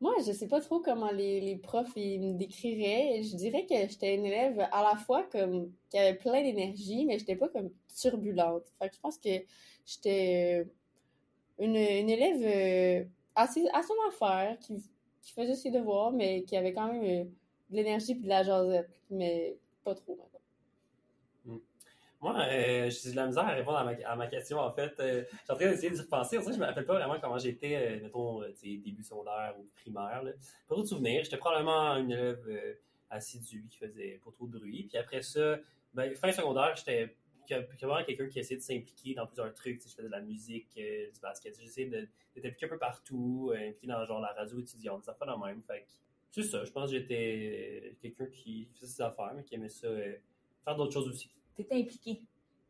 Moi, 0.00 0.14
je 0.24 0.30
sais 0.30 0.46
pas 0.46 0.60
trop 0.60 0.78
comment 0.78 1.10
les, 1.10 1.40
les 1.40 1.56
profs 1.56 1.96
ils 1.96 2.20
me 2.20 2.38
décriraient. 2.38 3.20
Je 3.24 3.34
dirais 3.34 3.66
que 3.66 3.74
j'étais 3.74 4.14
une 4.14 4.26
élève 4.26 4.60
à 4.70 4.82
la 4.84 4.96
fois 4.96 5.24
comme 5.24 5.72
qui 5.90 5.98
avait 5.98 6.16
plein 6.16 6.40
d'énergie, 6.40 7.04
mais 7.04 7.18
j'étais 7.18 7.34
pas 7.34 7.48
comme 7.48 7.70
turbulente. 8.00 8.62
Fait 8.78 8.88
que 8.90 8.94
je 8.94 9.00
pense 9.00 9.18
que 9.18 9.30
j'étais 9.84 10.60
euh, 10.60 10.64
une, 11.58 11.74
une 11.74 12.08
élève 12.10 12.42
euh, 12.44 13.08
assez 13.34 13.66
à 13.72 13.82
son 13.82 13.94
affaire, 14.08 14.56
qui, 14.60 14.76
qui 15.20 15.32
faisait 15.32 15.56
ses 15.56 15.72
devoirs, 15.72 16.12
mais 16.12 16.44
qui 16.44 16.56
avait 16.56 16.72
quand 16.72 16.92
même 16.92 17.02
euh, 17.02 17.28
de 17.70 17.76
l'énergie 17.76 18.14
puis 18.14 18.24
de 18.24 18.28
la 18.28 18.42
jasette, 18.42 18.90
mais 19.10 19.56
pas 19.84 19.94
trop. 19.94 20.16
maintenant. 20.16 20.38
Moi, 22.20 22.36
euh, 22.36 22.90
j'ai 22.90 23.12
de 23.12 23.16
la 23.16 23.26
misère 23.26 23.44
à 23.44 23.52
répondre 23.52 23.78
à 23.78 24.16
ma, 24.16 24.26
question, 24.26 24.58
en 24.58 24.72
fait. 24.72 24.92
Euh, 24.98 25.22
je 25.30 25.36
suis 25.36 25.52
en 25.52 25.54
train 25.54 25.70
d'essayer 25.70 25.90
d'y 25.90 26.00
repenser. 26.00 26.38
En 26.38 26.42
fait, 26.42 26.52
je 26.52 26.58
me 26.58 26.64
rappelle 26.64 26.84
pas 26.84 26.94
vraiment 26.94 27.20
comment 27.20 27.38
j'étais, 27.38 27.76
euh, 27.76 28.02
mettons, 28.02 28.42
euh, 28.42 28.52
début 28.60 29.04
secondaire 29.04 29.54
ou 29.56 29.68
primaire. 29.76 30.24
Là. 30.24 30.32
Pas 30.66 30.74
trop 30.74 30.82
de 30.82 30.88
souvenirs. 30.88 31.22
J'étais 31.22 31.36
probablement 31.36 31.96
une 31.96 32.10
élève 32.10 32.44
euh, 32.48 32.74
assidue 33.08 33.64
qui 33.70 33.78
faisait 33.78 34.20
pas 34.24 34.32
trop 34.32 34.48
de 34.48 34.58
bruit. 34.58 34.88
Puis 34.88 34.98
après 34.98 35.22
ça, 35.22 35.58
ben, 35.94 36.12
fin 36.16 36.32
secondaire, 36.32 36.74
j'étais 36.74 37.16
vraiment 37.80 38.04
quelqu'un 38.04 38.26
qui 38.26 38.40
essayait 38.40 38.58
de 38.58 38.64
s'impliquer 38.64 39.14
dans 39.14 39.26
plusieurs 39.26 39.54
trucs. 39.54 39.80
Je 39.80 39.94
faisais 39.94 40.02
de 40.02 40.08
la 40.08 40.20
musique, 40.20 40.70
euh, 40.76 41.12
du 41.12 41.20
basket. 41.20 41.56
J'essayais 41.60 41.86
de- 41.86 42.08
d'être 42.34 42.46
impliqué 42.46 42.66
un 42.66 42.70
peu 42.70 42.78
partout, 42.78 43.52
impliqué 43.54 43.86
dans 43.86 44.04
genre 44.04 44.20
la 44.20 44.32
radio 44.32 44.58
étudiante, 44.58 45.04
ça 45.04 45.14
fait 45.14 45.24
la 45.24 45.36
même. 45.36 45.62
Fait 45.62 45.86
c'est 46.30 46.42
ça. 46.42 46.64
Je 46.64 46.70
pense 46.70 46.90
que 46.90 46.96
j'étais 46.98 47.96
quelqu'un 48.00 48.26
qui 48.26 48.66
faisait 48.74 48.86
ses 48.86 49.02
affaires, 49.02 49.32
mais 49.34 49.44
qui 49.44 49.54
aimait 49.54 49.68
ça, 49.68 49.86
euh, 49.86 50.16
faire 50.64 50.76
d'autres 50.76 50.92
choses 50.92 51.08
aussi. 51.08 51.30
T'étais 51.54 51.74
impliqué. 51.76 52.22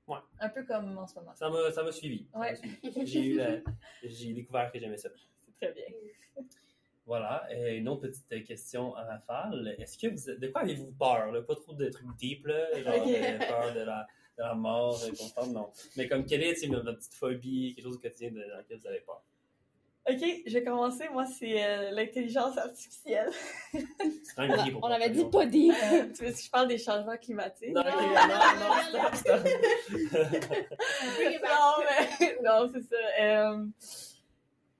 Ouais. 0.06 0.18
Un 0.40 0.48
peu 0.48 0.64
comme 0.64 0.96
en 0.96 1.06
ce 1.06 1.16
moment. 1.18 1.34
Ça 1.34 1.50
m'a, 1.50 1.70
ça 1.70 1.82
m'a 1.82 1.92
suivi. 1.92 2.26
Ouais. 2.34 2.54
suivi. 2.56 3.06
J'ai 3.06 3.24
eu 3.26 3.36
la- 3.36 3.60
j'ai 4.02 4.32
découvert 4.32 4.72
que 4.72 4.78
j'aimais 4.78 4.96
ça. 4.96 5.10
C'est 5.44 5.54
très 5.66 5.72
bien. 5.74 5.84
Voilà. 7.04 7.46
Euh, 7.52 7.76
une 7.76 7.88
autre 7.88 8.02
petite 8.08 8.44
question 8.46 8.94
à 8.94 9.04
rafale. 9.04 9.74
Est-ce 9.78 9.98
que 9.98 10.08
vous, 10.08 10.38
de 10.40 10.48
quoi 10.48 10.62
avez-vous 10.62 10.92
peur? 10.92 11.32
Là? 11.32 11.42
Pas 11.42 11.56
trop 11.56 11.72
de 11.74 11.88
trucs 11.88 12.16
deep, 12.18 12.46
là, 12.46 12.66
genre 12.82 13.06
euh, 13.06 13.38
peur 13.38 13.74
de 13.74 13.80
la, 13.80 14.06
de 14.36 14.42
la 14.42 14.54
mort 14.54 15.02
euh, 15.02 15.08
constante, 15.10 15.50
non. 15.52 15.70
Mais 15.96 16.06
comme 16.08 16.24
quelle 16.24 16.42
est 16.42 16.66
votre 16.66 16.92
petite 16.92 17.14
phobie, 17.14 17.74
quelque 17.74 17.84
chose 17.84 17.96
au 17.96 18.00
quotidien 18.00 18.30
de, 18.30 18.40
dans 18.50 18.58
lequel 18.58 18.78
vous 18.78 18.86
avez 18.86 19.00
peur? 19.00 19.22
Ok, 20.10 20.42
je 20.46 20.52
vais 20.54 20.62
commencer. 20.64 21.08
Moi, 21.10 21.26
c'est 21.26 21.62
euh, 21.64 21.90
l'intelligence 21.90 22.56
artificielle. 22.56 23.30
Pour 23.72 23.82
On 24.38 24.78
moi, 24.80 24.94
avait 24.94 25.10
dit 25.10 25.24
pas 25.26 25.44
dit. 25.44 25.70
Euh, 25.70 26.06
tu 26.16 26.24
veux 26.24 26.32
que 26.32 26.38
je 26.40 26.50
parle 26.50 26.68
des 26.68 26.78
changements 26.78 27.16
climatiques? 27.18 27.74
Non, 27.74 27.82
ok, 27.82 27.86
non, 27.88 28.38
non, 28.60 28.74
stop, 28.88 29.14
stop. 29.14 29.42
Back. 30.12 31.42
Non, 31.42 31.84
mais 31.84 32.38
non, 32.42 32.70
c'est 32.72 32.82
ça. 32.82 32.96
Euh, 33.20 33.66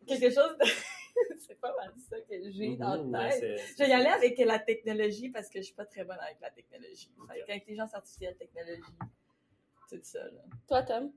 quelque 0.07 0.31
chose 0.31 0.57
de... 0.59 0.65
c'est 1.47 1.61
pas 1.61 1.75
mal 1.77 1.93
ça 2.09 2.17
que 2.21 2.51
j'ai 2.51 2.77
dans 2.77 3.03
Mhm, 3.05 3.13
la 3.13 3.29
tête. 3.29 3.61
Je 3.77 3.83
vais 3.85 3.91
y 3.91 3.93
aller 3.93 4.07
avec 4.07 4.39
la 4.39 4.59
technologie 4.59 5.29
parce 5.29 5.49
que 5.49 5.59
je 5.59 5.65
suis 5.67 5.75
pas 5.75 5.85
très 5.85 6.05
bonne 6.05 6.19
avec 6.21 6.39
la 6.41 6.51
technologie. 6.51 7.11
Ok. 7.21 7.31
Avec 7.31 7.49
l'intelligence 7.49 7.93
artificielle, 7.95 8.37
technologie, 8.37 8.83
tout 9.91 9.99
ça. 10.03 10.25
Là. 10.25 10.41
Toi, 10.69 10.83
Tom? 10.85 11.13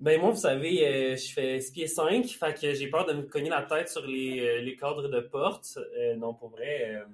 Ben 0.00 0.18
moi, 0.18 0.30
vous 0.30 0.36
savez, 0.40 0.86
euh, 0.86 1.16
je 1.16 1.32
fais 1.32 1.60
6 1.60 1.72
pieds 1.72 1.86
5, 1.86 2.24
fait 2.26 2.58
que 2.58 2.72
j'ai 2.72 2.88
peur 2.88 3.04
de 3.04 3.12
me 3.12 3.22
cogner 3.22 3.50
la 3.50 3.62
tête 3.62 3.88
sur 3.90 4.06
les, 4.06 4.40
euh, 4.40 4.60
les 4.62 4.74
cadres 4.76 5.08
de 5.08 5.20
porte. 5.20 5.78
Euh, 5.98 6.16
non, 6.16 6.32
pour 6.32 6.48
vrai, 6.48 6.94
euh, 6.94 7.04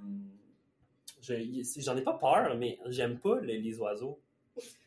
je- 1.21 1.81
j'en 1.81 1.97
ai 1.97 2.03
pas 2.03 2.15
peur, 2.15 2.55
mais 2.57 2.79
j'aime 2.87 3.19
pas 3.19 3.41
les, 3.41 3.59
les 3.59 3.79
oiseaux. 3.81 4.21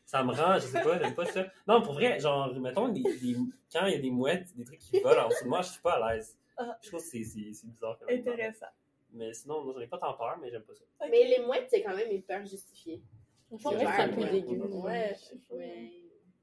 Ça 0.06 0.24
me 0.24 0.32
rend, 0.34 0.56
je 0.56 0.60
sais 0.68 0.82
pas, 0.82 0.98
j'aime 0.98 1.14
pas 1.14 1.26
ça. 1.26 1.46
Non, 1.68 1.82
pour 1.82 1.94
vrai, 1.94 2.20
genre, 2.20 2.54
mettons, 2.60 2.88
les- 2.88 3.04
les- 3.22 3.36
quand 3.72 3.86
il 3.88 3.94
y 3.94 3.96
a 3.98 4.00
des 4.00 4.10
mouettes, 4.12 4.48
des 4.56 4.64
trucs 4.64 4.80
qui 4.80 5.00
volent 5.02 5.26
en 5.26 5.30
dessous 5.30 5.44
de 5.44 5.50
moi, 5.50 5.62
je 5.62 5.70
suis 5.72 5.82
pas 5.82 6.04
à 6.04 6.14
l'aise. 6.16 6.38
Ah. 6.58 6.78
Je 6.82 6.88
trouve 6.88 7.02
que 7.02 7.06
c'est 7.06 7.20
bizarre. 7.20 7.98
quand 8.00 8.06
même. 8.08 8.20
Intéressant. 8.20 8.66
Mais 9.12 9.34
sinon, 9.34 9.64
moi, 9.64 9.74
j'en 9.76 9.82
ai 9.82 9.88
pas 9.88 9.98
tant 9.98 10.14
peur, 10.14 10.38
mais 10.42 10.50
j'aime 10.50 10.62
pas 10.64 10.74
ça. 10.74 10.84
Mais 11.10 11.26
les 11.26 11.40
mouettes, 11.46 11.68
c'est 11.70 11.82
quand 11.84 11.96
même 11.96 12.10
une 12.12 12.22
peur 12.22 12.46
justifiée. 12.46 13.02
C'est 13.58 13.64
vrai 13.64 13.86
que 13.86 13.92
c'est 13.92 14.02
un 14.02 14.10
peu 14.10 14.26
dégueu. 14.26 14.58
Ouais, 14.62 15.16
ouais. 15.52 15.92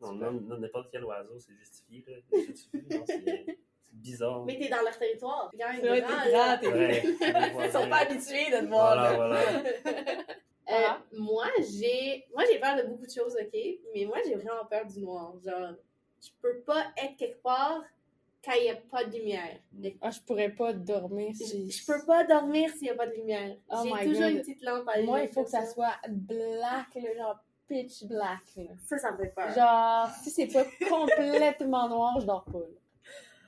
Non, 0.00 0.05
non, 0.05 0.05
non, 0.05 0.05
n'importe 0.16 0.88
quel 0.90 1.04
oiseau, 1.04 1.38
c'est 1.38 1.54
justifié. 1.54 2.04
Là. 2.08 3.02
C'est 3.06 3.56
bizarre. 3.92 4.44
Mais 4.44 4.58
t'es 4.58 4.68
dans 4.68 4.82
leur 4.82 4.98
territoire. 4.98 5.50
Quand 5.58 5.72
même 5.72 5.80
C'est 5.80 5.88
vrai, 5.88 6.00
grand, 6.02 6.30
grand, 6.30 6.58
t'es 6.60 6.66
Ouais, 6.68 7.02
les 7.02 7.66
Ils 7.66 7.72
sont 7.72 7.88
pas 7.88 7.96
habitués 7.98 8.50
de 8.50 8.60
te 8.60 8.66
voir. 8.66 9.14
Voilà, 9.16 9.28
là. 9.28 9.62
voilà. 9.84 10.22
Euh, 10.68 10.74
moi, 11.12 11.46
j'ai 11.60 12.24
moi 12.34 12.42
j'ai 12.50 12.58
peur 12.58 12.76
de 12.76 12.82
beaucoup 12.88 13.06
de 13.06 13.10
choses, 13.12 13.36
ok? 13.40 13.56
Mais 13.94 14.04
moi, 14.04 14.18
j'ai 14.26 14.34
vraiment 14.34 14.64
peur 14.68 14.84
du 14.84 15.00
noir. 15.00 15.32
Genre, 15.44 15.74
je 16.20 16.28
peux 16.42 16.58
pas 16.66 16.86
être 17.00 17.16
quelque 17.16 17.40
part 17.40 17.84
quand 18.44 18.52
il 18.58 18.64
n'y 18.64 18.70
a 18.70 18.74
pas 18.74 19.04
de 19.04 19.16
lumière. 19.16 19.60
Ah, 20.00 20.10
je 20.10 20.20
pourrais 20.20 20.50
pas 20.50 20.72
dormir 20.72 21.30
Je, 21.38 21.44
si. 21.44 21.70
je 21.70 21.86
peux 21.86 22.04
pas 22.04 22.24
dormir 22.24 22.68
s'il 22.70 22.82
n'y 22.82 22.90
a 22.90 22.94
pas 22.96 23.06
de 23.06 23.14
lumière. 23.14 23.56
Oh 23.70 23.82
j'ai 23.84 24.06
toujours 24.08 24.22
God. 24.22 24.32
une 24.32 24.40
petite 24.40 24.62
lampe 24.62 24.88
à 24.88 25.02
Moi, 25.02 25.22
il 25.22 25.28
faut 25.28 25.44
que 25.44 25.50
ça 25.50 25.64
soit 25.66 25.94
black, 26.08 26.94
là, 26.96 27.14
genre 27.16 27.38
pitch 27.68 28.04
black. 28.04 28.40
là. 28.56 28.64
Ça, 28.86 28.98
ça 28.98 29.12
me 29.12 29.18
fait 29.18 29.34
peur. 29.34 29.50
Genre, 29.54 30.08
si 30.22 30.30
c'est 30.30 30.46
pas 30.48 30.64
complètement 30.88 31.88
noir, 31.88 32.20
je 32.20 32.26
dors 32.26 32.44
pas. 32.44 32.58
là. 32.58 32.66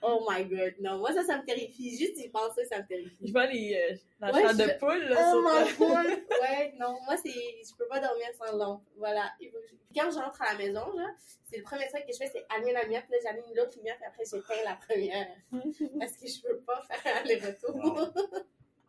Oh 0.00 0.24
my 0.30 0.44
god, 0.44 0.74
non. 0.80 0.98
Moi, 0.98 1.12
ça, 1.12 1.24
ça 1.24 1.38
me 1.38 1.44
terrifie. 1.44 1.90
Juste 1.98 2.18
y 2.24 2.28
penser, 2.28 2.64
ça 2.66 2.78
me 2.80 2.86
terrifie. 2.86 3.26
Je 3.26 3.32
vois 3.32 3.46
les, 3.46 3.74
euh, 3.74 3.96
la 4.20 4.32
Ouais, 4.32 4.42
je- 4.48 4.56
de 4.56 4.78
poule. 4.78 5.02
Là, 5.08 5.32
Oh 5.34 5.42
my 5.42 5.76
god! 5.76 6.06
Ouais, 6.40 6.72
non, 6.78 6.96
moi, 7.04 7.16
c'est. 7.16 7.30
Je 7.30 7.74
peux 7.76 7.86
pas 7.88 7.98
dormir 7.98 8.26
sans 8.38 8.56
lampe. 8.56 8.82
Voilà. 8.96 9.32
Que 9.40 9.46
je- 9.46 9.50
Puis 9.50 9.78
Quand 10.00 10.08
j'entre 10.12 10.40
à 10.42 10.52
la 10.52 10.58
maison, 10.58 10.82
genre, 10.82 11.10
c'est 11.50 11.56
le 11.56 11.64
premier 11.64 11.88
truc 11.88 12.06
que 12.06 12.12
je 12.12 12.18
fais, 12.18 12.30
c'est 12.32 12.46
allumer 12.54 12.72
la 12.74 12.82
lumière, 12.84 13.02
puis 13.06 13.12
là, 13.14 13.18
j'allume 13.24 13.44
l'autre 13.56 13.76
lumière, 13.76 13.96
puis 13.96 14.06
après, 14.06 14.22
j'éteins 14.24 14.64
la 14.64 14.76
première. 14.76 15.26
Parce 15.98 16.16
que 16.16 16.28
je 16.28 16.42
peux 16.42 16.58
pas 16.60 16.80
faire 16.82 17.16
aller-retour. 17.16 18.12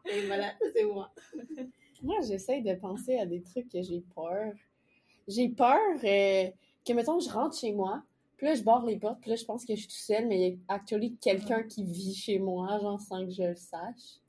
Et 0.05 0.27
voilà, 0.27 0.53
c'est 0.75 0.83
moi. 0.83 1.11
Moi, 2.03 2.17
j'essaie 2.27 2.61
de 2.61 2.75
penser 2.75 3.17
à 3.17 3.25
des 3.25 3.41
trucs 3.41 3.69
que 3.69 3.81
j'ai 3.81 4.01
peur. 4.15 4.53
J'ai 5.29 5.47
peur 5.49 5.77
euh, 6.03 6.47
que, 6.85 6.93
mettons, 6.93 7.19
je 7.19 7.29
rentre 7.29 7.57
chez 7.57 7.71
moi, 7.71 8.01
puis 8.35 8.47
là, 8.47 8.55
je 8.55 8.63
barre 8.63 8.85
les 8.85 8.97
portes, 8.97 9.19
puis 9.21 9.29
là, 9.29 9.35
je 9.35 9.45
pense 9.45 9.63
que 9.65 9.75
je 9.75 9.79
suis 9.81 9.87
tout 9.89 9.95
seul, 9.95 10.27
mais 10.27 10.39
il 10.39 10.53
y 10.53 10.59
a 10.67 10.73
actually 10.73 11.15
quelqu'un 11.21 11.63
qui 11.63 11.83
vit 11.85 12.13
chez 12.15 12.39
moi, 12.39 12.79
genre, 12.81 12.99
sans 12.99 13.25
que 13.25 13.31
je 13.31 13.43
le 13.43 13.55
sache. 13.55 14.19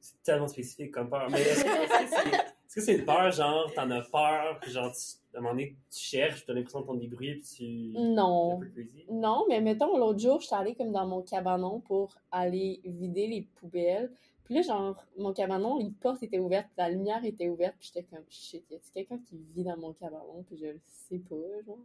C'est 0.00 0.22
tellement 0.22 0.48
spécifique 0.48 0.90
comme 0.92 1.08
peur. 1.10 1.28
Mais 1.30 1.40
est-ce 1.40 2.74
que 2.74 2.80
c'est 2.80 2.94
une 2.96 3.04
peur, 3.04 3.30
genre, 3.32 3.70
t'en 3.74 3.90
as 3.90 4.02
peur, 4.02 4.58
puis 4.60 4.70
genre, 4.72 4.90
tu, 4.92 5.16
à 5.34 5.38
un 5.38 5.42
moment 5.42 5.52
donné, 5.54 5.76
tu 5.90 5.98
cherches, 6.00 6.44
t'as 6.46 6.52
l'impression 6.54 6.80
d'entendre 6.80 7.00
des 7.00 7.06
bruits, 7.08 7.34
puis 7.36 7.92
tu. 7.94 7.98
un 7.98 8.14
Non. 8.14 8.58
peu 8.58 8.66
crazy? 8.68 9.04
Non, 9.10 9.44
mais 9.48 9.60
mettons, 9.60 9.96
l'autre 9.98 10.18
jour, 10.18 10.40
j'étais 10.40 10.54
allée 10.54 10.74
comme 10.74 10.92
dans 10.92 11.06
mon 11.06 11.22
cabanon 11.22 11.80
pour 11.80 12.16
aller 12.32 12.80
vider 12.84 13.26
les 13.26 13.42
poubelles. 13.42 14.10
Puis 14.50 14.56
là, 14.56 14.62
genre, 14.62 14.96
mon 15.16 15.32
cabanon, 15.32 15.78
les 15.78 15.90
portes 16.00 16.24
étaient 16.24 16.40
ouvertes, 16.40 16.66
la 16.76 16.88
lumière 16.88 17.24
était 17.24 17.48
ouverte, 17.48 17.76
puis 17.78 17.92
j'étais 17.94 18.04
comme, 18.10 18.24
shit, 18.28 18.64
y 18.68 18.74
a 18.74 18.78
quelqu'un 18.92 19.18
qui 19.28 19.38
vit 19.54 19.62
dans 19.62 19.76
mon 19.76 19.92
cabanon, 19.92 20.42
puis 20.48 20.58
je 20.58 20.66
le 20.66 20.80
sais 21.08 21.18
pas, 21.20 21.36
genre. 21.64 21.78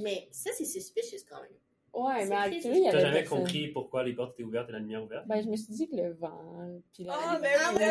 Mais 0.00 0.28
ça, 0.30 0.50
c'est 0.52 0.66
suspicious 0.66 1.24
quand 1.26 1.40
même. 1.40 1.48
Ouais, 1.94 2.26
mais 2.26 2.36
actuellement, 2.36 2.76
il 2.76 2.80
y 2.80 2.82
T'as 2.82 2.90
avait 2.90 3.00
jamais 3.00 3.20
personne. 3.20 3.38
compris 3.38 3.68
pourquoi 3.68 4.02
les 4.04 4.12
portes 4.12 4.34
étaient 4.34 4.42
ouvertes 4.42 4.68
et 4.68 4.72
la 4.72 4.80
lumière 4.80 5.02
ouverte? 5.02 5.26
Ben, 5.26 5.42
je 5.42 5.48
me 5.48 5.56
suis 5.56 5.72
dit 5.72 5.88
que 5.88 5.96
le 5.96 6.12
vent, 6.12 6.78
puis 6.92 7.04
la... 7.04 7.14
Ah, 7.14 7.32
la- 7.32 7.40
ben 7.40 7.50
Ah, 7.58 7.70
oui, 7.72 7.78
ouais. 7.78 7.88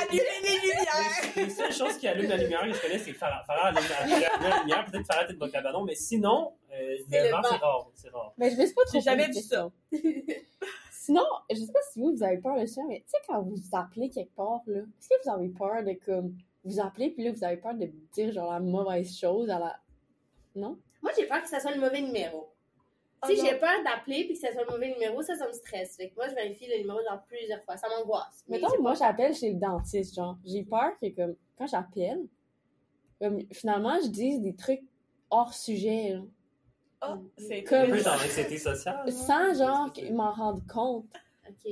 allumer 0.00 0.40
les 0.42 0.60
lumières! 0.62 1.36
Les 1.36 1.50
seules 1.50 1.72
choses 1.74 1.98
qui 1.98 2.08
allument 2.08 2.30
la 2.30 2.36
lumière 2.38 2.62
que 2.62 2.72
je 2.72 2.80
connais, 2.80 2.98
c'est 2.98 3.12
Farah. 3.12 3.44
Farah 3.44 3.66
allume 3.66 3.82
allume 4.00 4.24
la 4.40 4.60
lumière, 4.60 4.86
peut-être 4.90 5.06
Farah 5.06 5.24
était 5.24 5.34
dans 5.34 5.44
le 5.44 5.52
cabanon, 5.52 5.84
mais 5.84 5.94
sinon, 5.94 6.54
euh, 6.72 6.96
C'est 7.10 7.18
le 7.18 7.24
le 7.26 7.30
vent, 7.32 7.42
vent. 7.42 7.48
c'est 7.50 7.56
rare. 7.58 7.90
C'est 7.96 8.08
rare. 8.08 8.32
Ben, 8.38 8.50
je 8.50 8.56
me 8.58 8.64
suis 8.64 8.74
pas 8.74 8.82
trop 8.84 8.92
J'ai 8.94 9.02
jamais 9.02 9.28
de 9.28 9.34
vu 9.34 9.40
ça. 9.42 9.70
Sinon, 11.00 11.24
je 11.50 11.56
sais 11.56 11.72
pas 11.72 11.80
si 11.90 11.98
vous, 11.98 12.14
vous 12.14 12.22
avez 12.22 12.36
peur 12.36 12.60
de 12.60 12.66
ça, 12.66 12.82
mais 12.86 12.98
tu 12.98 13.04
sais, 13.06 13.16
quand 13.26 13.40
vous 13.40 13.56
appelez 13.72 14.10
quelque 14.10 14.34
part, 14.36 14.60
là, 14.66 14.80
est-ce 14.80 15.08
que 15.08 15.14
vous 15.24 15.30
avez 15.30 15.48
peur 15.48 15.82
de, 15.82 15.94
comme, 16.04 16.36
vous 16.62 16.78
appelez, 16.78 17.08
puis 17.08 17.24
là, 17.24 17.32
vous 17.32 17.42
avez 17.42 17.56
peur 17.56 17.72
de 17.72 17.90
dire, 18.12 18.30
genre, 18.32 18.52
la 18.52 18.60
mauvaise 18.60 19.16
chose 19.16 19.48
à 19.48 19.58
la... 19.58 19.80
Non? 20.54 20.78
Moi, 21.00 21.10
j'ai 21.16 21.26
peur 21.26 21.40
que 21.40 21.48
ça 21.48 21.58
soit 21.58 21.74
le 21.74 21.80
mauvais 21.80 22.02
numéro. 22.02 22.50
Ah, 23.22 23.28
si 23.28 23.36
j'ai 23.36 23.54
peur 23.54 23.82
d'appeler 23.82 24.24
puis 24.24 24.34
que 24.34 24.40
ça 24.40 24.52
soit 24.52 24.62
le 24.64 24.72
mauvais 24.72 24.92
numéro, 24.92 25.22
ça, 25.22 25.34
ça 25.36 25.48
me 25.48 25.54
stresse. 25.54 25.96
Fait 25.96 26.10
que 26.10 26.16
moi, 26.16 26.28
je 26.28 26.34
vérifie 26.34 26.68
le 26.68 26.82
numéro 26.82 26.98
genre 27.02 27.24
plusieurs 27.26 27.64
fois. 27.64 27.78
Ça 27.78 27.88
m'angoisse. 27.88 28.44
Mais 28.46 28.58
Mettons, 28.58 28.82
moi, 28.82 28.92
j'appelle 28.92 29.34
chez 29.34 29.54
le 29.54 29.58
dentiste, 29.58 30.14
genre. 30.14 30.36
J'ai 30.44 30.64
peur 30.64 30.98
que, 31.00 31.08
comme, 31.16 31.34
quand 31.56 31.66
j'appelle, 31.66 32.26
comme, 33.18 33.40
finalement, 33.52 33.98
je 34.02 34.08
dise 34.08 34.42
des 34.42 34.54
trucs 34.54 34.82
hors 35.30 35.54
sujet, 35.54 36.10
là. 36.10 36.20
Ah, 37.02 37.18
c'est 37.38 37.60
Un 37.60 37.62
Comme- 37.62 37.90
peu 37.96 38.02
dans 38.02 38.12
l'anxiété 38.12 38.58
sociale. 38.58 39.02
là. 39.06 39.10
Sans, 39.12 39.54
genre, 39.58 39.92
qu'ils 39.92 40.14
m'en 40.14 40.32
rendent 40.32 40.66
compte. 40.66 41.06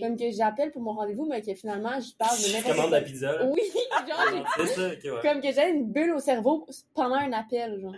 Comme 0.01 0.17
que 0.17 0.31
j'appelle 0.33 0.73
pour 0.73 0.83
mon 0.83 0.93
rendez-vous, 0.95 1.27
mais 1.27 1.41
que 1.41 1.55
finalement, 1.55 2.01
je 2.01 2.12
parle 2.17 2.37
de 2.37 2.43
Tu 2.45 2.53
n'importe 2.53 2.75
commandes 2.77 2.91
la 2.91 3.01
pizza. 3.01 3.47
Oui, 3.47 3.61
genre, 4.09 4.45
j'ai- 4.57 4.67
C'est 4.67 4.75
ça, 4.75 4.88
ok, 4.88 5.05
ouais. 5.05 5.21
comme 5.31 5.41
que 5.41 5.53
j'ai 5.53 5.69
une 5.71 5.93
bulle 5.93 6.12
au 6.14 6.19
cerveau 6.19 6.67
pendant 6.95 7.14
un 7.14 7.33
appel, 7.33 7.81
genre. 7.81 7.95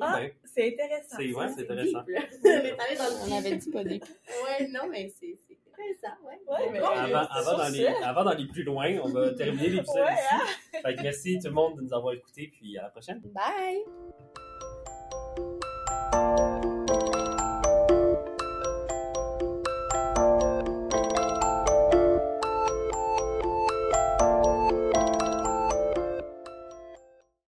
Ah, 0.00 0.18
Ben, 0.20 0.30
c'est 0.44 0.68
intéressant. 0.72 1.16
c'est 1.18 1.32
ouais, 1.32 1.46
c'est 1.56 1.62
intéressant. 1.62 2.02
On 3.24 3.28
dans 3.30 3.36
avait 3.36 3.56
dit 3.56 3.70
pas 3.70 3.84
des... 3.84 4.00
Ouais, 4.00 4.68
non, 4.68 4.88
mais 4.90 5.08
c'est 5.20 5.36
c'est 5.46 5.56
intéressant, 5.72 6.16
ouais. 6.26 6.40
Ouais, 6.48 6.70
mais- 6.72 6.80
Bon, 6.80 6.86
Avant, 6.86 7.28
c'est 7.32 7.38
avant, 7.48 7.58
dans 7.58 7.68
les, 7.72 7.86
avant 7.86 8.24
d'aller 8.24 8.46
plus 8.48 8.62
loin, 8.64 8.98
on 9.04 9.08
va 9.08 9.30
terminer 9.34 9.68
l'épisode 9.68 9.96
Ouais, 10.04 10.12
ici. 10.14 10.22
hein? 10.32 10.80
Fait 10.84 10.96
que 10.96 11.02
merci 11.02 11.38
tout 11.38 11.48
le 11.48 11.54
monde 11.54 11.76
de 11.76 11.82
nous 11.82 11.92
avoir 11.94 12.14
écoutés, 12.14 12.50
puis 12.52 12.76
à 12.78 12.82
la 12.82 12.88
prochaine. 12.90 13.20
Bye! 13.26 13.84